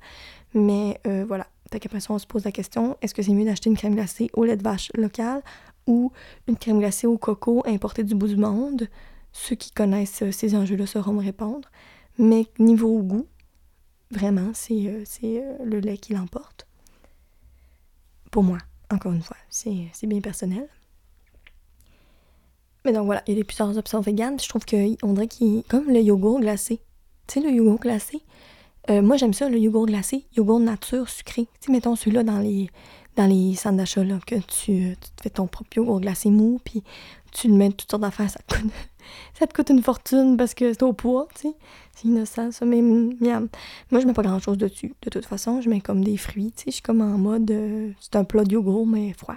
mais 0.54 1.00
euh, 1.06 1.24
voilà. 1.26 1.46
Fait 1.70 1.80
qu'après 1.80 2.00
ça, 2.00 2.12
on 2.12 2.18
se 2.18 2.26
pose 2.26 2.44
la 2.44 2.52
question, 2.52 2.96
est-ce 3.00 3.14
que 3.14 3.22
c'est 3.22 3.32
mieux 3.32 3.44
d'acheter 3.44 3.70
une 3.70 3.76
crème 3.76 3.94
glacée 3.94 4.28
au 4.34 4.44
lait 4.44 4.56
de 4.56 4.62
vache 4.62 4.90
local 4.94 5.42
ou 5.86 6.12
une 6.46 6.56
crème 6.56 6.78
glacée 6.78 7.06
au 7.06 7.16
coco 7.16 7.62
importée 7.66 8.04
du 8.04 8.14
bout 8.14 8.28
du 8.28 8.36
monde? 8.36 8.88
Ceux 9.32 9.56
qui 9.56 9.70
connaissent 9.72 10.22
euh, 10.22 10.30
ces 10.30 10.54
enjeux-là 10.54 10.86
sauront 10.86 11.12
me 11.12 11.22
répondre. 11.22 11.68
Mais 12.18 12.46
niveau 12.58 13.02
goût, 13.02 13.26
vraiment, 14.10 14.52
c'est 14.54 14.86
euh, 14.86 15.56
le 15.64 15.80
lait 15.80 15.98
qui 15.98 16.14
l'emporte. 16.14 16.66
Pour 18.30 18.44
moi, 18.44 18.58
encore 18.92 19.12
une 19.12 19.22
fois, 19.22 19.36
c'est 19.48 20.06
bien 20.06 20.20
personnel. 20.20 20.68
Mais 22.84 22.92
donc 22.92 23.06
voilà, 23.06 23.22
il 23.26 23.38
y 23.38 23.40
a 23.40 23.44
plusieurs 23.44 23.76
options 23.78 24.00
véganes. 24.00 24.38
Je 24.40 24.48
trouve 24.48 24.64
qu'on 24.64 25.12
dirait 25.12 25.28
qu'il 25.28 25.62
comme 25.64 25.88
le 25.88 26.00
yogourt 26.00 26.40
glacé. 26.40 26.80
Tu 27.26 27.34
sais, 27.34 27.40
le 27.40 27.50
yogourt 27.50 27.80
glacé. 27.80 28.22
moi, 28.88 29.16
j'aime 29.16 29.32
ça, 29.32 29.48
le 29.48 29.58
yogourt 29.58 29.86
glacé. 29.86 30.26
Yogourt 30.36 30.60
nature 30.60 31.08
sucré. 31.08 31.48
Tu 31.60 31.66
sais, 31.66 31.72
mettons 31.72 31.96
celui-là 31.96 32.22
dans 32.22 32.38
les, 32.38 32.68
dans 33.16 33.26
les 33.26 33.54
centres 33.54 33.76
d'achat, 33.76 34.04
là, 34.04 34.18
que 34.26 34.36
tu, 34.36 34.96
tu, 35.00 35.10
te 35.16 35.22
fais 35.22 35.30
ton 35.30 35.46
propre 35.46 35.76
yogourt 35.76 36.00
glacé 36.00 36.30
mou, 36.30 36.60
puis 36.64 36.82
tu 37.32 37.48
le 37.48 37.54
mets 37.54 37.70
toutes 37.70 37.90
sortes 37.90 38.02
d'affaires, 38.02 38.30
ça 38.30 38.40
te 38.46 38.54
coûte, 38.54 38.70
ça 39.34 39.46
te 39.46 39.54
coûte 39.54 39.70
une 39.70 39.82
fortune 39.82 40.36
parce 40.36 40.54
que 40.54 40.72
c'est 40.72 40.82
au 40.82 40.92
poids, 40.92 41.28
tu 41.34 41.48
sais. 41.48 41.54
C'est 41.94 42.08
innocent, 42.08 42.50
ça, 42.50 42.64
mais 42.64 42.82
miam. 42.82 43.48
Moi, 43.90 44.00
je 44.00 44.06
mets 44.06 44.12
pas 44.12 44.22
grand-chose 44.22 44.58
dessus. 44.58 44.94
De 45.02 45.10
toute 45.10 45.26
façon, 45.26 45.60
je 45.60 45.68
mets 45.68 45.80
comme 45.80 46.02
des 46.02 46.16
fruits, 46.16 46.52
tu 46.56 46.64
sais. 46.64 46.70
Je 46.70 46.74
suis 46.74 46.82
comme 46.82 47.00
en 47.00 47.18
mode, 47.18 47.50
euh, 47.50 47.92
c'est 48.00 48.16
un 48.16 48.24
plat 48.24 48.44
de 48.44 48.52
yogourt, 48.52 48.86
mais 48.86 49.12
froid. 49.12 49.36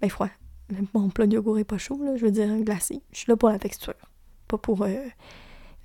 Ben, 0.00 0.10
froid. 0.10 0.28
Mon 0.94 1.10
plat 1.10 1.26
de 1.26 1.34
yogourt 1.34 1.58
est 1.58 1.64
pas 1.64 1.78
chaud, 1.78 2.00
je 2.16 2.24
veux 2.24 2.30
dire 2.30 2.54
glacé. 2.62 3.00
Je 3.12 3.18
suis 3.18 3.30
là 3.30 3.36
pour 3.36 3.48
la 3.48 3.58
texture, 3.58 3.94
pas 4.48 4.58
pour 4.58 4.82
euh, 4.82 4.94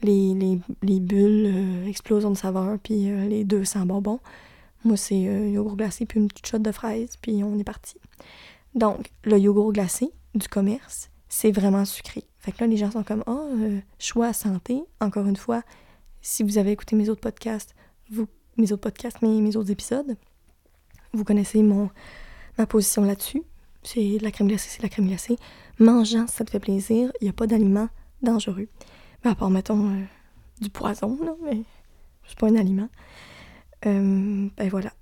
les, 0.02 0.34
les, 0.34 0.60
les, 0.82 1.00
bulles, 1.00 1.46
euh, 1.46 1.86
explosion 1.86 2.32
de 2.32 2.38
saveur, 2.38 2.80
puis 2.80 3.12
les 3.28 3.44
200 3.44 3.86
bonbons. 3.86 4.20
Moi, 4.84 4.98
c'est 4.98 5.28
euh, 5.28 5.50
yogourt 5.50 5.76
glacé 5.76 6.06
puis 6.06 6.20
une 6.20 6.28
petite 6.28 6.48
shot 6.48 6.60
de 6.60 6.72
fraises, 6.72 7.18
puis 7.22 7.44
on 7.44 7.58
est 7.60 7.64
parti. 7.64 7.98
Donc, 8.74 9.12
le 9.24 9.38
yogourt 9.38 9.74
glacé 9.74 10.10
du 10.34 10.48
commerce, 10.48 11.12
c'est 11.30 11.52
vraiment 11.52 11.86
sucré. 11.86 12.24
Fait 12.40 12.52
que 12.52 12.62
là, 12.62 12.68
les 12.68 12.78
gens 12.78 12.90
sont 12.90 13.04
comme, 13.04 13.24
oh, 13.28 13.52
choix 14.00 14.34
santé. 14.34 14.82
Encore 15.00 15.28
une 15.28 15.36
fois, 15.36 15.62
si 16.22 16.42
vous 16.42 16.58
avez 16.58 16.72
écouté 16.72 16.96
mes 16.96 17.10
autres 17.10 17.22
podcasts, 17.22 17.76
vous 18.10 18.28
mes 18.58 18.72
autres 18.72 18.82
podcasts, 18.82 19.22
mes, 19.22 19.42
mes 19.42 19.56
autres 19.56 19.72
épisodes. 19.72 20.18
Vous 21.14 21.24
connaissez 21.24 21.62
mon, 21.64 21.90
ma 22.58 22.66
position 22.66 23.04
là-dessus. 23.04 23.44
C'est 23.84 24.18
la 24.22 24.32
crème 24.32 24.48
glacée, 24.48 24.70
c'est 24.70 24.84
la 24.84 24.90
crème 24.90 25.08
glacée. 25.08 25.38
Mangeant, 25.80 26.28
ça 26.28 26.46
te 26.46 26.52
fait 26.52 26.60
plaisir. 26.60 27.12
Il 27.20 27.26
n'y 27.26 27.30
a 27.30 27.34
pas 27.34 27.48
d'aliments 27.48 27.90
dangereux. 28.22 28.68
Mais 29.24 29.32
à 29.32 29.36
part, 29.36 29.50
mettons, 29.50 29.90
euh, 29.90 30.04
du 30.62 30.70
poison, 30.70 31.18
là, 31.24 31.36
mais 31.44 31.62
c'est 32.28 32.38
pas 32.38 32.48
un 32.48 32.56
aliment. 32.56 32.90
Euh, 33.86 34.48
ben 34.56 34.70
voilà. 34.70 34.94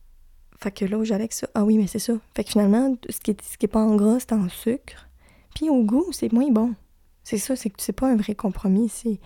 Fait 0.57 0.71
que 0.71 0.85
là 0.85 0.97
où 0.97 1.05
j'allais 1.05 1.23
avec 1.23 1.33
ça? 1.33 1.47
Ah 1.53 1.63
oui, 1.63 1.77
mais 1.77 1.87
c'est 1.87 1.99
ça. 1.99 2.13
Fait 2.35 2.43
que 2.43 2.51
finalement, 2.51 2.95
ce 3.09 3.19
qui 3.19 3.31
est, 3.31 3.41
ce 3.41 3.57
qui 3.57 3.65
est 3.65 3.69
pas 3.69 3.81
en 3.81 3.95
gras, 3.95 4.19
c'est 4.19 4.33
en 4.33 4.49
sucre. 4.49 5.07
Puis 5.55 5.69
au 5.69 5.83
goût, 5.83 6.07
c'est 6.11 6.31
moins 6.31 6.49
bon. 6.49 6.75
C'est 7.23 7.37
ça, 7.37 7.55
c'est 7.55 7.69
que 7.69 7.81
c'est 7.81 7.93
pas 7.93 8.09
un 8.09 8.15
vrai 8.15 8.35
compromis. 8.35 8.89
C'est. 8.89 9.19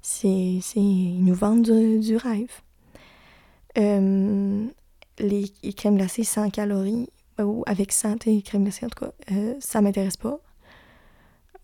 C'est. 0.00 0.28
Ils 0.28 1.24
nous 1.24 1.34
vendent 1.34 1.62
du, 1.62 1.98
du 1.98 2.16
rêve. 2.16 2.60
Euh, 3.78 4.66
les, 5.18 5.44
les, 5.62 5.72
crèmes 5.72 5.96
glacées 5.96 6.24
sans 6.24 6.50
calories, 6.50 7.08
ou 7.44 7.62
avec 7.66 7.92
100 7.92 8.26
et 8.26 8.42
crème 8.42 8.64
glacée 8.64 8.86
en 8.86 8.88
tout 8.88 9.04
cas, 9.04 9.12
euh, 9.32 9.54
ça 9.60 9.80
m'intéresse 9.80 10.16
pas. 10.16 10.38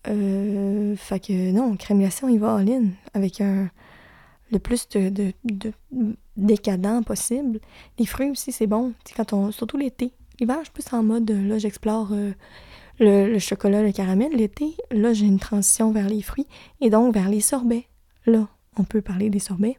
Euh, 0.07 0.95
fait 0.95 1.19
que 1.19 1.51
non, 1.51 1.75
crème 1.75 1.99
glacée, 1.99 2.25
on 2.25 2.29
y 2.29 2.37
va 2.37 2.53
en 2.53 2.59
ligne 2.59 2.91
avec 3.13 3.41
un, 3.41 3.69
le 4.51 4.59
plus 4.59 4.87
de, 4.89 5.09
de, 5.09 5.33
de, 5.43 5.73
décadent 6.37 7.03
possible. 7.05 7.59
Les 7.97 8.05
fruits 8.05 8.29
aussi, 8.29 8.51
c'est 8.51 8.67
bon. 8.67 8.93
quand 9.15 9.33
on, 9.33 9.51
surtout 9.51 9.77
l'été. 9.77 10.11
L'hiver, 10.39 10.57
je 10.59 10.65
suis 10.65 10.73
plus 10.73 10.93
en 10.93 11.03
mode, 11.03 11.29
là, 11.29 11.57
j'explore 11.57 12.09
euh, 12.13 12.31
le, 12.99 13.29
le, 13.29 13.39
chocolat, 13.39 13.83
le 13.83 13.91
caramel. 13.91 14.31
L'été, 14.33 14.75
là, 14.91 15.13
j'ai 15.13 15.25
une 15.25 15.39
transition 15.39 15.91
vers 15.91 16.07
les 16.07 16.21
fruits 16.21 16.47
et 16.79 16.89
donc 16.89 17.13
vers 17.13 17.29
les 17.29 17.41
sorbets. 17.41 17.87
Là, 18.25 18.47
on 18.77 18.83
peut 18.83 19.01
parler 19.01 19.29
des 19.29 19.39
sorbets. 19.39 19.77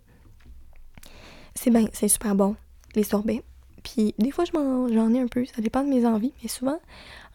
C'est 1.55 1.71
bien, 1.71 1.87
c'est 1.93 2.09
super 2.09 2.35
bon, 2.35 2.57
les 2.95 3.03
sorbets. 3.03 3.43
Puis 3.83 4.15
des 4.19 4.31
fois, 4.31 4.45
j'en 4.45 5.15
ai 5.15 5.21
un 5.21 5.27
peu, 5.27 5.45
ça 5.47 5.61
dépend 5.61 5.83
de 5.83 5.89
mes 5.89 6.07
envies, 6.07 6.33
mais 6.43 6.49
souvent, 6.49 6.79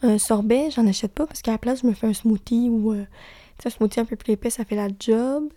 un 0.02 0.18
sorbet, 0.18 0.70
j'en 0.72 0.86
achète 0.88 1.14
pas 1.14 1.26
parce 1.26 1.42
qu'à 1.42 1.52
la 1.52 1.58
place, 1.58 1.82
je 1.82 1.88
me 1.88 1.94
fais 1.94 2.08
un 2.08 2.14
smoothie 2.14 2.70
ou 2.70 2.94
euh, 2.94 3.06
un 3.66 3.70
smoothie 3.70 4.00
un 4.00 4.06
peu 4.06 4.16
plus 4.16 4.34
épais, 4.34 4.50
ça 4.50 4.66
fait 4.66 4.76
la 4.76 4.90
job. 5.00 5.50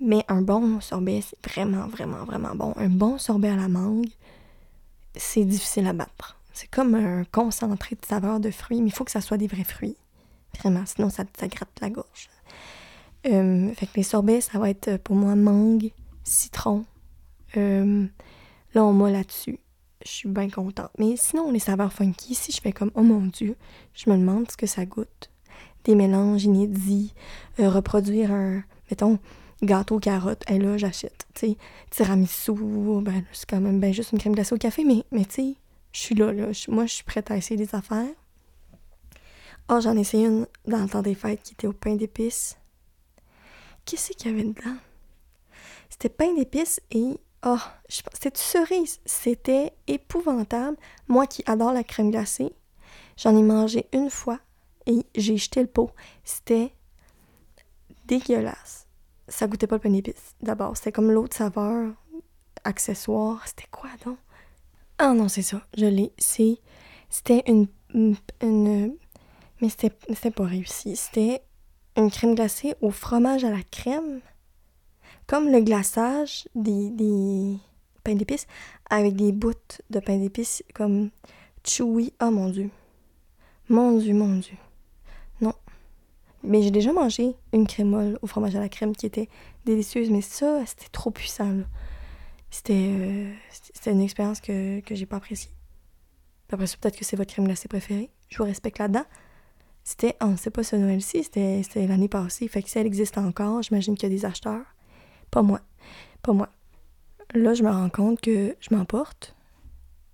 Mais 0.00 0.24
un 0.28 0.42
bon 0.42 0.80
sorbet, 0.80 1.22
c'est 1.22 1.50
vraiment, 1.50 1.88
vraiment, 1.88 2.24
vraiment 2.24 2.54
bon. 2.54 2.72
Un 2.76 2.88
bon 2.88 3.18
sorbet 3.18 3.48
à 3.48 3.56
la 3.56 3.68
mangue, 3.68 4.08
c'est 5.16 5.44
difficile 5.44 5.86
à 5.86 5.92
battre. 5.92 6.36
C'est 6.52 6.70
comme 6.70 6.94
un 6.94 7.24
concentré 7.24 7.96
de 7.96 8.06
saveur 8.06 8.38
de 8.38 8.50
fruits, 8.50 8.80
mais 8.80 8.88
il 8.88 8.92
faut 8.92 9.04
que 9.04 9.10
ça 9.10 9.20
soit 9.20 9.38
des 9.38 9.48
vrais 9.48 9.64
fruits. 9.64 9.96
Vraiment, 10.60 10.84
sinon 10.86 11.10
ça, 11.10 11.24
ça 11.38 11.48
gratte 11.48 11.80
la 11.80 11.90
gorge. 11.90 12.30
Euh, 13.26 13.72
fait 13.74 13.86
que 13.86 13.92
les 13.96 14.02
sorbets, 14.04 14.40
ça 14.40 14.58
va 14.58 14.70
être 14.70 14.96
pour 14.98 15.16
moi 15.16 15.34
mangue, 15.34 15.90
citron. 16.22 16.84
Euh, 17.56 18.06
là, 18.74 18.84
on 18.84 18.92
m'a 18.92 19.10
là-dessus 19.10 19.58
je 20.08 20.14
suis 20.14 20.28
bien 20.28 20.48
contente. 20.48 20.90
Mais 20.98 21.16
sinon, 21.16 21.52
les 21.52 21.58
saveurs 21.58 21.92
funky, 21.92 22.34
si 22.34 22.50
je 22.52 22.60
fais 22.60 22.72
comme, 22.72 22.90
oh 22.94 23.02
mon 23.02 23.26
Dieu, 23.26 23.56
je 23.94 24.10
me 24.10 24.16
demande 24.16 24.50
ce 24.50 24.56
que 24.56 24.66
ça 24.66 24.86
goûte. 24.86 25.30
Des 25.84 25.94
mélanges 25.94 26.44
inédits, 26.44 27.14
euh, 27.60 27.68
reproduire 27.68 28.32
un, 28.32 28.62
mettons, 28.90 29.18
gâteau 29.62 29.98
carotte, 29.98 30.42
et 30.50 30.58
là, 30.58 30.78
j'achète. 30.78 31.26
Tu 31.34 31.48
sais, 31.48 31.56
tiramisu, 31.90 32.52
ben, 33.02 33.24
c'est 33.32 33.48
quand 33.48 33.60
même 33.60 33.80
bien 33.80 33.92
juste 33.92 34.12
une 34.12 34.18
crème 34.18 34.34
glacée 34.34 34.54
au 34.54 34.58
café, 34.58 34.84
mais, 34.84 35.04
mais 35.12 35.24
tu 35.24 35.34
sais, 35.34 35.54
je 35.92 36.00
suis 36.00 36.14
là, 36.14 36.32
là. 36.32 36.46
moi, 36.68 36.86
je 36.86 36.94
suis 36.94 37.04
prête 37.04 37.30
à 37.30 37.36
essayer 37.36 37.56
des 37.56 37.74
affaires. 37.74 38.08
Oh, 39.68 39.80
j'en 39.82 39.96
ai 39.96 40.00
essayé 40.00 40.26
une 40.26 40.46
dans 40.66 40.82
le 40.82 40.88
temps 40.88 41.02
des 41.02 41.14
fêtes 41.14 41.42
qui 41.42 41.52
était 41.52 41.66
au 41.66 41.74
pain 41.74 41.94
d'épices. 41.96 42.56
Qu'est-ce 43.84 44.12
qu'il 44.12 44.30
y 44.30 44.34
avait 44.34 44.44
dedans? 44.44 44.76
C'était 45.90 46.08
pain 46.08 46.34
d'épices 46.34 46.80
et 46.90 47.18
Oh, 47.46 47.58
cette 47.88 48.36
cerise, 48.36 49.00
c'était 49.04 49.72
épouvantable. 49.86 50.76
Moi 51.06 51.26
qui 51.26 51.42
adore 51.46 51.72
la 51.72 51.84
crème 51.84 52.10
glacée, 52.10 52.52
j'en 53.16 53.36
ai 53.36 53.42
mangé 53.42 53.86
une 53.92 54.10
fois 54.10 54.40
et 54.86 55.06
j'ai 55.14 55.36
jeté 55.36 55.60
le 55.60 55.68
pot. 55.68 55.90
C'était 56.24 56.74
dégueulasse. 58.06 58.86
Ça 59.28 59.46
goûtait 59.46 59.66
pas 59.66 59.76
le 59.76 59.80
pain. 59.80 60.12
D'abord, 60.40 60.76
c'était 60.76 60.92
comme 60.92 61.12
l'autre 61.12 61.36
saveur, 61.36 61.92
accessoire. 62.64 63.46
C'était 63.46 63.68
quoi 63.70 63.90
donc? 64.04 64.18
Ah 64.98 65.12
non, 65.12 65.28
c'est 65.28 65.42
ça, 65.42 65.62
je 65.76 65.86
l'ai. 65.86 66.12
C'est, 66.18 66.58
c'était 67.08 67.44
une, 67.46 67.68
une, 67.94 68.96
mais 69.60 69.68
c'était 69.68 70.30
pas 70.30 70.44
réussi. 70.44 70.96
C'était 70.96 71.42
une 71.96 72.10
crème 72.10 72.34
glacée 72.34 72.74
au 72.80 72.90
fromage 72.90 73.44
à 73.44 73.50
la 73.50 73.62
crème 73.62 74.20
comme 75.28 75.52
le 75.52 75.60
glaçage 75.60 76.48
des, 76.56 77.56
pains 78.02 78.14
d'épices 78.14 78.46
avec 78.90 79.14
des 79.14 79.30
bouts 79.30 79.52
de 79.90 80.00
pain 80.00 80.16
d'épices 80.16 80.64
comme 80.74 81.10
chewy. 81.64 82.12
Oh 82.20 82.30
mon 82.30 82.48
dieu. 82.48 82.70
Mon 83.68 83.98
dieu, 83.98 84.14
mon 84.14 84.38
dieu. 84.38 84.56
Non. 85.40 85.52
Mais 86.42 86.62
j'ai 86.62 86.70
déjà 86.70 86.92
mangé 86.92 87.36
une 87.52 87.66
crémole 87.66 88.18
au 88.22 88.26
fromage 88.26 88.56
à 88.56 88.60
la 88.60 88.70
crème 88.70 88.96
qui 88.96 89.04
était 89.04 89.28
délicieuse, 89.66 90.10
mais 90.10 90.22
ça, 90.22 90.64
c'était 90.64 90.88
trop 90.90 91.10
puissant. 91.10 91.58
C'était 92.50 92.88
euh, 92.88 93.30
c'était 93.50 93.92
une 93.92 94.00
expérience 94.00 94.40
que, 94.40 94.80
que 94.80 94.94
j'ai 94.94 95.04
pas 95.04 95.16
appréciée. 95.16 95.50
Après 96.50 96.66
ça, 96.66 96.78
peut-être 96.80 96.96
que 96.96 97.04
c'est 97.04 97.16
votre 97.16 97.30
crème 97.30 97.44
glacée 97.44 97.68
préférée. 97.68 98.10
Je 98.30 98.38
vous 98.38 98.44
respecte 98.44 98.78
là-dedans. 98.78 99.04
C'était, 99.84 100.16
oh, 100.22 100.32
c'est 100.38 100.50
pas 100.50 100.62
ce 100.62 100.76
Noël-ci, 100.76 101.24
c'était 101.24 101.86
l'année 101.86 102.08
passée. 102.08 102.48
Fait 102.48 102.62
que 102.62 102.70
si 102.70 102.78
elle 102.78 102.86
existe 102.86 103.18
encore, 103.18 103.62
j'imagine 103.62 103.94
qu'il 103.94 104.10
y 104.10 104.12
a 104.12 104.14
des 104.14 104.24
acheteurs. 104.24 104.64
Pas 105.30 105.42
moi. 105.42 105.60
Pas 106.22 106.32
moi. 106.32 106.48
Là, 107.34 107.54
je 107.54 107.62
me 107.62 107.70
rends 107.70 107.90
compte 107.90 108.20
que 108.20 108.56
je 108.60 108.74
m'emporte. 108.74 109.34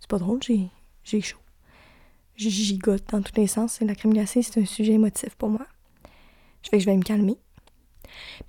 C'est 0.01 0.09
pas 0.11 0.19
drôle, 0.19 0.43
j'ai, 0.43 0.69
j'ai 1.05 1.21
chaud. 1.21 1.39
Je 2.37 2.77
dans 3.11 3.23
tous 3.23 3.37
les 3.37 3.47
sens 3.47 3.81
et 3.81 3.85
la 3.85 3.95
crème 3.95 4.13
glacée, 4.13 4.43
c'est 4.43 4.61
un 4.61 4.67
sujet 4.67 4.95
émotif 4.95 5.37
pour 5.37 5.49
moi. 5.49 5.67
Je 6.63 6.71
vais 6.71 6.79
que 6.79 6.85
je 6.85 6.91
vais 6.91 6.97
me 6.97 7.03
calmer. 7.03 7.39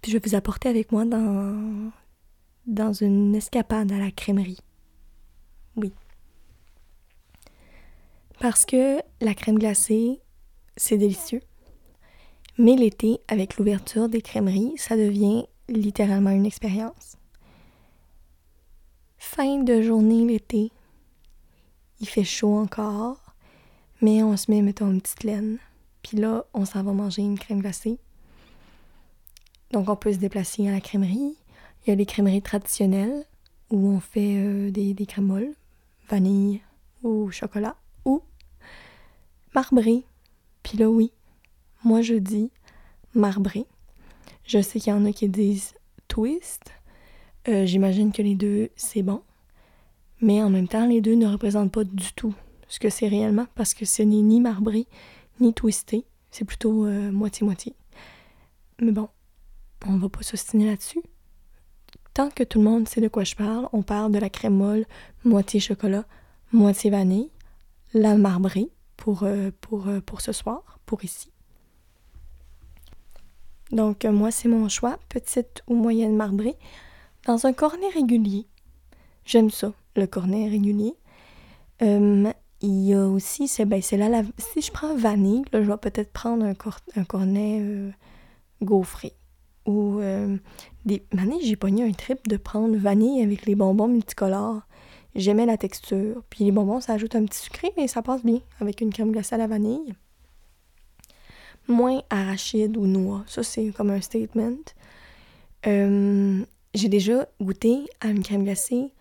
Puis 0.01 0.12
je 0.12 0.17
vais 0.17 0.28
vous 0.28 0.36
apporter 0.36 0.69
avec 0.69 0.91
moi 0.91 1.06
dans, 1.06 1.91
dans 2.65 2.93
une 2.93 3.36
escapade 3.36 3.91
à 3.91 3.97
la 3.97 4.12
crèmerie. 4.12 4.60
Oui. 5.75 5.93
Parce 8.39 8.65
que 8.65 8.99
la 9.21 9.34
crème 9.34 9.60
glacée, 9.60 10.19
c'est 10.78 10.97
délicieux. 10.97 11.41
Mais 12.58 12.75
l'été, 12.75 13.19
avec 13.28 13.58
l'ouverture 13.58 14.10
des 14.10 14.21
crèmeries, 14.21 14.73
ça 14.78 14.95
devient 14.95 15.45
littéralement 15.67 16.32
une 16.32 16.45
expérience. 16.45 17.17
Fin 19.17 19.63
de 19.63 19.82
journée 19.82 20.25
l'été. 20.25 20.71
Il 21.99 22.08
fait 22.08 22.23
chaud 22.23 22.58
encore, 22.58 23.36
mais 24.01 24.23
on 24.23 24.38
se 24.38 24.51
met, 24.51 24.62
mettons, 24.62 24.91
une 24.91 25.01
petite 25.01 25.23
laine. 25.23 25.58
Puis 26.04 26.17
là, 26.17 26.45
on 26.54 26.65
s'en 26.65 26.84
va 26.84 26.93
manger 26.93 27.21
une 27.21 27.39
crème 27.39 27.62
glacée. 27.62 27.97
Donc, 29.71 29.89
on 29.89 29.95
peut 29.95 30.13
se 30.13 30.17
déplacer 30.17 30.67
à 30.67 30.71
la 30.71 30.82
crèmerie. 30.82 31.36
Il 31.86 31.89
y 31.89 31.91
a 31.91 31.95
les 31.95 32.06
crèmeries 32.06 32.41
traditionnelles 32.41 33.25
où 33.71 33.89
on 33.89 33.99
fait 33.99 34.38
euh, 34.38 34.71
des, 34.71 34.93
des 34.93 35.08
vanille 36.10 36.62
ou 37.04 37.32
chocolat, 37.32 37.75
ou 38.06 38.21
marbré. 39.54 40.04
Puis 40.63 40.78
là, 40.78 40.89
oui, 40.89 41.12
moi 41.84 42.01
je 42.01 42.15
dis 42.15 42.51
marbré. 43.13 43.65
Je 44.46 44.62
sais 44.62 44.80
qu'il 44.80 44.94
y 44.94 44.96
en 44.96 45.06
a 45.06 45.12
qui 45.12 45.28
disent 45.28 45.74
twist. 46.08 46.72
Euh, 47.48 47.66
j'imagine 47.66 48.12
que 48.12 48.22
les 48.22 48.36
deux, 48.36 48.70
c'est 48.76 49.04
bon. 49.04 49.22
Mais 50.22 50.42
en 50.42 50.50
même 50.50 50.68
temps, 50.68 50.88
les 50.88 51.02
deux 51.02 51.16
ne 51.16 51.28
représentent 51.28 51.72
pas 51.72 51.84
du 51.84 52.14
tout 52.14 52.34
ce 52.68 52.80
que 52.80 52.90
c'est 52.90 53.08
réellement 53.08 53.48
parce 53.56 53.74
que 53.74 53.86
ce 53.86 54.02
n'est 54.02 54.22
ni 54.22 54.42
marbré 54.42 54.88
ni 55.40 55.54
twisté. 55.54 56.06
C'est 56.32 56.46
plutôt 56.46 56.86
euh, 56.86 57.12
moitié-moitié. 57.12 57.76
Mais 58.82 58.92
bon, 58.92 59.10
on 59.88 59.98
va 59.98 60.10
pas 60.10 60.22
s'ostiner 60.22 60.66
là-dessus. 60.66 61.02
Tant 62.14 62.30
que 62.30 62.44
tout 62.44 62.60
le 62.60 62.66
monde 62.66 62.88
sait 62.88 63.02
de 63.02 63.08
quoi 63.08 63.24
je 63.24 63.36
parle, 63.36 63.68
on 63.74 63.84
parle 63.84 64.12
de 64.12 64.20
la 64.20 64.30
crème 64.30 64.56
molle, 64.56 64.86
moitié 65.24 65.60
chocolat, 65.60 66.06
moitié 66.52 66.90
vanille, 66.90 67.30
la 67.94 68.16
marbrée 68.16 68.70
pour, 68.96 69.24
euh, 69.24 69.52
ce 70.20 70.32
soir, 70.32 70.80
pour 70.86 71.04
ici. 71.04 71.32
Donc, 73.71 74.06
euh, 74.06 74.12
moi, 74.12 74.32
c'est 74.32 74.47
mon 74.47 74.69
choix, 74.69 74.97
petite 75.10 75.63
ou 75.67 75.75
moyenne 75.75 76.15
marbrée, 76.15 76.56
dans 77.25 77.45
un 77.45 77.54
cornet 77.54 77.89
régulier. 77.89 78.45
J'aime 79.25 79.49
ça, 79.49 79.73
le 79.95 80.06
cornet 80.06 80.47
régulier. 80.47 80.93
Euh, 81.82 82.32
il 82.62 82.86
y 82.86 82.93
a 82.93 83.08
aussi, 83.08 83.47
c'est 83.47 83.65
ben, 83.65 83.82
là, 83.93 84.10
la, 84.10 84.23
si 84.38 84.62
je 84.62 84.71
prends 84.71 84.95
vanille, 84.95 85.43
je 85.51 85.60
vais 85.60 85.78
peut-être 85.78 86.12
prendre 86.12 86.45
un, 86.45 87.04
cornet 87.04 87.60
euh, 87.62 87.91
gaufré. 88.62 89.13
Ou 89.65 89.99
des. 90.86 91.04
Vanille, 91.12 91.41
j'ai 91.41 91.56
pogné 91.56 91.84
un 91.84 91.91
trip 91.91 92.28
de 92.28 92.38
prendre 92.38 92.78
vanille 92.78 93.23
avec 93.23 93.47
les 93.47 93.56
bonbons 93.56 93.88
multicolores. 93.88 94.62
J'aimais 95.15 95.47
la 95.47 95.58
texture. 95.58 96.21
Puis 96.30 96.43
les 96.43 96.51
bonbons, 96.51 96.82
ça 96.82 96.93
ajoute 96.93 97.15
un 97.15 97.25
petit 97.25 97.39
sucré, 97.39 97.71
mais 97.75 97.88
ça 97.88 98.04
passe 98.04 98.23
bien 98.23 98.41
avec 98.62 98.80
une 98.82 98.93
crème 98.93 99.12
glacée 99.12 99.34
à 99.34 99.39
la 99.39 99.47
vanille 99.47 99.95
moins 101.67 102.01
arachide 102.10 102.78
ou 102.78 102.88
noix. 102.88 103.23
Ça, 103.28 103.43
c'est 103.43 103.71
comme 103.71 103.89
un 103.89 104.01
statement. 104.01 104.58
Euh, 105.67 106.43
j'ai 106.73 106.89
déjà 106.89 107.28
goûté 107.41 107.86
à 108.01 108.10
une 108.10 108.23
crème 108.23 108.43
glacée 108.43 108.91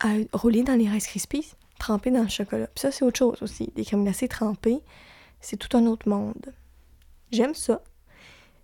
à 0.00 0.14
rouler 0.32 0.62
dans 0.62 0.74
les 0.74 0.88
Rice 0.88 1.06
Krispies, 1.06 1.52
trempés 1.78 2.10
dans 2.10 2.22
le 2.22 2.28
chocolat. 2.28 2.66
Puis 2.68 2.80
ça, 2.80 2.90
c'est 2.90 3.04
autre 3.04 3.18
chose 3.18 3.42
aussi. 3.42 3.70
Des 3.76 3.84
crèmes 3.84 4.02
glacées 4.02 4.28
trempées, 4.28 4.80
c'est 5.40 5.56
tout 5.56 5.76
un 5.76 5.86
autre 5.86 6.08
monde. 6.08 6.54
J'aime 7.30 7.54
ça. 7.54 7.82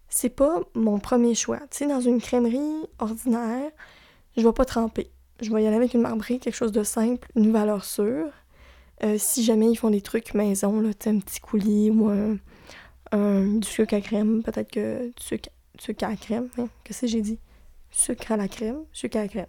C'est 0.08 0.30
pas 0.30 0.60
mon 0.74 0.98
premier 0.98 1.34
choix. 1.34 1.58
Tu 1.70 1.78
sais, 1.78 1.86
dans 1.86 2.00
une 2.00 2.20
crèmerie 2.20 2.86
ordinaire, 2.98 3.70
je 4.36 4.42
vais 4.42 4.52
pas 4.52 4.64
tremper. 4.64 5.10
Je 5.40 5.52
vais 5.52 5.62
y 5.62 5.66
aller 5.66 5.76
avec 5.76 5.94
une 5.94 6.00
marbrée, 6.00 6.38
quelque 6.38 6.54
chose 6.54 6.72
de 6.72 6.82
simple, 6.82 7.28
une 7.36 7.52
valeur 7.52 7.84
sûre. 7.84 8.30
Euh, 9.04 9.16
si 9.18 9.44
jamais 9.44 9.70
ils 9.70 9.76
font 9.76 9.90
des 9.90 10.00
trucs 10.00 10.32
maison, 10.32 10.80
là, 10.80 10.88
un 10.88 11.18
petit 11.18 11.40
coulis 11.40 11.90
ou 11.90 12.08
un, 12.08 12.38
du 13.12 13.66
sucre 13.66 13.95
à 13.95 14.01
crème, 14.01 14.42
peut-être 14.42 14.71
que 14.71 15.07
du 15.07 15.12
sucre, 15.23 16.05
à 16.05 16.09
la 16.11 16.16
crème, 16.16 16.49
hein, 16.59 16.69
qu'est-ce 16.85 17.03
que 17.03 17.07
j'ai 17.07 17.21
dit? 17.21 17.38
Sucre 17.90 18.33
à 18.33 18.37
la 18.37 18.49
crème, 18.49 18.85
sucre 18.92 19.16
à 19.19 19.23
la 19.23 19.29
crème. 19.29 19.47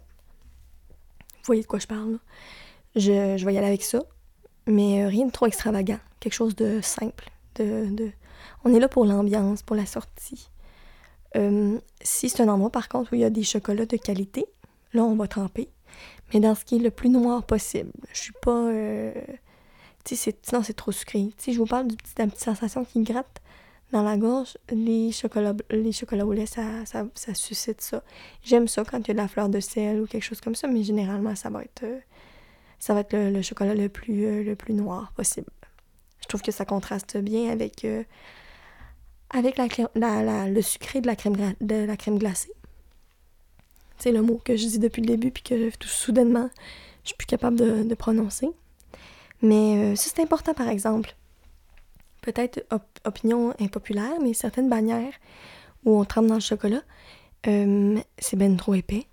Vous 0.88 1.46
voyez 1.46 1.62
de 1.62 1.66
quoi 1.66 1.78
je 1.78 1.86
parle, 1.86 2.18
Je, 2.94 3.36
je 3.36 3.44
vais 3.44 3.54
y 3.54 3.58
aller 3.58 3.66
avec 3.66 3.82
ça, 3.82 4.00
mais 4.66 5.02
euh, 5.02 5.08
rien 5.08 5.26
de 5.26 5.32
trop 5.32 5.46
extravagant, 5.46 5.98
quelque 6.20 6.34
chose 6.34 6.54
de 6.54 6.80
simple. 6.82 7.30
De, 7.56 7.86
de... 7.90 8.10
On 8.64 8.74
est 8.74 8.80
là 8.80 8.88
pour 8.88 9.04
l'ambiance, 9.04 9.62
pour 9.62 9.76
la 9.76 9.86
sortie. 9.86 10.50
Euh, 11.36 11.78
si 12.02 12.28
c'est 12.28 12.42
un 12.42 12.48
endroit, 12.48 12.70
par 12.70 12.88
contre, 12.88 13.12
où 13.12 13.16
il 13.16 13.20
y 13.20 13.24
a 13.24 13.30
des 13.30 13.42
chocolats 13.42 13.86
de 13.86 13.96
qualité, 13.96 14.46
là, 14.92 15.02
on 15.04 15.16
va 15.16 15.26
tremper 15.26 15.68
mais 16.32 16.40
dans 16.40 16.54
ce 16.54 16.64
qui 16.64 16.76
est 16.76 16.80
le 16.80 16.90
plus 16.90 17.08
noir 17.08 17.44
possible. 17.44 17.92
Je 18.12 18.18
suis 18.18 18.32
pas. 18.42 18.66
Euh, 18.68 19.12
tu 20.04 20.16
sais, 20.16 20.36
c'est 20.42 20.76
trop 20.76 20.92
sucré. 20.92 21.30
Tu 21.38 21.52
je 21.52 21.58
vous 21.58 21.66
parle 21.66 21.88
de 21.88 21.96
la 22.18 22.26
petite 22.26 22.40
sensation 22.40 22.84
qui 22.84 23.02
gratte 23.02 23.40
dans 23.92 24.02
la 24.02 24.16
gorge. 24.16 24.56
Les 24.70 25.12
chocolats, 25.12 25.54
les 25.70 25.92
chocolats 25.92 26.26
au 26.26 26.32
lait, 26.32 26.46
ça, 26.46 26.84
ça, 26.84 27.06
ça 27.14 27.34
suscite 27.34 27.80
ça. 27.80 28.02
J'aime 28.42 28.68
ça 28.68 28.84
quand 28.84 28.98
il 28.98 29.08
y 29.08 29.10
a 29.10 29.14
de 29.14 29.18
la 29.18 29.28
fleur 29.28 29.48
de 29.48 29.60
sel 29.60 30.00
ou 30.00 30.06
quelque 30.06 30.22
chose 30.22 30.40
comme 30.40 30.54
ça, 30.54 30.68
mais 30.68 30.82
généralement, 30.82 31.34
ça 31.34 31.50
va 31.50 31.62
être. 31.62 31.84
Euh, 31.84 31.98
ça 32.78 32.94
va 32.94 33.00
être 33.00 33.16
le, 33.16 33.42
chocolat 33.42 33.74
le 33.74 33.88
plus, 33.88 34.24
euh, 34.24 34.44
le 34.44 34.54
plus 34.54 34.72
noir 34.72 35.12
possible. 35.16 35.50
Je 36.20 36.28
trouve 36.28 36.42
que 36.42 36.52
ça 36.52 36.64
contraste 36.64 37.16
bien 37.16 37.50
avec, 37.50 37.84
avec 39.30 39.56
la, 39.56 39.66
la, 39.96 40.48
le 40.48 40.62
sucré 40.62 41.00
de 41.00 41.08
la 41.08 41.16
crème, 41.16 41.54
de 41.60 41.74
la 41.74 41.96
crème 41.96 42.18
glacée. 42.18 42.52
C'est 43.98 44.12
le 44.12 44.22
mot 44.22 44.40
que 44.42 44.56
je 44.56 44.64
dis 44.66 44.78
depuis 44.78 45.02
le 45.02 45.08
début, 45.08 45.30
puis 45.30 45.42
que 45.42 45.70
tout 45.76 45.88
soudainement, 45.88 46.48
je 47.02 47.08
suis 47.08 47.16
plus 47.16 47.26
capable 47.26 47.56
de, 47.56 47.94
prononcer. 47.94 48.48
Mais 49.42 49.92
euh, 49.92 49.96
ça, 49.96 50.10
c'est 50.14 50.22
important, 50.22 50.54
par 50.54 50.68
exemple. 50.68 51.14
Peut-être 52.20 52.66
opinion 53.04 53.54
impopulaire, 53.60 54.20
mais 54.20 54.34
certaines 54.34 54.68
bannières 54.68 55.14
où 55.84 55.98
on 55.98 56.04
trempe 56.04 56.26
dans 56.26 56.34
le 56.34 56.40
chocolat, 56.40 56.82
euh, 57.46 57.98
c'est 58.18 58.36
ben 58.36 58.56
trop 58.56 58.74
épais. 58.74 59.06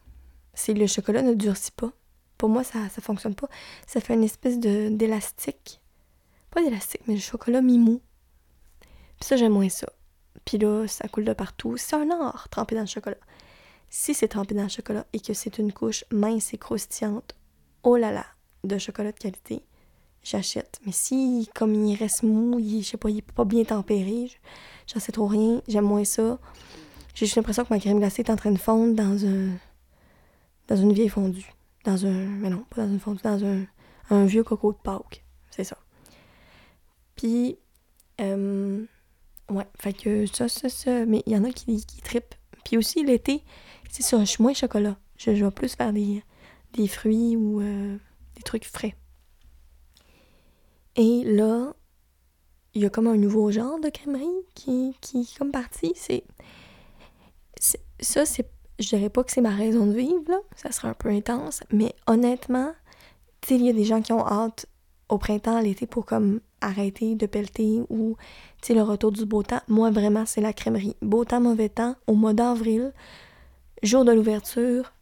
Si 0.53 0.73
le 0.73 0.87
chocolat 0.87 1.21
ne 1.21 1.33
durcit 1.33 1.71
pas, 1.71 1.91
pour 2.37 2.49
moi, 2.49 2.63
ça 2.63 2.79
ne 2.79 2.89
fonctionne 2.89 3.35
pas. 3.35 3.47
Ça 3.87 4.01
fait 4.01 4.13
une 4.13 4.23
espèce 4.23 4.59
d'élastique. 4.59 5.81
Pas 6.51 6.61
d'élastique, 6.63 7.01
mais 7.07 7.15
le 7.15 7.19
chocolat 7.19 7.61
mi-mou. 7.61 8.01
Puis 9.19 9.27
ça, 9.27 9.35
j'aime 9.35 9.53
moins 9.53 9.69
ça. 9.69 9.87
Puis 10.43 10.57
là, 10.57 10.87
ça 10.87 11.07
coule 11.07 11.25
de 11.25 11.33
partout. 11.33 11.77
C'est 11.77 11.95
un 11.95 12.09
art, 12.11 12.49
trempé 12.49 12.75
dans 12.75 12.81
le 12.81 12.87
chocolat. 12.87 13.17
Si 13.89 14.13
c'est 14.13 14.27
trempé 14.27 14.55
dans 14.55 14.63
le 14.63 14.69
chocolat 14.69 15.05
et 15.13 15.19
que 15.19 15.33
c'est 15.33 15.57
une 15.57 15.71
couche 15.71 16.03
mince 16.11 16.53
et 16.53 16.57
croustillante, 16.57 17.35
oh 17.83 17.95
là 17.95 18.11
là, 18.11 18.25
de 18.63 18.77
chocolat 18.77 19.11
de 19.11 19.19
qualité, 19.19 19.63
j'achète. 20.25 20.81
Mais 20.85 20.91
si, 20.91 21.49
comme 21.55 21.73
il 21.85 21.95
reste 21.95 22.23
mou, 22.23 22.59
il, 22.59 22.83
je 22.83 22.89
sais 22.89 22.97
pas, 22.97 23.09
il 23.09 23.19
est 23.19 23.31
pas 23.31 23.45
bien 23.45 23.63
tempéré, 23.63 24.29
j'en 24.91 24.99
sais 24.99 25.11
trop 25.11 25.27
rien, 25.27 25.61
j'aime 25.67 25.85
moins 25.85 26.03
ça. 26.03 26.39
J'ai 27.13 27.25
juste 27.25 27.37
l'impression 27.37 27.63
que 27.63 27.73
ma 27.73 27.79
crème 27.79 27.99
glacée 27.99 28.23
est 28.23 28.29
en 28.29 28.35
train 28.35 28.51
de 28.51 28.57
fondre 28.57 28.93
dans 28.93 29.25
un. 29.25 29.51
dans 30.67 30.75
une 30.75 30.91
vieille 30.91 31.07
fondue. 31.07 31.53
Dans 31.85 32.05
un. 32.05 32.25
Mais 32.25 32.49
non, 32.49 32.65
pas 32.69 32.85
dans 32.85 32.91
une 32.91 32.99
fondue, 32.99 33.21
dans 33.23 33.45
un, 33.45 33.65
un 34.09 34.25
vieux 34.25 34.43
coco 34.43 34.73
de 34.73 34.77
Pâques. 34.77 35.23
C'est 35.51 35.63
ça. 35.63 35.77
Puis. 37.15 37.57
Euh, 38.19 38.83
ouais, 39.49 39.65
fait 39.79 39.93
que 39.93 40.25
ça, 40.25 40.49
ça, 40.49 40.67
ça. 40.67 41.05
Mais 41.05 41.23
il 41.25 41.33
y 41.33 41.37
en 41.37 41.45
a 41.45 41.51
qui, 41.51 41.85
qui 41.85 42.01
tripent. 42.01 42.35
Puis 42.65 42.77
aussi, 42.77 43.05
l'été, 43.05 43.43
c'est 43.89 44.03
ça, 44.03 44.19
je 44.19 44.25
suis 44.25 44.43
moins 44.43 44.53
chocolat. 44.53 44.97
Je, 45.17 45.31
vais 45.31 45.51
plus 45.51 45.75
faire 45.75 45.93
des, 45.93 46.23
des 46.73 46.87
fruits 46.87 47.37
ou 47.37 47.61
euh, 47.61 47.97
des 48.35 48.41
trucs 48.41 48.65
frais. 48.65 48.95
Et 50.95 51.23
là, 51.25 51.73
il 52.73 52.81
y 52.81 52.85
a 52.85 52.89
comme 52.89 53.07
un 53.07 53.17
nouveau 53.17 53.51
genre 53.51 53.79
de 53.79 53.89
crèmerie 53.89 54.25
qui, 54.53 54.95
qui 55.01 55.21
est 55.21 55.37
comme 55.37 55.51
parti. 55.51 55.93
C'est, 55.95 56.23
ça, 57.99 58.25
c'est, 58.25 58.49
je 58.79 58.89
dirais 58.89 59.09
pas 59.09 59.23
que 59.23 59.31
c'est 59.31 59.41
ma 59.41 59.55
raison 59.55 59.87
de 59.87 59.93
vivre, 59.93 60.23
là. 60.29 60.39
Ça 60.55 60.71
serait 60.71 60.89
un 60.89 60.93
peu 60.93 61.09
intense. 61.09 61.61
Mais 61.71 61.93
honnêtement, 62.07 62.73
il 63.49 63.63
y 63.63 63.69
a 63.69 63.73
des 63.73 63.85
gens 63.85 64.01
qui 64.01 64.13
ont 64.13 64.25
hâte 64.25 64.65
au 65.09 65.17
printemps, 65.17 65.59
l'été 65.59 65.85
pour 65.85 66.05
comme 66.05 66.39
arrêter 66.61 67.15
de 67.15 67.25
pelleter 67.25 67.81
ou, 67.89 68.17
le 68.67 68.81
retour 68.81 69.11
du 69.11 69.25
beau 69.25 69.43
temps. 69.43 69.61
Moi, 69.67 69.91
vraiment, 69.91 70.25
c'est 70.25 70.41
la 70.41 70.51
crèmerie. 70.51 70.95
Beau 71.01 71.23
temps, 71.23 71.39
mauvais 71.39 71.69
temps, 71.69 71.95
au 72.07 72.15
mois 72.15 72.33
d'avril, 72.33 72.91
Jour 73.83 74.03
de 74.03 74.11
l'ouverture, 74.11 74.93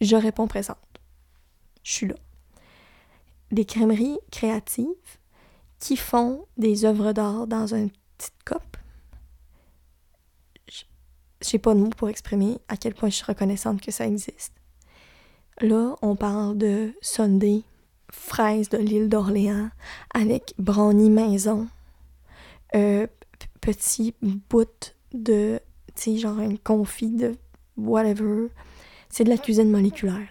je 0.00 0.16
réponds 0.16 0.48
présente. 0.48 0.76
Je 1.84 1.92
suis 1.92 2.06
là. 2.08 2.16
Des 3.52 3.64
crèmeries 3.64 4.18
créatives 4.30 4.86
qui 5.78 5.96
font 5.96 6.46
des 6.56 6.84
œuvres 6.84 7.12
d'art 7.12 7.46
dans 7.46 7.74
une 7.74 7.90
petite 8.16 8.34
coupe. 8.44 8.76
J'ai 11.42 11.58
pas 11.58 11.74
de 11.74 11.80
mots 11.80 11.90
pour 11.90 12.08
exprimer 12.08 12.58
à 12.68 12.76
quel 12.76 12.94
point 12.94 13.10
je 13.10 13.16
suis 13.16 13.24
reconnaissante 13.24 13.80
que 13.80 13.92
ça 13.92 14.06
existe. 14.06 14.52
Là, 15.60 15.94
on 16.02 16.16
parle 16.16 16.58
de 16.58 16.92
Sunday, 17.00 17.62
fraises 18.10 18.68
de 18.68 18.78
l'île 18.78 19.08
d'Orléans, 19.08 19.70
avec 20.12 20.54
brownie 20.58 21.10
maison, 21.10 21.68
euh, 22.74 23.06
petit 23.60 24.14
bout 24.50 24.94
de, 25.12 25.60
tu 25.94 26.02
sais, 26.02 26.18
genre 26.18 26.38
un 26.38 26.56
confit 26.56 27.10
de 27.10 27.36
whatever. 27.76 28.48
C'est 29.08 29.24
de 29.24 29.30
la 29.30 29.38
cuisine 29.38 29.70
moléculaire. 29.70 30.28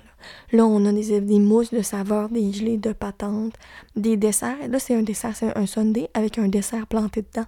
Là, 0.51 0.65
on 0.65 0.85
a 0.85 0.91
des, 0.91 1.39
mousses 1.39 1.73
de 1.73 1.81
saveur, 1.81 2.29
des 2.29 2.51
gelées 2.51 2.77
de 2.77 2.93
patente, 2.93 3.53
des 3.95 4.17
desserts. 4.17 4.67
Là, 4.69 4.79
c'est 4.79 4.95
un 4.95 5.03
dessert, 5.03 5.35
c'est 5.35 5.55
un 5.57 5.65
sundae 5.65 6.07
avec 6.13 6.37
un 6.37 6.47
dessert 6.47 6.87
planté 6.87 7.21
dedans. 7.21 7.47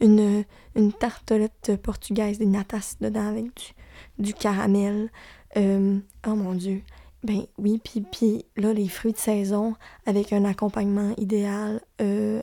Une, 0.00 0.92
tartelette 0.92 1.72
portugaise, 1.82 2.38
des 2.38 2.46
natas 2.46 2.96
dedans 3.00 3.28
avec 3.28 3.74
du, 4.18 4.34
caramel. 4.34 5.10
Euh, 5.56 5.98
oh 6.26 6.34
mon 6.34 6.54
Dieu. 6.54 6.82
Ben 7.24 7.42
oui, 7.58 7.80
puis, 7.82 8.02
puis 8.02 8.44
là, 8.56 8.72
les 8.72 8.88
fruits 8.88 9.12
de 9.12 9.18
saison 9.18 9.74
avec 10.04 10.32
un 10.32 10.44
accompagnement 10.44 11.14
idéal. 11.16 11.80
Euh, 12.00 12.42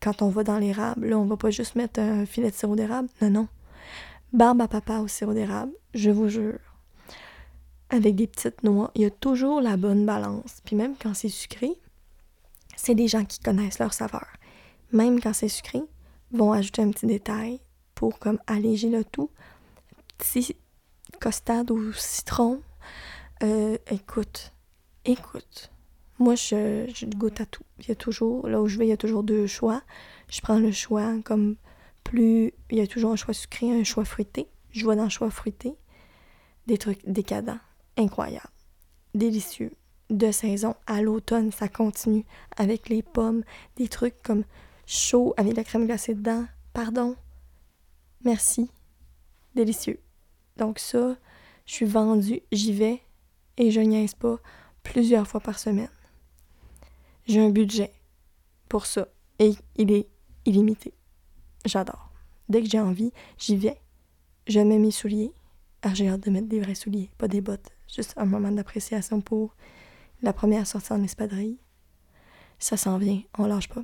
quand 0.00 0.20
on 0.20 0.28
va 0.28 0.44
dans 0.44 0.58
l'érable, 0.58 1.08
là, 1.08 1.18
on 1.18 1.24
va 1.24 1.36
pas 1.36 1.50
juste 1.50 1.76
mettre 1.76 2.00
un 2.00 2.26
filet 2.26 2.50
de 2.50 2.54
sirop 2.54 2.76
d'érable. 2.76 3.08
Non, 3.20 3.30
non. 3.30 3.48
Barbe 4.32 4.60
à 4.62 4.68
papa 4.68 4.98
au 4.98 5.08
sirop 5.08 5.34
d'érable, 5.34 5.72
je 5.94 6.10
vous 6.10 6.28
jure. 6.28 6.71
Avec 7.92 8.16
des 8.16 8.26
petites 8.26 8.62
noix, 8.62 8.90
il 8.94 9.02
y 9.02 9.04
a 9.04 9.10
toujours 9.10 9.60
la 9.60 9.76
bonne 9.76 10.06
balance. 10.06 10.60
Puis 10.64 10.74
même 10.76 10.96
quand 10.96 11.14
c'est 11.14 11.28
sucré, 11.28 11.70
c'est 12.74 12.94
des 12.94 13.06
gens 13.06 13.24
qui 13.24 13.38
connaissent 13.38 13.78
leur 13.78 13.92
saveur. 13.92 14.26
Même 14.92 15.20
quand 15.20 15.34
c'est 15.34 15.48
sucré, 15.48 15.82
vont 16.32 16.52
ajouter 16.52 16.82
un 16.82 16.90
petit 16.90 17.06
détail 17.06 17.60
pour 17.94 18.18
comme 18.18 18.38
alléger 18.46 18.88
le 18.88 19.04
tout. 19.04 19.30
Petit 20.16 20.56
costade 21.20 21.70
ou 21.70 21.92
citron. 21.92 22.62
Euh, 23.42 23.76
écoute, 23.90 24.52
écoute. 25.04 25.70
Moi, 26.18 26.34
je, 26.34 26.90
je 26.94 27.06
goûte 27.06 27.40
à 27.40 27.46
tout. 27.46 27.64
Il 27.80 27.88
y 27.88 27.92
a 27.92 27.94
toujours, 27.94 28.48
là 28.48 28.62
où 28.62 28.68
je 28.68 28.78
vais, 28.78 28.86
il 28.86 28.90
y 28.90 28.92
a 28.92 28.96
toujours 28.96 29.22
deux 29.22 29.46
choix. 29.46 29.82
Je 30.30 30.40
prends 30.40 30.58
le 30.58 30.72
choix 30.72 31.12
comme 31.24 31.56
plus 32.04 32.52
il 32.70 32.78
y 32.78 32.80
a 32.80 32.86
toujours 32.86 33.12
un 33.12 33.16
choix 33.16 33.34
sucré, 33.34 33.70
un 33.70 33.84
choix 33.84 34.04
fruité. 34.04 34.48
Je 34.70 34.84
vois 34.84 34.96
dans 34.96 35.04
le 35.04 35.10
choix 35.10 35.30
fruité 35.30 35.74
des 36.66 36.78
trucs 36.78 37.06
décadents, 37.06 37.58
incroyables, 37.96 38.48
délicieux, 39.14 39.72
de 40.10 40.30
saison. 40.30 40.74
À 40.86 41.02
l'automne, 41.02 41.52
ça 41.52 41.68
continue 41.68 42.24
avec 42.56 42.88
les 42.88 43.02
pommes, 43.02 43.42
des 43.76 43.88
trucs 43.88 44.22
comme 44.22 44.44
chaud 44.86 45.34
avec 45.36 45.56
la 45.56 45.64
crème 45.64 45.86
glacée 45.86 46.14
dedans. 46.14 46.46
Pardon? 46.72 47.16
Merci. 48.24 48.70
Délicieux. 49.54 50.00
Donc 50.56 50.78
ça, 50.78 51.16
je 51.66 51.74
suis 51.74 51.86
vendue, 51.86 52.42
j'y 52.52 52.72
vais 52.72 53.02
et 53.56 53.70
je 53.70 53.80
niaise 53.80 54.14
pas 54.14 54.38
plusieurs 54.82 55.26
fois 55.26 55.40
par 55.40 55.58
semaine. 55.58 55.90
J'ai 57.26 57.40
un 57.40 57.50
budget 57.50 57.92
pour 58.68 58.86
ça 58.86 59.08
et 59.38 59.54
il 59.76 59.92
est 59.92 60.08
illimité. 60.44 60.94
J'adore. 61.64 62.10
Dès 62.48 62.62
que 62.62 62.68
j'ai 62.68 62.80
envie, 62.80 63.12
j'y 63.38 63.56
vais. 63.56 63.80
Je 64.46 64.60
mets 64.60 64.78
mes 64.78 64.90
souliers. 64.90 65.32
Ah, 65.82 65.94
j'ai 65.94 66.08
hâte 66.08 66.22
de 66.22 66.30
mettre 66.30 66.48
des 66.48 66.60
vrais 66.60 66.74
souliers, 66.74 67.10
pas 67.18 67.28
des 67.28 67.40
bottes. 67.40 67.71
Juste 67.94 68.14
un 68.16 68.24
moment 68.24 68.50
d'appréciation 68.50 69.20
pour 69.20 69.54
la 70.22 70.32
première 70.32 70.66
sortie 70.66 70.92
en 70.92 71.02
espadrille. 71.02 71.58
Ça 72.58 72.76
s'en 72.76 72.96
vient, 72.96 73.20
on 73.38 73.46
lâche 73.46 73.68
pas. 73.68 73.82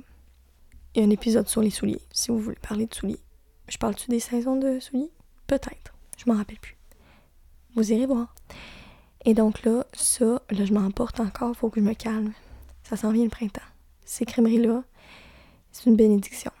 Il 0.93 1.01
y 1.01 1.03
a 1.03 1.07
un 1.07 1.11
épisode 1.11 1.47
sur 1.47 1.61
les 1.61 1.69
souliers, 1.69 2.01
si 2.11 2.31
vous 2.31 2.39
voulez 2.39 2.57
parler 2.57 2.87
de 2.87 2.93
souliers. 2.93 3.19
Je 3.67 3.77
parle-tu 3.77 4.09
des 4.09 4.19
saisons 4.19 4.55
de 4.55 4.79
souliers? 4.79 5.11
Peut-être. 5.45 5.93
Je 6.17 6.29
m'en 6.29 6.37
rappelle 6.37 6.59
plus. 6.59 6.75
Vous 7.75 7.93
irez 7.93 8.07
voir. 8.07 8.33
Et 9.25 9.35
donc 9.35 9.63
là, 9.63 9.85
ça, 9.93 10.41
là, 10.49 10.65
je 10.65 10.73
m'emporte 10.73 11.19
encore, 11.19 11.55
faut 11.55 11.69
que 11.69 11.79
je 11.79 11.85
me 11.85 11.93
calme. 11.93 12.33
Ça 12.83 12.97
s'en 12.97 13.11
vient 13.11 13.25
le 13.25 13.29
printemps. 13.29 13.61
Ces 14.05 14.25
crèmeries-là, 14.25 14.83
c'est 15.71 15.85
une 15.87 15.95
bénédiction. 15.95 16.51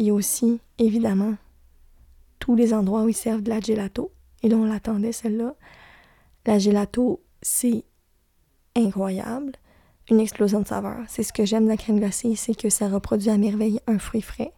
A 0.00 0.12
aussi, 0.12 0.60
évidemment, 0.78 1.34
tous 2.40 2.56
les 2.56 2.74
endroits 2.74 3.04
où 3.04 3.08
ils 3.08 3.14
servent 3.14 3.42
de 3.42 3.50
la 3.50 3.60
gelato. 3.60 4.10
Et 4.42 4.48
là, 4.48 4.56
on 4.56 4.64
l'attendait, 4.64 5.12
celle-là. 5.12 5.54
La 6.46 6.58
gelato, 6.58 7.22
c'est 7.40 7.84
incroyable. 8.76 9.52
Une 10.10 10.18
explosion 10.18 10.60
de 10.60 10.66
saveurs. 10.66 11.04
C'est 11.08 11.22
ce 11.22 11.32
que 11.32 11.44
j'aime 11.44 11.64
de 11.64 11.68
la 11.68 11.76
crème 11.76 11.98
glacée, 11.98 12.34
c'est 12.34 12.56
que 12.56 12.70
ça 12.70 12.88
reproduit 12.88 13.30
à 13.30 13.38
merveille 13.38 13.80
un 13.86 13.98
fruit 13.98 14.22
frais. 14.22 14.52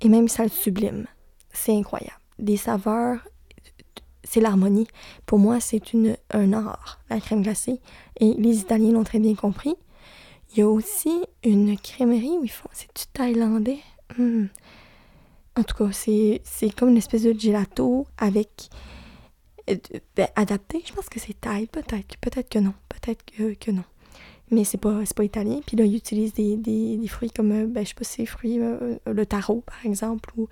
Et 0.00 0.08
même 0.08 0.28
ça 0.28 0.42
le 0.42 0.48
sublime. 0.48 1.06
C'est 1.52 1.76
incroyable. 1.76 2.18
Des 2.38 2.56
saveurs, 2.56 3.20
c'est 4.24 4.40
l'harmonie. 4.40 4.88
Pour 5.26 5.38
moi, 5.38 5.60
c'est 5.60 5.92
une, 5.92 6.16
un 6.30 6.52
art, 6.52 7.00
la 7.08 7.20
crème 7.20 7.42
glacée. 7.42 7.80
Et 8.18 8.34
les 8.34 8.58
Italiens 8.58 8.92
l'ont 8.92 9.04
très 9.04 9.20
bien 9.20 9.34
compris. 9.34 9.76
Il 10.52 10.58
y 10.58 10.62
a 10.62 10.68
aussi 10.68 11.22
une 11.44 11.78
crèmerie 11.78 12.36
où 12.38 12.44
ils 12.44 12.50
font. 12.50 12.68
C'est 12.72 12.88
du 12.96 13.04
thaïlandais? 13.12 13.78
Hmm. 14.18 14.46
En 15.56 15.62
tout 15.62 15.76
cas, 15.76 15.92
c'est 15.92 16.70
comme 16.76 16.90
une 16.90 16.96
espèce 16.96 17.22
de 17.22 17.38
gelato 17.38 18.06
avec. 18.18 18.70
Euh, 19.70 19.76
ben, 20.16 20.28
adapté. 20.36 20.82
Je 20.86 20.92
pense 20.92 21.08
que 21.08 21.20
c'est 21.20 21.38
thaï, 21.40 21.66
peut-être. 21.66 22.16
Peut-être 22.18 22.48
que 22.48 22.58
non. 22.58 22.74
Peut-être 22.88 23.24
que, 23.58 23.70
non. 23.70 23.84
Mais 24.50 24.64
c'est 24.64 24.78
pas, 24.78 25.00
pas 25.14 25.24
italien. 25.24 25.60
Puis 25.66 25.76
là, 25.76 25.84
ils 25.84 25.96
utilisent 25.96 26.34
des, 26.34 26.56
des, 26.56 26.96
des 26.96 27.08
fruits 27.08 27.30
comme, 27.30 27.52
euh, 27.52 27.66
ben, 27.66 27.84
je 27.84 27.88
sais 27.88 27.94
pas 27.94 28.04
si 28.04 28.26
fruits, 28.26 28.58
euh, 28.60 28.96
le 29.06 29.26
taro, 29.26 29.62
par 29.66 29.84
exemple, 29.84 30.32
ou 30.36 30.48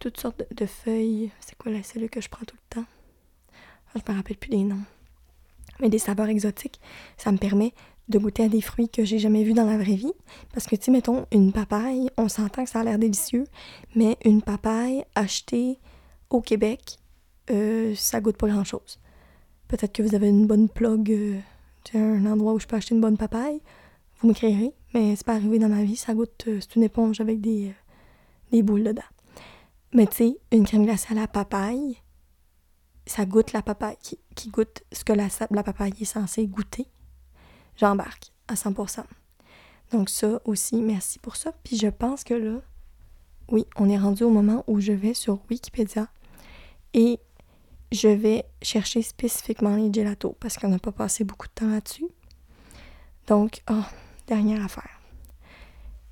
toutes 0.00 0.18
sortes 0.18 0.44
de, 0.50 0.66
feuilles. 0.66 1.30
C'est 1.40 1.56
quoi 1.56 1.72
la 1.72 1.82
celle 1.82 2.08
que 2.08 2.20
je 2.20 2.28
prends 2.28 2.44
tout 2.44 2.56
le 2.56 2.76
temps? 2.80 2.86
Je 3.94 4.00
me 4.10 4.16
rappelle 4.16 4.36
plus 4.36 4.50
des 4.50 4.64
noms. 4.64 4.82
Mais 5.80 5.88
des 5.88 5.98
saveurs 5.98 6.28
exotiques, 6.28 6.80
ça 7.16 7.32
me 7.32 7.38
permet 7.38 7.72
de 8.08 8.18
goûter 8.18 8.44
à 8.44 8.48
des 8.48 8.60
fruits 8.60 8.88
que 8.88 9.04
j'ai 9.04 9.18
jamais 9.18 9.44
vus 9.44 9.54
dans 9.54 9.64
la 9.64 9.76
vraie 9.76 9.94
vie. 9.94 10.12
Parce 10.52 10.66
que, 10.66 10.76
tu 10.76 10.84
sais, 10.84 10.90
mettons, 10.90 11.26
une 11.32 11.52
papaye, 11.52 12.10
on 12.16 12.28
s'entend 12.28 12.64
que 12.64 12.70
ça 12.70 12.80
a 12.80 12.84
l'air 12.84 12.98
délicieux, 12.98 13.44
mais 13.94 14.16
une 14.24 14.42
papaye 14.42 15.04
achetée 15.14 15.78
au 16.30 16.40
Québec, 16.40 16.98
euh, 17.50 17.94
ça 17.94 18.20
goûte 18.20 18.36
pas 18.36 18.48
grand-chose. 18.48 19.00
Peut-être 19.68 19.92
que 19.92 20.02
vous 20.02 20.14
avez 20.14 20.28
une 20.28 20.46
bonne 20.46 20.68
plug, 20.68 21.10
euh, 21.10 21.40
un 21.94 22.26
endroit 22.26 22.54
où 22.54 22.60
je 22.60 22.66
peux 22.66 22.76
acheter 22.76 22.94
une 22.94 23.00
bonne 23.00 23.16
papaye, 23.16 23.60
vous 24.20 24.28
m'écrirez, 24.28 24.72
mais 24.94 25.16
c'est 25.16 25.26
pas 25.26 25.34
arrivé 25.34 25.58
dans 25.58 25.68
ma 25.68 25.84
vie, 25.84 25.96
ça 25.96 26.14
goûte, 26.14 26.44
euh, 26.48 26.58
c'est 26.60 26.76
une 26.76 26.82
éponge 26.82 27.20
avec 27.20 27.40
des, 27.40 27.68
euh, 27.68 27.72
des 28.52 28.62
boules 28.62 28.84
dedans. 28.84 29.02
Mais 29.92 30.06
tu 30.06 30.16
sais, 30.16 30.38
une 30.50 30.64
crème 30.64 30.84
glacée 30.84 31.12
à 31.12 31.14
la 31.14 31.28
papaye, 31.28 31.98
ça 33.06 33.26
goûte 33.26 33.52
la 33.52 33.62
papaye, 33.62 33.96
qui, 34.34 34.48
goûte 34.48 34.82
ce 34.92 35.04
que 35.04 35.12
la, 35.12 35.28
la 35.50 35.62
papaye 35.62 35.92
est 36.00 36.04
censée 36.04 36.46
goûter. 36.46 36.86
J'embarque 37.76 38.32
à 38.48 38.54
100%. 38.54 39.04
Donc 39.92 40.08
ça 40.08 40.40
aussi, 40.44 40.76
merci 40.76 41.18
pour 41.18 41.36
ça. 41.36 41.52
Puis 41.62 41.76
je 41.76 41.88
pense 41.88 42.24
que 42.24 42.34
là, 42.34 42.60
oui, 43.50 43.66
on 43.76 43.88
est 43.88 43.98
rendu 43.98 44.24
au 44.24 44.30
moment 44.30 44.64
où 44.66 44.80
je 44.80 44.92
vais 44.92 45.14
sur 45.14 45.38
Wikipédia 45.50 46.08
et 46.94 47.20
je 47.94 48.08
vais 48.08 48.44
chercher 48.60 49.02
spécifiquement 49.02 49.76
les 49.76 49.92
gelatos 49.92 50.34
parce 50.40 50.58
qu'on 50.58 50.68
n'a 50.68 50.78
pas 50.78 50.92
passé 50.92 51.24
beaucoup 51.24 51.46
de 51.46 51.52
temps 51.52 51.68
là-dessus. 51.68 52.08
Donc, 53.28 53.62
oh, 53.70 53.84
dernière 54.26 54.64
affaire. 54.64 55.00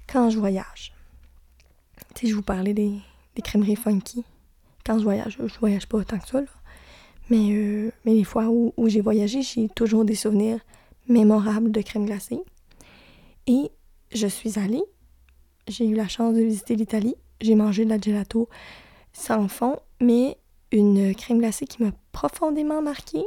Quand 0.07 0.31
je 0.31 0.39
voyage, 0.39 0.95
tu 2.15 2.27
sais, 2.27 2.31
je 2.31 2.37
vous 2.37 2.43
parlais 2.43 2.75
des, 2.75 2.99
des 3.35 3.43
crèmeries 3.43 3.77
funky. 3.77 4.25
Quand 4.85 4.99
je 4.99 5.05
voyage, 5.05 5.39
je 5.45 5.59
voyage 5.59 5.87
pas 5.87 5.99
autant 5.99 6.19
que 6.19 6.29
ça. 6.29 6.41
Mais, 7.31 7.51
euh, 7.51 7.91
mais 8.05 8.15
les 8.15 8.25
fois 8.25 8.47
où, 8.49 8.73
j'ai 8.87 9.01
voyagé, 9.01 9.43
j'ai 9.43 9.69
toujours 9.69 10.05
des 10.05 10.15
souvenirs 10.15 10.61
mémorables 11.09 11.73
de 11.73 11.83
crème 11.83 12.07
glacée. 12.07 12.41
Et 13.47 13.71
je 14.13 14.27
suis 14.27 14.59
allée, 14.59 14.83
j'ai 15.67 15.87
eu 15.87 15.95
la 15.95 16.09
chance 16.09 16.35
de 16.35 16.43
visiter 16.43 16.77
l'Italie, 16.77 17.17
j'ai 17.41 17.55
mangé 17.55 17.85
de 17.85 17.91
la 17.91 17.99
gelato 17.99 18.49
sans 19.13 19.49
fond, 19.49 19.79
mais 20.01 20.37
une 20.73 21.15
crème 21.15 21.39
glacée 21.39 21.67
qui 21.67 21.83
m'a 21.83 21.93
profondément 22.13 22.83
marquée, 22.83 23.25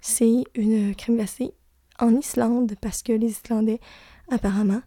c'est 0.00 0.44
une 0.54 0.94
crème 0.94 1.16
glacée 1.16 1.52
en 1.98 2.14
Islande, 2.14 2.74
parce 2.80 3.02
que 3.02 3.12
les 3.12 3.30
Islandais, 3.30 3.80
apparemment, 4.30 4.82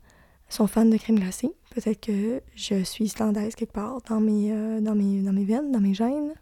sont 0.50 0.68
fans 0.68 0.86
de 0.86 0.98
crème 0.98 1.20
glacée. 1.20 1.52
Peut-être 1.72 2.02
que 2.02 2.42
je 2.56 2.84
suis 2.84 3.06
islandaise 3.06 3.56
quelque 3.56 3.72
part 3.72 4.02
dans 4.08 4.20
mes, 4.20 4.52
euh, 4.52 4.82
dans 4.82 4.96
mes, 4.96 5.22
dans 5.22 5.32
mes 5.32 5.46
veines, 5.46 5.72
dans 5.72 5.80
mes 5.80 5.94
gènes. 5.94 6.34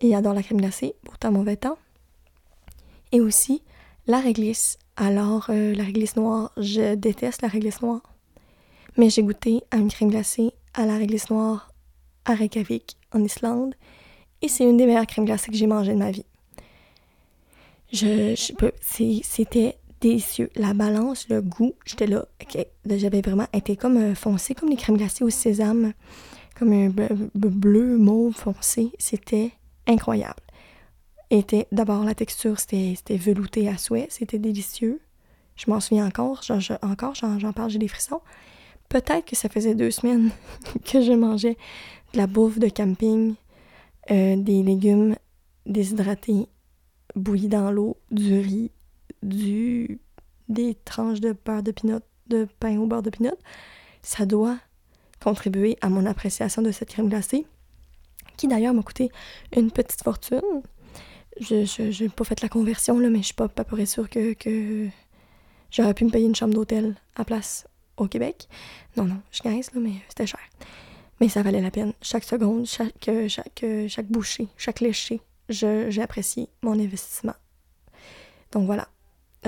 Et 0.00 0.14
adore 0.14 0.34
la 0.34 0.42
crème 0.42 0.60
glacée, 0.60 0.94
pourtant 1.04 1.30
mauvais 1.30 1.56
temps. 1.56 1.78
Et 3.12 3.20
aussi 3.20 3.62
la 4.06 4.18
réglisse. 4.18 4.78
Alors, 4.96 5.46
euh, 5.50 5.74
la 5.74 5.84
réglisse 5.84 6.16
noire, 6.16 6.52
je 6.56 6.94
déteste 6.94 7.42
la 7.42 7.48
réglisse 7.48 7.82
noire. 7.82 8.02
Mais 8.96 9.08
j'ai 9.08 9.22
goûté 9.22 9.62
à 9.70 9.76
une 9.76 9.90
crème 9.90 10.10
glacée 10.10 10.52
à 10.74 10.84
la 10.86 10.96
réglisse 10.96 11.30
noire 11.30 11.72
à 12.24 12.34
Reykjavik, 12.34 12.96
en 13.12 13.22
Islande. 13.22 13.74
Et 14.42 14.48
c'est 14.48 14.64
une 14.64 14.76
des 14.76 14.86
meilleures 14.86 15.06
crèmes 15.06 15.24
glacées 15.24 15.50
que 15.50 15.56
j'ai 15.56 15.66
mangées 15.66 15.92
de 15.92 15.98
ma 15.98 16.10
vie. 16.10 16.24
Je, 17.92 18.34
je 18.34 19.20
c'était 19.22 19.76
délicieux. 20.00 20.50
La 20.56 20.74
balance, 20.74 21.28
le 21.28 21.42
goût, 21.42 21.74
j'étais 21.84 22.06
là. 22.06 22.26
J'avais 22.86 23.20
vraiment 23.20 23.46
été 23.52 23.76
comme 23.76 23.96
euh, 23.96 24.14
foncé, 24.14 24.54
comme 24.54 24.70
les 24.70 24.76
crèmes 24.76 24.96
glacées 24.96 25.24
au 25.24 25.30
sésame, 25.30 25.92
comme 26.58 26.72
un 26.72 26.90
bleu, 27.34 27.98
mauve 27.98 28.34
foncé. 28.34 28.92
C'était 28.98 29.52
incroyable. 29.86 30.40
Était 31.30 31.68
d'abord 31.70 32.04
la 32.04 32.14
texture, 32.14 32.58
c'était 32.58 33.16
velouté 33.16 33.68
à 33.68 33.78
souhait, 33.78 34.08
c'était 34.10 34.38
délicieux. 34.38 35.00
Je 35.54 35.70
m'en 35.70 35.78
souviens 35.78 36.06
encore, 36.06 36.42
encore 36.82 37.14
j'en 37.14 37.52
parle, 37.52 37.70
j'ai 37.70 37.78
des 37.78 37.88
frissons. 37.88 38.20
Peut-être 38.88 39.26
que 39.26 39.36
ça 39.36 39.48
faisait 39.48 39.76
deux 39.76 39.92
semaines 39.92 40.30
que 40.84 41.00
je 41.00 41.12
mangeais 41.12 41.56
de 42.12 42.18
la 42.18 42.26
bouffe 42.26 42.58
de 42.58 42.68
camping, 42.68 43.34
euh, 44.10 44.36
des 44.36 44.62
légumes 44.62 45.16
déshydratés, 45.66 46.48
bouillis 47.14 47.48
dans 47.48 47.70
l'eau, 47.70 47.96
du 48.10 48.38
riz, 48.38 48.70
du 49.22 50.00
des 50.48 50.74
tranches 50.84 51.20
de 51.20 51.34
beurre 51.44 51.62
de 51.62 51.70
pinot, 51.70 52.00
de 52.26 52.46
pain 52.58 52.76
au 52.78 52.86
beurre 52.86 53.02
de 53.02 53.10
pinot, 53.10 53.36
ça 54.02 54.26
doit 54.26 54.58
contribuer 55.22 55.76
à 55.80 55.88
mon 55.88 56.06
appréciation 56.06 56.62
de 56.62 56.72
cette 56.72 56.88
crème 56.88 57.08
glacée, 57.08 57.46
qui 58.36 58.48
d'ailleurs 58.48 58.74
m'a 58.74 58.82
coûté 58.82 59.10
une 59.56 59.70
petite 59.70 60.02
fortune. 60.02 60.40
Je 61.40 62.02
n'ai 62.02 62.08
pas 62.08 62.24
fait 62.24 62.42
la 62.42 62.48
conversion, 62.48 62.98
là, 62.98 63.08
mais 63.10 63.18
je 63.18 63.26
suis 63.26 63.34
pas, 63.34 63.48
pas 63.48 63.64
peu 63.64 63.84
sûre 63.86 64.08
que, 64.08 64.32
que 64.32 64.88
j'aurais 65.70 65.94
pu 65.94 66.04
me 66.04 66.10
payer 66.10 66.26
une 66.26 66.34
chambre 66.34 66.54
d'hôtel 66.54 66.96
à 67.16 67.24
place 67.24 67.66
au 67.96 68.08
Québec. 68.08 68.48
Non, 68.96 69.04
non, 69.04 69.20
je 69.30 69.42
gagne 69.42 69.60
là, 69.60 69.80
mais 69.80 69.92
c'était 70.08 70.26
cher. 70.26 70.40
Mais 71.20 71.28
ça 71.28 71.42
valait 71.42 71.60
la 71.60 71.70
peine. 71.70 71.92
Chaque 72.00 72.24
seconde, 72.24 72.66
chaque, 72.66 73.10
chaque, 73.28 73.64
chaque 73.88 74.06
bouchée, 74.06 74.48
chaque 74.56 74.80
léché, 74.80 75.20
j'ai 75.48 76.02
apprécié 76.02 76.48
mon 76.62 76.78
investissement. 76.78 77.34
Donc 78.52 78.66
voilà, 78.66 78.88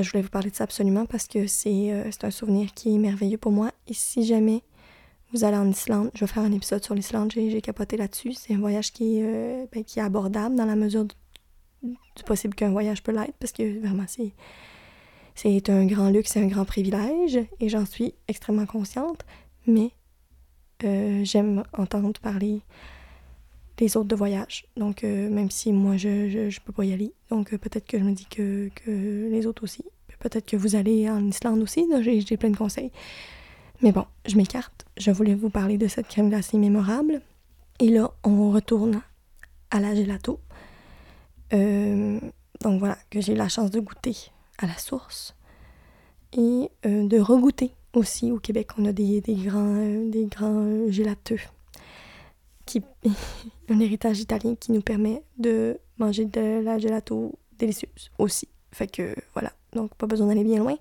je 0.00 0.08
voulais 0.10 0.22
vous 0.22 0.30
parler 0.30 0.50
de 0.50 0.56
ça 0.56 0.64
absolument 0.64 1.06
parce 1.06 1.26
que 1.26 1.40
euh, 1.40 2.10
c'est 2.10 2.24
un 2.24 2.30
souvenir 2.30 2.72
qui 2.72 2.94
est 2.94 2.98
merveilleux 2.98 3.38
pour 3.38 3.52
moi. 3.52 3.72
Et 3.88 3.94
si 3.94 4.24
jamais 4.24 4.62
vous 5.32 5.44
allez 5.44 5.56
en 5.56 5.68
Islande, 5.68 6.10
je 6.14 6.20
vais 6.20 6.32
faire 6.32 6.42
un 6.42 6.52
épisode 6.52 6.82
sur 6.82 6.94
l'Islande, 6.94 7.32
j'ai 7.32 7.60
capoté 7.60 7.96
là-dessus. 7.96 8.32
C'est 8.34 8.54
un 8.54 8.58
voyage 8.58 8.92
qui 8.92 9.18
est, 9.18 9.22
euh, 9.24 9.66
ben, 9.72 9.84
qui 9.84 9.98
est 9.98 10.02
abordable 10.02 10.54
dans 10.54 10.66
la 10.66 10.76
mesure 10.76 11.04
du, 11.04 11.14
possible 12.24 12.54
qu'un 12.54 12.70
voyage 12.70 13.02
peut 13.02 13.12
l'être 13.12 13.34
parce 13.40 13.52
que 13.52 13.80
vraiment 13.80 14.04
c'est 14.06 14.32
c'est 15.34 15.70
un 15.70 15.86
grand 15.86 16.10
luxe, 16.10 16.32
c'est 16.32 16.42
un 16.42 16.46
grand 16.46 16.66
privilège 16.66 17.38
et 17.58 17.68
j'en 17.70 17.86
suis 17.86 18.14
extrêmement 18.28 18.66
consciente, 18.66 19.24
mais 19.66 19.90
euh, 20.84 21.24
j'aime 21.24 21.62
entendre 21.72 22.18
parler 22.20 22.60
des 23.76 23.96
autres 23.96 24.08
de 24.08 24.16
voyage. 24.16 24.66
Donc, 24.76 25.04
euh, 25.04 25.30
même 25.30 25.50
si 25.50 25.72
moi, 25.72 25.96
je, 25.96 26.48
je, 26.50 26.60
peux 26.60 26.72
pas 26.72 26.84
y 26.84 26.92
aller. 26.92 27.12
Donc, 27.30 27.52
euh, 27.52 27.58
peut-être 27.58 27.86
que 27.86 27.98
je 27.98 28.04
me 28.04 28.12
dis 28.12 28.26
que, 28.26 28.68
que 28.74 29.30
les 29.30 29.46
autres 29.46 29.64
aussi. 29.64 29.84
Peut-être 30.18 30.46
que 30.46 30.56
vous 30.56 30.76
allez 30.76 31.10
en 31.10 31.26
Islande 31.26 31.60
aussi. 31.62 31.86
J'ai 32.02 32.36
plein 32.36 32.50
de 32.50 32.56
conseils. 32.56 32.92
Mais 33.80 33.90
bon, 33.90 34.06
je 34.26 34.36
m'écarte. 34.36 34.84
Je 34.96 35.10
voulais 35.10 35.34
vous 35.34 35.50
parler 35.50 35.78
de 35.78 35.88
cette 35.88 36.06
crème 36.06 36.28
glacée 36.28 36.58
mémorable. 36.58 37.22
Et 37.80 37.88
là, 37.88 38.12
on 38.22 38.52
retourne 38.52 39.02
à 39.70 39.80
la 39.80 39.94
gelato. 39.94 40.38
Donc 41.50 42.78
voilà, 42.78 42.96
que 43.10 43.20
j'ai 43.20 43.34
la 43.34 43.48
chance 43.48 43.72
de 43.72 43.80
goûter 43.80 44.16
à 44.58 44.66
la 44.66 44.78
source. 44.78 45.34
Et 46.34 46.70
de 46.84 47.18
regoûter 47.18 47.74
aussi. 47.94 48.30
Au 48.30 48.38
Québec, 48.38 48.70
on 48.78 48.84
a 48.84 48.92
des, 48.92 49.20
des 49.20 49.34
grands, 49.34 50.04
des 50.08 50.26
grands 50.26 50.90
gélateux 50.90 51.38
qui, 52.66 52.82
un 53.68 53.80
héritage 53.80 54.20
italien 54.20 54.54
qui 54.54 54.72
nous 54.72 54.82
permet 54.82 55.22
de 55.38 55.78
manger 55.98 56.26
de 56.26 56.60
la 56.62 56.78
gelato 56.78 57.38
délicieuse 57.58 58.10
aussi. 58.18 58.48
Fait 58.72 58.90
que 58.90 59.14
voilà, 59.34 59.52
donc 59.72 59.94
pas 59.94 60.06
besoin 60.06 60.28
d'aller 60.28 60.44
bien 60.44 60.58
loin 60.58 60.76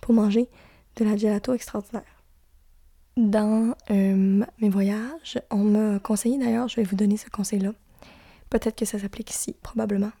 pour 0.00 0.14
manger 0.14 0.48
de 0.96 1.04
la 1.04 1.16
gelato 1.16 1.54
extraordinaire. 1.54 2.02
Dans 3.16 3.74
euh, 3.90 4.44
mes 4.60 4.68
voyages, 4.68 5.40
on 5.50 5.64
m'a 5.64 5.98
conseillé 5.98 6.38
d'ailleurs, 6.38 6.68
je 6.68 6.76
vais 6.76 6.84
vous 6.84 6.96
donner 6.96 7.16
ce 7.16 7.28
conseil-là. 7.28 7.72
Peut-être 8.50 8.76
que 8.76 8.84
ça 8.84 8.98
s'applique 8.98 9.30
ici, 9.30 9.54
probablement. 9.62 10.12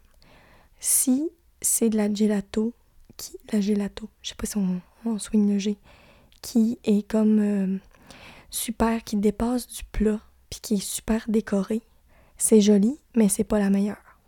Si 0.78 1.28
c'est 1.60 1.90
de 1.90 1.96
la 1.96 2.12
gelato, 2.12 2.72
qui, 3.16 3.36
la 3.52 3.60
gelato, 3.60 4.08
je 4.22 4.30
sais 4.30 4.34
pas 4.34 4.46
si 4.46 4.56
on, 4.56 4.80
on 5.04 5.16
le 5.32 5.58
G, 5.58 5.76
qui 6.42 6.78
est 6.84 7.06
comme 7.08 7.38
euh, 7.38 7.78
super, 8.50 9.04
qui 9.04 9.16
dépasse 9.16 9.66
du 9.66 9.84
plat, 9.84 10.20
puis 10.48 10.60
qui 10.60 10.74
est 10.74 10.84
super 10.84 11.24
décorée, 11.28 11.82
c'est 12.36 12.60
joli, 12.60 12.98
mais 13.14 13.28
c'est 13.28 13.44
pas 13.44 13.58
la 13.58 13.70
meilleure. 13.70 14.18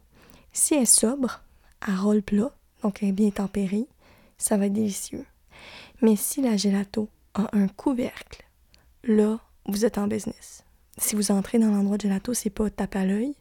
Si 0.52 0.74
elle 0.74 0.82
est 0.82 0.86
sobre, 0.86 1.42
à 1.80 1.96
rôle 1.96 2.22
plat, 2.22 2.54
donc 2.82 3.02
elle 3.02 3.10
est 3.10 3.12
bien 3.12 3.30
tempérée, 3.30 3.86
ça 4.38 4.56
va 4.56 4.66
être 4.66 4.72
délicieux. 4.72 5.24
Mais 6.02 6.16
si 6.16 6.42
la 6.42 6.56
gelato 6.56 7.08
a 7.34 7.48
un 7.52 7.68
couvercle, 7.68 8.44
là, 9.04 9.38
vous 9.66 9.84
êtes 9.84 9.98
en 9.98 10.08
business. 10.08 10.64
Si 10.98 11.14
vous 11.14 11.30
entrez 11.30 11.58
dans 11.58 11.70
l'endroit 11.70 11.96
de 11.96 12.02
gelato, 12.02 12.34
c'est 12.34 12.50
pas 12.50 12.68
tape 12.68 12.96
à 12.96 13.04
l'œil. 13.06 13.34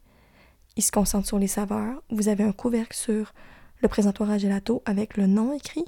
Il 0.78 0.84
se 0.84 0.92
concentre 0.92 1.28
sur 1.28 1.40
les 1.40 1.48
saveurs. 1.48 2.02
Vous 2.10 2.30
avez 2.30 2.44
un 2.44 2.54
couvercle 2.54 2.96
sur 2.96 3.34
le 3.82 3.88
présentoir 3.88 4.30
à 4.30 4.38
gelato 4.38 4.82
avec 4.86 5.18
le 5.18 5.28
nom 5.28 5.54
écrit. 5.54 5.86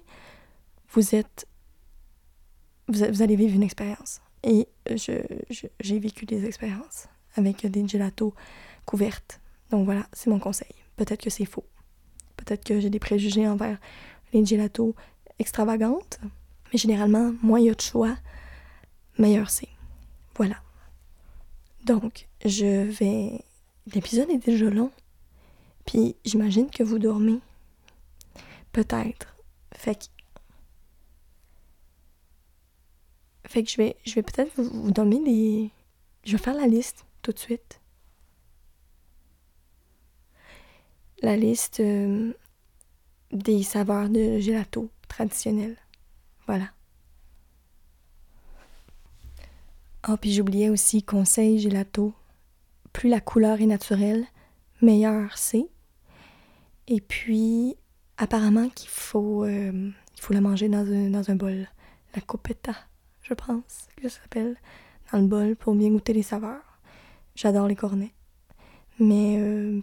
Vous 0.92 1.16
êtes. 1.16 1.48
Vous, 2.94 3.22
allez 3.22 3.36
vivre 3.36 3.56
une 3.56 3.64
expérience. 3.64 4.22
Et 4.44 4.68
j'ai 4.96 6.00
vécu 6.00 6.26
des 6.26 6.46
expériences 6.46 7.08
avec 7.36 7.66
des 7.66 7.88
gelatos 7.88 8.34
couvertes. 8.86 9.40
Donc 9.72 9.86
voilà, 9.86 10.06
c'est 10.14 10.30
mon 10.30 10.40
conseil. 10.40 10.76
Peut-être 10.98 11.22
que 11.22 11.30
c'est 11.30 11.46
faux. 11.46 11.66
Peut-être 12.38 12.64
que 12.64 12.80
j'ai 12.80 12.90
des 12.90 13.00
préjugés 13.00 13.48
envers 13.48 13.78
les 14.34 14.46
gelatos 14.46 14.94
extravagantes. 15.40 16.20
Mais 16.72 16.80
généralement, 16.80 17.34
moins 17.42 17.60
il 17.60 17.68
y 17.68 17.70
a 17.70 17.74
de 17.74 17.82
choix, 17.82 18.16
meilleur 19.18 19.50
c'est. 19.50 19.70
Voilà. 20.36 20.58
Donc, 21.86 22.28
je 22.46 22.84
vais. 22.84 23.44
L'épisode 23.94 24.30
est 24.30 24.38
déjà 24.38 24.70
long. 24.70 24.92
Puis, 25.86 26.16
j'imagine 26.26 26.70
que 26.70 26.84
vous 26.84 27.00
dormez. 27.00 27.40
Peut-être. 28.72 29.36
Fait 29.76 29.96
que. 29.96 30.06
Fait 33.54 33.62
que 33.64 33.70
je 33.70 33.78
vais, 33.78 33.96
je 34.04 34.16
vais 34.16 34.24
peut-être 34.24 34.52
vous, 34.60 34.90
donner 34.90 35.24
des. 35.24 35.70
Je 36.26 36.32
vais 36.32 36.42
faire 36.42 36.56
la 36.56 36.66
liste 36.66 37.06
tout 37.22 37.32
de 37.32 37.38
suite. 37.38 37.80
La 41.22 41.38
liste 41.38 41.80
euh, 41.80 42.34
des 43.32 43.62
saveurs 43.62 44.10
de 44.10 44.40
gelato 44.40 44.90
traditionnelles. 45.08 45.78
Voilà. 46.48 46.72
Ah, 50.02 50.18
puis 50.18 50.34
j'oubliais 50.34 50.70
aussi 50.70 51.04
conseil 51.04 51.60
gelato. 51.60 52.12
Plus 52.92 53.08
la 53.08 53.22
couleur 53.22 53.62
est 53.62 53.68
naturelle, 53.68 54.26
meilleur 54.82 55.38
c'est. 55.38 55.68
Et 56.88 57.02
puis, 57.02 57.78
apparemment 58.18 58.70
qu'il 58.70 58.90
faut, 58.90 59.44
euh, 59.44 59.92
faut 60.20 60.34
la 60.34 60.42
manger 60.42 60.70
dans 60.70 60.92
un, 60.92 61.12
dans 61.12 61.30
un 61.30 61.36
bol. 61.36 61.68
La 62.16 62.22
copetta, 62.22 62.74
je 63.24 63.34
pense 63.34 63.88
que 63.96 64.10
ça 64.10 64.22
s'appelle. 64.22 64.58
Dans 65.12 65.20
le 65.20 65.28
bol 65.28 65.56
pour 65.56 65.76
bien 65.76 65.90
goûter 65.90 66.14
les 66.14 66.24
saveurs. 66.24 66.80
J'adore 67.36 67.68
les 67.68 67.76
cornets. 67.76 68.14
Mais, 69.00 69.38
euh, 69.40 69.82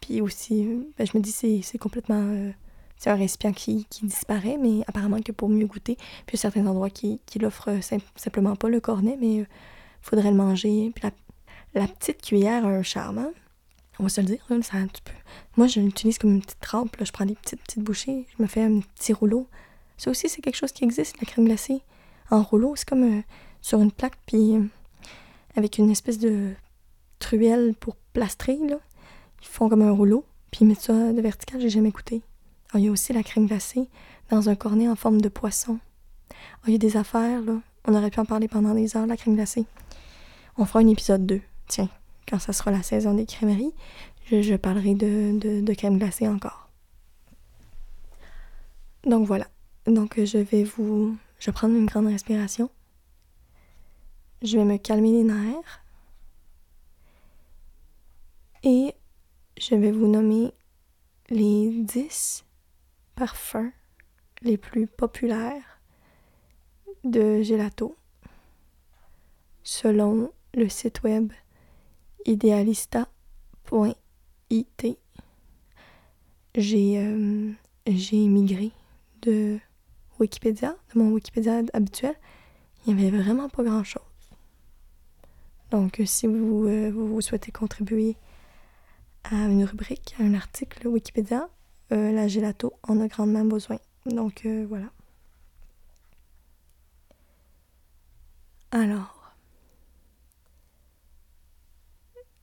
puis, 0.00 0.20
aussi, 0.20 0.84
ben, 0.98 1.06
je 1.06 1.16
me 1.16 1.22
dis 1.22 1.32
c'est 1.32 1.78
complètement... 1.78 2.22
Euh, 2.22 2.52
c'est 2.96 3.10
un 3.10 3.16
récipient 3.16 3.52
qui, 3.52 3.86
disparaît, 4.02 4.56
mais 4.58 4.80
apparemment 4.86 5.20
que 5.20 5.32
pour 5.32 5.50
mieux 5.50 5.66
goûter, 5.66 5.98
puis 6.26 6.38
certains 6.38 6.66
endroits 6.66 6.88
qui, 6.88 7.20
qui 7.26 7.38
l'offrent 7.38 7.78
simplement 8.16 8.56
pas 8.56 8.70
le 8.70 8.80
cornet, 8.80 9.18
mais 9.20 9.40
euh, 9.40 9.46
faudrait 10.00 10.30
le 10.30 10.36
manger. 10.36 10.92
Puis 10.94 11.06
la, 11.74 11.88
petite 11.88 12.22
cuillère 12.22 12.64
a 12.64 12.68
un 12.68 12.82
charme, 12.82 13.18
hein. 13.18 13.32
on 13.98 14.04
va 14.04 14.08
se 14.08 14.22
le 14.22 14.28
dire, 14.28 14.38
ça, 14.62 14.78
tu 14.94 15.02
peux... 15.04 15.12
moi 15.58 15.66
je 15.66 15.80
l'utilise 15.80 16.16
comme 16.16 16.30
une 16.30 16.40
petite 16.40 16.60
trempe, 16.60 16.96
je 16.98 17.12
prends 17.12 17.26
des 17.26 17.34
petites, 17.34 17.60
petites 17.60 17.82
bouchées, 17.82 18.24
je 18.34 18.42
me 18.42 18.48
fais 18.48 18.62
un 18.62 18.80
petit 18.80 19.12
rouleau. 19.12 19.46
Ça 19.98 20.10
aussi, 20.10 20.30
c'est 20.30 20.40
quelque 20.40 20.56
chose 20.56 20.72
qui 20.72 20.84
existe, 20.84 21.20
la 21.20 21.26
crème 21.26 21.44
glacée 21.44 21.82
en 22.30 22.42
rouleau, 22.42 22.74
c'est 22.76 22.88
comme 22.88 23.18
euh, 23.18 23.22
sur 23.60 23.80
une 23.80 23.92
plaque, 23.92 24.18
puis 24.26 24.56
euh, 24.56 24.62
avec 25.56 25.78
une 25.78 25.90
espèce 25.90 26.18
de 26.18 26.52
truelle 27.18 27.74
pour 27.78 27.96
plastrer, 28.12 28.58
là. 28.68 28.78
Ils 29.42 29.48
font 29.48 29.68
comme 29.68 29.82
un 29.82 29.92
rouleau, 29.92 30.24
puis 30.50 30.60
ils 30.62 30.66
mettent 30.66 30.80
ça 30.80 31.12
de 31.12 31.20
vertical, 31.20 31.60
j'ai 31.60 31.68
jamais 31.68 31.90
goûté. 31.90 32.22
Il 32.74 32.80
y 32.80 32.88
a 32.88 32.90
aussi 32.90 33.12
la 33.12 33.22
crème 33.22 33.46
glacée 33.46 33.88
dans 34.30 34.48
un 34.48 34.54
cornet 34.54 34.88
en 34.88 34.96
forme 34.96 35.20
de 35.20 35.28
poisson. 35.28 35.78
Il 36.66 36.72
y 36.72 36.74
a 36.74 36.78
des 36.78 36.96
affaires, 36.96 37.40
là. 37.42 37.54
On 37.86 37.94
aurait 37.94 38.10
pu 38.10 38.18
en 38.18 38.24
parler 38.24 38.48
pendant 38.48 38.74
des 38.74 38.96
heures, 38.96 39.06
la 39.06 39.16
crème 39.16 39.36
glacée. 39.36 39.64
On 40.58 40.64
fera 40.64 40.80
un 40.80 40.88
épisode 40.88 41.24
2. 41.24 41.40
Tiens, 41.68 41.88
quand 42.28 42.40
ça 42.40 42.52
sera 42.52 42.70
la 42.70 42.82
saison 42.82 43.14
des 43.14 43.26
crèmeries, 43.26 43.72
je, 44.30 44.56
parlerai 44.56 44.94
de, 44.94 45.38
de, 45.62 45.74
crème 45.74 45.98
glacée 45.98 46.26
encore. 46.26 46.68
Donc 49.04 49.26
voilà. 49.26 49.46
Donc 49.86 50.20
je 50.22 50.38
vais 50.38 50.64
vous... 50.64 51.16
Je 51.38 51.46
vais 51.46 51.52
prendre 51.52 51.74
une 51.74 51.86
grande 51.86 52.06
respiration. 52.06 52.70
Je 54.42 54.58
vais 54.58 54.64
me 54.64 54.76
calmer 54.76 55.12
les 55.12 55.24
nerfs. 55.24 55.82
Et 58.62 58.94
je 59.58 59.74
vais 59.74 59.92
vous 59.92 60.08
nommer 60.08 60.52
les 61.28 61.70
10 61.82 62.44
parfums 63.14 63.72
les 64.42 64.56
plus 64.56 64.86
populaires 64.86 65.80
de 67.04 67.42
gelato 67.42 67.96
selon 69.62 70.30
le 70.54 70.68
site 70.68 71.02
web 71.02 71.32
idealista.it. 72.24 73.08
J'ai 76.54 76.98
euh, 76.98 77.52
j'ai 77.86 78.26
migré 78.26 78.72
de 79.22 79.58
Wikipédia, 80.18 80.76
de 80.94 80.98
mon 80.98 81.10
Wikipédia 81.10 81.62
habituel. 81.72 82.14
Il 82.86 82.94
n'y 82.94 83.06
avait 83.06 83.16
vraiment 83.16 83.48
pas 83.48 83.62
grand-chose. 83.62 84.02
Donc, 85.70 86.00
si 86.04 86.26
vous, 86.26 86.66
euh, 86.66 86.90
vous 86.90 87.20
souhaitez 87.20 87.50
contribuer 87.50 88.16
à 89.24 89.34
une 89.34 89.64
rubrique, 89.64 90.14
à 90.18 90.22
un 90.22 90.34
article 90.34 90.86
Wikipédia, 90.86 91.48
euh, 91.92 92.12
la 92.12 92.28
gelato 92.28 92.72
en 92.82 93.00
a 93.00 93.08
grandement 93.08 93.44
besoin. 93.44 93.78
Donc 94.06 94.44
euh, 94.46 94.66
voilà. 94.68 94.90
Alors, 98.72 99.32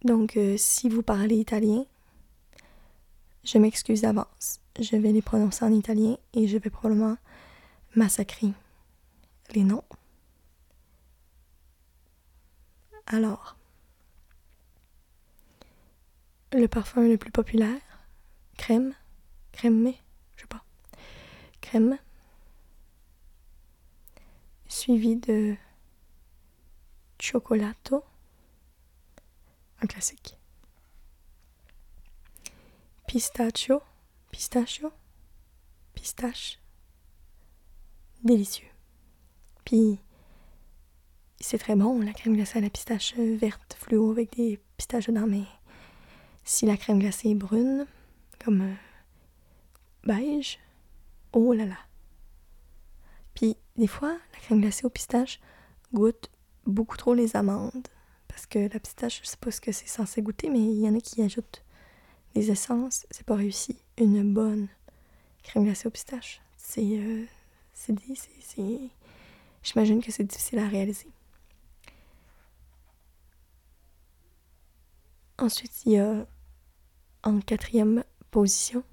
donc 0.04 0.38
euh, 0.38 0.56
si 0.58 0.90
vous 0.90 1.04
parlez 1.04 1.36
italien, 1.36 1.86
je 3.44 3.58
m'excuse 3.58 4.02
d'avance. 4.02 4.60
Je 4.80 4.96
vais 4.96 5.12
les 5.12 5.22
prononcer 5.22 5.64
en 5.66 5.74
italien 5.74 6.18
et 6.34 6.48
je 6.48 6.58
vais 6.58 6.70
probablement 6.70 7.18
massacrer 7.96 8.54
les 9.54 9.64
noms. 9.64 9.84
Alors, 13.06 13.58
le 16.54 16.68
parfum 16.68 17.08
le 17.08 17.18
plus 17.18 17.32
populaire, 17.32 17.82
crème, 18.58 18.94
crème, 19.52 19.92
je 20.36 20.42
sais 20.42 20.48
pas, 20.48 20.64
crème, 21.62 21.98
suivi 24.68 25.16
de 25.18 25.56
chocolato, 27.20 28.04
un 29.82 29.88
classique, 29.88 30.38
pistachio, 33.08 33.82
pistachio, 34.32 34.92
pistache, 35.94 36.63
délicieux. 38.24 38.68
Puis 39.66 40.00
c'est 41.40 41.58
très 41.58 41.76
bon, 41.76 42.00
la 42.02 42.14
crème 42.14 42.36
glacée 42.36 42.60
à 42.60 42.62
la 42.62 42.70
pistache 42.70 43.16
verte 43.16 43.76
fluo 43.80 44.12
avec 44.12 44.36
des 44.36 44.60
pistaches 44.78 45.08
dedans, 45.08 45.28
mais 45.28 45.44
si 46.44 46.66
la 46.66 46.78
crème 46.78 47.00
glacée 47.00 47.30
est 47.30 47.36
brune, 47.36 47.86
comme 48.44 48.62
euh, 48.62 48.74
beige. 50.06 50.60
Oh 51.32 51.54
là 51.54 51.66
là. 51.66 51.78
Puis 53.34 53.58
des 53.76 53.88
fois, 53.88 54.12
la 54.12 54.40
crème 54.40 54.62
glacée 54.62 54.86
au 54.86 54.90
pistache 54.90 55.40
goûte 55.94 56.30
beaucoup 56.66 56.98
trop 56.98 57.14
les 57.14 57.36
amandes. 57.36 57.88
Parce 58.28 58.46
que 58.46 58.72
la 58.72 58.80
pistache, 58.80 59.22
je 59.24 59.28
sais 59.28 59.38
pas 59.38 59.52
ce 59.52 59.62
que 59.62 59.72
c'est 59.72 59.88
censé 59.88 60.22
goûter, 60.22 60.50
mais 60.50 60.60
il 60.60 60.82
y 60.82 60.90
en 60.90 60.96
a 60.96 61.00
qui 61.00 61.22
ajoutent 61.22 61.64
des 62.34 62.52
essences. 62.52 63.06
C'est 63.12 63.26
pas 63.26 63.36
réussi. 63.36 63.78
Une 63.98 64.34
bonne 64.34 64.68
crème 65.44 65.66
glacée 65.66 65.88
au 65.88 65.92
pistache. 65.92 66.42
C'est. 66.58 66.82
Euh, 66.82 67.26
c'est. 67.74 68.80
J'imagine 69.64 70.02
que 70.02 70.12
c'est 70.12 70.24
difficile 70.24 70.60
à 70.60 70.68
réaliser. 70.68 71.08
Ensuite, 75.38 75.86
il 75.86 75.94
y 75.94 76.00
a 76.00 76.28
en 77.24 77.40
quatrième 77.40 78.04
position 78.32 78.84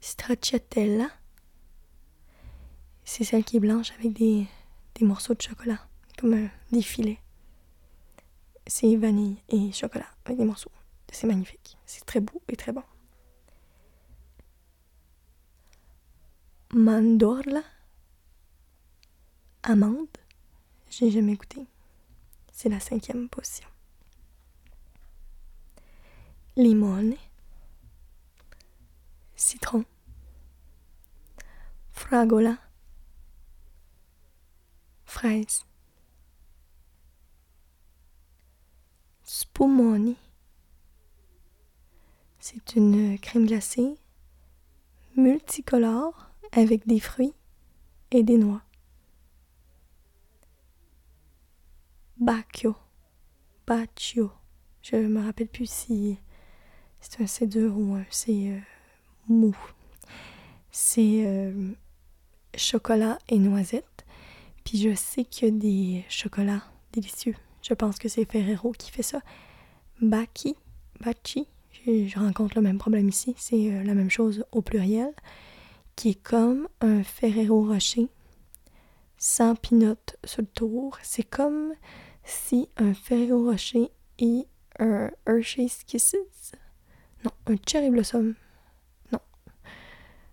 stracciatella. 0.00 1.08
C'est 3.04 3.24
celle 3.24 3.44
qui 3.44 3.56
est 3.56 3.60
blanche 3.60 3.90
avec 3.92 4.12
des, 4.12 4.46
morceaux 5.00 5.34
de 5.34 5.42
chocolat, 5.42 5.80
comme 6.18 6.48
des 6.72 6.82
filets. 6.82 7.18
C'est 8.66 8.96
vanille 8.96 9.36
et 9.48 9.72
chocolat 9.72 10.06
avec 10.24 10.38
des 10.38 10.44
morceaux. 10.44 10.70
c'est 11.12 11.26
magnifique. 11.26 11.78
C'est 11.86 12.04
très 12.04 12.20
beau 12.20 12.42
et 12.48 12.56
très 12.56 12.72
bon. 12.72 12.82
Mandorla. 16.74 17.62
Amande. 19.62 20.08
J'ai 20.90 21.08
jamais 21.08 21.36
goûté. 21.36 21.68
C'est 22.50 22.68
la 22.68 22.80
cinquième 22.80 23.28
position. 23.28 23.68
Limone. 26.56 27.14
Citron. 29.36 29.84
Fragola. 31.92 32.58
Fraise. 35.04 35.64
Spumoni. 39.22 40.16
C'est 42.40 42.74
une 42.74 43.16
crème 43.20 43.46
glacée 43.46 43.96
multicolore 45.16 46.33
avec 46.56 46.86
des 46.86 47.00
fruits 47.00 47.34
et 48.10 48.22
des 48.22 48.38
noix. 48.38 48.62
Bacchio. 52.16 52.76
Bacchio. 53.66 54.30
Je 54.82 54.96
me 54.96 55.22
rappelle 55.22 55.48
plus 55.48 55.68
si 55.68 56.18
c'est 57.00 57.20
un 57.20 57.24
C2 57.24 57.68
ou 57.68 57.94
un 57.94 58.04
C 58.10 58.50
euh, 58.50 58.58
mou. 59.28 59.56
C'est 60.70 61.26
euh, 61.26 61.72
chocolat 62.56 63.18
et 63.28 63.38
noisette. 63.38 64.04
Puis 64.64 64.78
je 64.78 64.94
sais 64.94 65.24
qu'il 65.24 65.48
y 65.48 65.50
a 65.50 65.54
des 65.54 66.04
chocolats 66.08 66.62
délicieux. 66.92 67.34
Je 67.62 67.74
pense 67.74 67.98
que 67.98 68.08
c'est 68.08 68.30
Ferrero 68.30 68.72
qui 68.72 68.90
fait 68.90 69.02
ça. 69.02 69.20
Baki, 70.00 70.54
Bachi, 71.00 71.46
je, 71.86 72.18
rencontre 72.18 72.56
le 72.56 72.62
même 72.62 72.78
problème 72.78 73.08
ici. 73.08 73.34
C'est 73.36 73.72
euh, 73.72 73.82
la 73.82 73.94
même 73.94 74.10
chose 74.10 74.44
au 74.52 74.62
pluriel, 74.62 75.12
qui 75.96 76.10
est 76.10 76.22
comme 76.22 76.68
un 76.80 77.02
Ferrero 77.02 77.66
Rocher 77.66 78.08
sans 79.18 79.54
pinote 79.54 80.16
sur 80.24 80.42
le 80.42 80.48
tour. 80.48 80.98
C'est 81.02 81.22
comme 81.22 81.72
si 82.24 82.68
un 82.76 82.94
Ferrero 82.94 83.50
Rocher 83.50 83.90
et 84.18 84.46
un 84.78 85.10
Hershey's 85.26 85.84
Kisses. 85.84 86.52
Non, 87.24 87.30
un 87.46 87.56
Cherry 87.66 87.90
Blossom. 87.90 88.34
Non. 89.12 89.20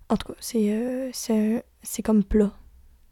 En 0.09 0.17
tout 0.17 0.33
cas, 0.33 0.39
c'est 0.39 0.73
euh, 0.73 1.09
c'est 1.13 2.01
comme 2.03 2.23
plat. 2.23 2.53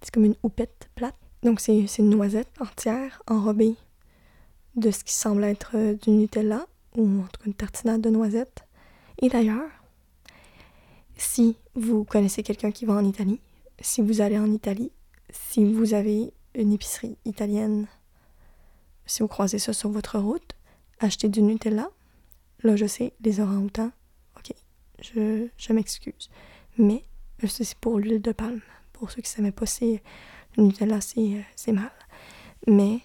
C'est 0.02 0.14
comme 0.14 0.26
une 0.26 0.36
houppette 0.44 0.90
plate. 0.96 1.16
Donc, 1.44 1.62
c'est 1.62 1.86
une 1.98 2.10
noisette 2.10 2.50
entière 2.60 3.24
enrobée 3.28 3.76
de 4.76 4.92
ce 4.92 5.04
qui 5.04 5.14
semble 5.14 5.44
être 5.46 5.72
euh, 5.76 5.94
du 5.94 6.12
Nutella, 6.12 6.68
ou 6.96 7.22
en 7.22 7.28
tout 7.28 7.42
cas 7.42 7.46
une 7.46 7.54
tartinade 7.54 8.02
de 8.02 8.10
noisettes. 8.10 8.64
Et 9.22 9.30
d'ailleurs, 9.30 9.70
si 11.20 11.58
vous 11.76 12.04
connaissez 12.06 12.44
quelqu'un 12.44 12.72
qui 12.72 12.86
va 12.86 12.94
en 12.94 13.06
Italie, 13.06 13.40
si 13.80 14.02
vous 14.02 14.22
allez 14.22 14.40
en 14.40 14.52
Italie, 14.52 14.92
si 15.30 15.72
vous 15.72 15.94
avez 15.94 16.34
une 16.56 16.74
épicerie 16.74 17.18
italienne, 17.26 17.88
si 19.06 19.22
vous 19.22 19.28
croisez 19.28 19.60
ça 19.60 19.74
sur 19.74 19.90
votre 19.90 20.18
route, 20.18 20.56
achetez 21.00 21.30
du 21.30 21.42
Nutella. 21.42 21.90
Là, 22.64 22.76
je 22.76 22.86
sais, 22.86 23.14
les 23.22 23.40
orang-outans, 23.40 23.92
ok, 24.38 24.54
je, 25.02 25.48
je 25.58 25.74
m'excuse. 25.74 26.30
Mais 26.78 27.04
c'est 27.48 27.76
pour 27.76 28.00
l'huile 28.00 28.22
de 28.22 28.32
palme. 28.32 28.62
Pour 28.94 29.12
ceux 29.12 29.22
qui 29.22 29.30
ne 29.30 29.36
savaient 29.36 29.52
pas, 29.52 29.66
c'est 29.66 30.02
le 30.58 30.64
Nutella, 30.64 31.02
c'est 31.02 31.20
euh, 31.20 31.74
mal. 31.74 31.92
Mais 32.68 33.00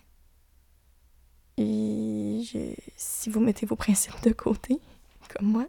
si 2.96 3.30
vous 3.30 3.40
mettez 3.40 3.66
vos 3.66 3.76
principes 3.84 4.22
de 4.22 4.32
côté, 4.32 4.80
comme 5.28 5.46
moi, 5.46 5.66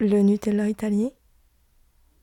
le 0.00 0.22
Nutella 0.22 0.68
italien 0.68 1.10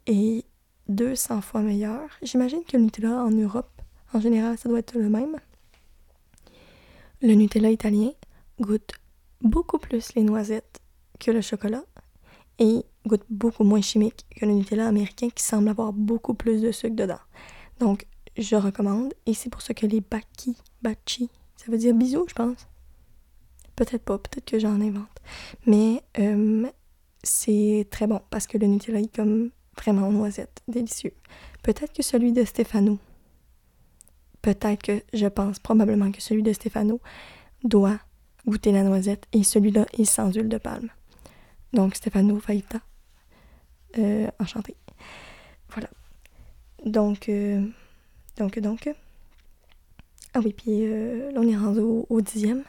est 0.08 0.46
200 0.90 1.42
fois 1.42 1.62
meilleur. 1.62 2.10
J'imagine 2.22 2.64
que 2.64 2.76
le 2.76 2.84
Nutella 2.84 3.24
en 3.24 3.32
Europe, 3.32 3.82
en 4.14 4.20
général, 4.20 4.58
ça 4.58 4.68
doit 4.68 4.80
être 4.80 4.98
le 4.98 5.10
même. 5.10 5.38
Le 7.22 7.34
Nutella 7.34 7.70
italien 7.70 8.12
goûte 8.60 8.94
beaucoup 9.42 9.78
plus 9.78 10.14
les 10.16 10.24
noisettes 10.24 10.80
que 11.20 11.32
le 11.32 11.42
chocolat 11.42 11.84
et 12.60 12.84
goûte 13.06 13.26
beaucoup 13.30 13.64
moins 13.64 13.82
chimique 13.82 14.26
que 14.36 14.46
le 14.46 14.54
Nutella 14.54 14.88
américain 14.88 15.30
qui 15.30 15.44
semble 15.44 15.70
avoir 15.70 15.94
beaucoup 15.94 16.34
plus 16.34 16.62
de 16.62 16.72
sucre 16.72 16.96
dedans. 16.96 17.20
Donc, 17.80 18.08
je 18.38 18.56
recommande 18.56 19.14
et 19.26 19.34
c'est 19.34 19.50
pour 19.50 19.62
ça 19.62 19.74
que 19.74 19.86
les 19.86 20.02
baki, 20.02 20.58
bachi, 20.82 21.30
ça 21.56 21.72
veut 21.72 21.78
dire 21.78 21.94
bisous, 21.94 22.26
je 22.28 22.34
pense. 22.34 22.68
Peut-être 23.76 24.04
pas, 24.04 24.18
peut-être 24.18 24.46
que 24.46 24.58
j'en 24.58 24.82
invente. 24.82 25.22
Mais 25.68 26.02
euh, 26.18 26.68
c'est 27.24 27.88
très 27.92 28.08
bon 28.08 28.22
parce 28.30 28.48
que 28.48 28.58
le 28.58 28.68
Nutella 28.68 29.00
est 29.00 29.16
comme 29.16 29.52
vraiment 29.78 30.12
noisette, 30.12 30.62
délicieux. 30.68 31.14
Peut-être 31.64 31.94
que 31.94 32.04
celui 32.04 32.32
de 32.32 32.44
Stefano, 32.44 32.98
peut-être 34.42 34.82
que 34.82 35.04
je 35.14 35.28
pense 35.28 35.60
probablement 35.60 36.12
que 36.12 36.22
celui 36.22 36.44
de 36.44 36.54
Stefano 36.54 37.00
doit 37.64 38.00
goûter 38.46 38.72
la 38.72 38.84
noisette 38.84 39.26
et 39.34 39.44
celui-là 39.44 39.86
est 39.94 40.06
sans 40.06 40.34
huile 40.34 40.50
de 40.50 40.58
palme. 40.58 40.90
Donc 41.74 41.96
Stefano 41.96 42.40
Faita, 42.40 42.80
euh, 43.98 44.28
enchanté. 44.40 44.76
Voilà. 45.70 45.90
Donc, 46.86 47.30
euh, 47.30 47.66
donc, 48.38 48.60
donc. 48.60 48.90
Ah 50.34 50.40
oui, 50.44 50.54
puis 50.54 50.86
euh, 50.86 51.32
là 51.32 51.40
on 51.42 51.48
est 51.48 51.58
rendu 51.58 51.82
au 51.82 52.22
dixième. 52.22 52.64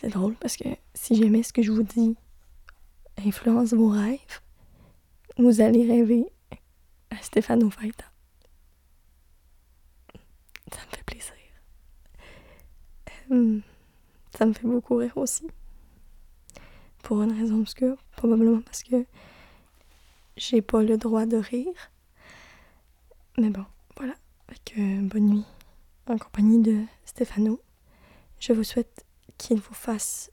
C'est 0.00 0.08
drôle 0.08 0.34
parce 0.34 0.56
que 0.56 0.68
si 0.94 1.16
jamais 1.16 1.42
ce 1.42 1.52
que 1.52 1.62
je 1.62 1.72
vous 1.72 1.82
dis 1.82 2.16
influence 3.18 3.72
vos 3.72 3.88
rêves, 3.88 4.40
vous 5.38 5.60
allez 5.60 5.86
rêver 5.90 6.26
à 7.10 7.16
Stéphano 7.22 7.70
Faita. 7.70 8.04
Ça 10.72 10.80
me 10.86 10.96
fait 10.96 11.04
plaisir. 11.04 11.32
Euh, 13.30 13.60
ça 14.36 14.46
me 14.46 14.52
fait 14.52 14.66
beaucoup 14.66 14.96
rire 14.96 15.16
aussi. 15.16 15.46
Pour 17.02 17.22
une 17.22 17.32
raison 17.32 17.60
obscure, 17.60 17.96
probablement 18.16 18.60
parce 18.60 18.82
que 18.82 19.06
j'ai 20.36 20.60
pas 20.60 20.82
le 20.82 20.98
droit 20.98 21.24
de 21.24 21.36
rire. 21.36 21.90
Mais 23.38 23.50
bon, 23.50 23.64
voilà. 23.96 24.14
Avec 24.48 24.74
euh, 24.78 25.00
bonne 25.02 25.28
nuit 25.28 25.44
en 26.06 26.18
compagnie 26.18 26.60
de 26.60 26.82
Stéphano. 27.04 27.60
Je 28.38 28.52
vous 28.52 28.64
souhaite 28.64 29.05
qu'il 29.38 29.60
vous 29.60 29.74
fasse 29.74 30.30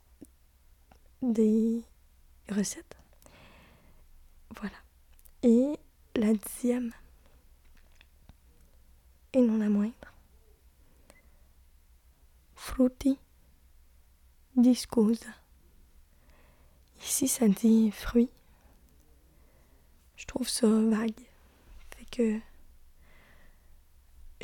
des 1.22 1.82
recettes. 2.50 2.96
Voilà. 4.56 4.76
Et 5.42 5.78
la 6.16 6.32
dixième, 6.32 6.92
et 9.32 9.40
non 9.40 9.58
la 9.58 9.68
moindre, 9.68 10.14
frutti 12.54 13.18
discusa. 14.56 15.30
Ici, 17.00 17.28
ça 17.28 17.48
dit 17.48 17.90
fruits. 17.90 18.30
Je 20.16 20.24
trouve 20.24 20.48
ça 20.48 20.66
vague. 20.66 21.12
Fait 21.96 22.04
que 22.10 22.40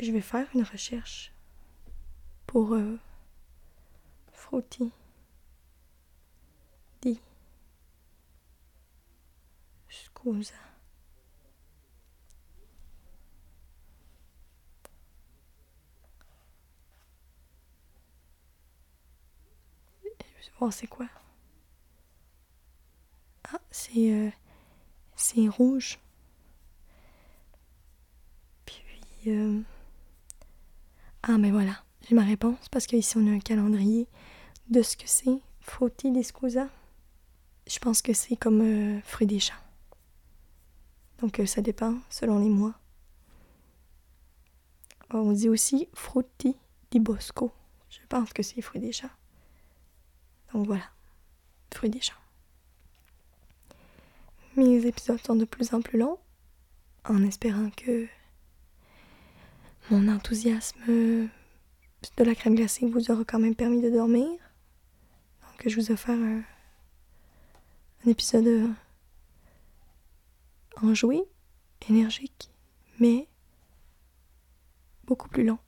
je 0.01 0.11
vais 0.11 0.21
faire 0.21 0.47
une 0.53 0.63
recherche 0.63 1.33
pour 2.45 2.73
euh, 2.73 2.99
di 7.01 7.19
scusa. 9.89 10.71
C'est 20.69 20.85
quoi? 20.85 21.07
Ah, 23.51 23.59
c'est 23.71 24.11
euh, 24.13 24.29
c'est 25.15 25.47
rouge. 25.47 25.97
Puis 28.65 28.83
euh... 29.27 29.61
ah 31.23 31.37
mais 31.39 31.49
voilà. 31.49 31.83
J'ai 32.07 32.13
ma 32.15 32.23
réponse 32.23 32.69
parce 32.69 32.85
qu'ici 32.85 33.17
on 33.17 33.25
a 33.27 33.31
un 33.31 33.39
calendrier 33.39 34.07
de 34.71 34.81
ce 34.81 34.97
que 34.97 35.05
c'est. 35.05 35.39
Frutti 35.59 36.11
di 36.11 36.23
scusa. 36.23 36.67
Je 37.67 37.77
pense 37.77 38.01
que 38.01 38.13
c'est 38.13 38.35
comme 38.35 38.61
euh, 38.61 39.01
fruit 39.01 39.27
des 39.27 39.39
champs. 39.39 39.53
Donc 41.19 41.39
euh, 41.39 41.45
ça 41.45 41.61
dépend 41.61 41.95
selon 42.09 42.39
les 42.39 42.49
mois. 42.49 42.73
On 45.11 45.31
dit 45.33 45.49
aussi 45.49 45.87
frutti 45.93 46.57
di 46.89 46.99
bosco. 46.99 47.51
Je 47.89 47.99
pense 48.09 48.33
que 48.33 48.41
c'est 48.41 48.61
fruit 48.61 48.81
des 48.81 48.91
champs. 48.91 49.09
Donc 50.53 50.65
voilà, 50.65 50.89
fruit 51.73 51.89
des 51.89 52.01
champs. 52.01 52.15
Mes 54.55 54.85
épisodes 54.85 55.21
sont 55.23 55.35
de 55.35 55.45
plus 55.45 55.73
en 55.73 55.81
plus 55.81 55.99
longs, 55.99 56.17
en 57.05 57.23
espérant 57.23 57.69
que 57.69 58.07
mon 59.89 60.07
enthousiasme 60.09 60.81
de 60.87 62.23
la 62.23 62.35
crème 62.35 62.55
glacée 62.55 62.87
vous 62.87 63.11
aura 63.11 63.23
quand 63.23 63.39
même 63.39 63.55
permis 63.55 63.81
de 63.81 63.89
dormir. 63.89 64.40
Que 65.61 65.69
je 65.69 65.75
vous 65.79 65.91
ai 65.91 65.93
offert 65.93 66.17
un, 66.17 66.41
un 68.03 68.09
épisode 68.09 68.47
euh, 68.47 68.67
enjoué, 70.81 71.21
énergique, 71.87 72.49
mais 72.99 73.27
beaucoup 75.03 75.29
plus 75.29 75.45
long. 75.45 75.59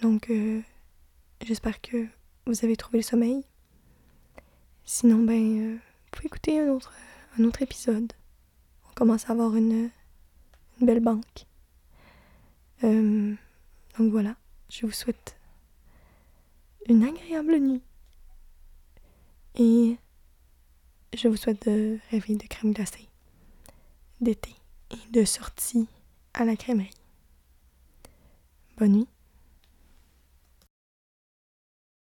Donc, 0.00 0.30
euh, 0.30 0.62
j'espère 1.42 1.82
que 1.82 2.06
vous 2.46 2.64
avez 2.64 2.76
trouvé 2.76 3.00
le 3.00 3.02
sommeil. 3.02 3.44
Sinon, 4.86 5.22
ben, 5.22 5.60
euh, 5.60 5.74
vous 5.74 6.10
pouvez 6.12 6.26
écouter 6.28 6.58
un 6.58 6.68
autre, 6.68 6.94
un 7.38 7.44
autre 7.44 7.60
épisode. 7.60 8.10
On 8.88 8.94
commence 8.94 9.28
à 9.28 9.32
avoir 9.32 9.54
une, 9.54 9.90
une 10.80 10.86
belle 10.86 11.00
banque. 11.00 11.44
Euh, 12.84 13.34
donc 13.98 14.10
voilà, 14.10 14.34
je 14.70 14.86
vous 14.86 14.92
souhaite 14.92 15.36
une 16.88 17.04
agréable 17.04 17.58
nuit. 17.58 17.82
Et 19.56 19.96
je 21.14 21.28
vous 21.28 21.36
souhaite 21.36 21.68
de 21.68 21.98
rêver 22.10 22.36
de 22.36 22.46
crème 22.46 22.72
glacée, 22.72 23.08
d'été 24.20 24.54
et 24.90 25.10
de 25.10 25.24
sortie 25.24 25.88
à 26.34 26.44
la 26.44 26.56
crèmerie. 26.56 26.90
Bonne 28.78 28.92
nuit. 28.92 29.08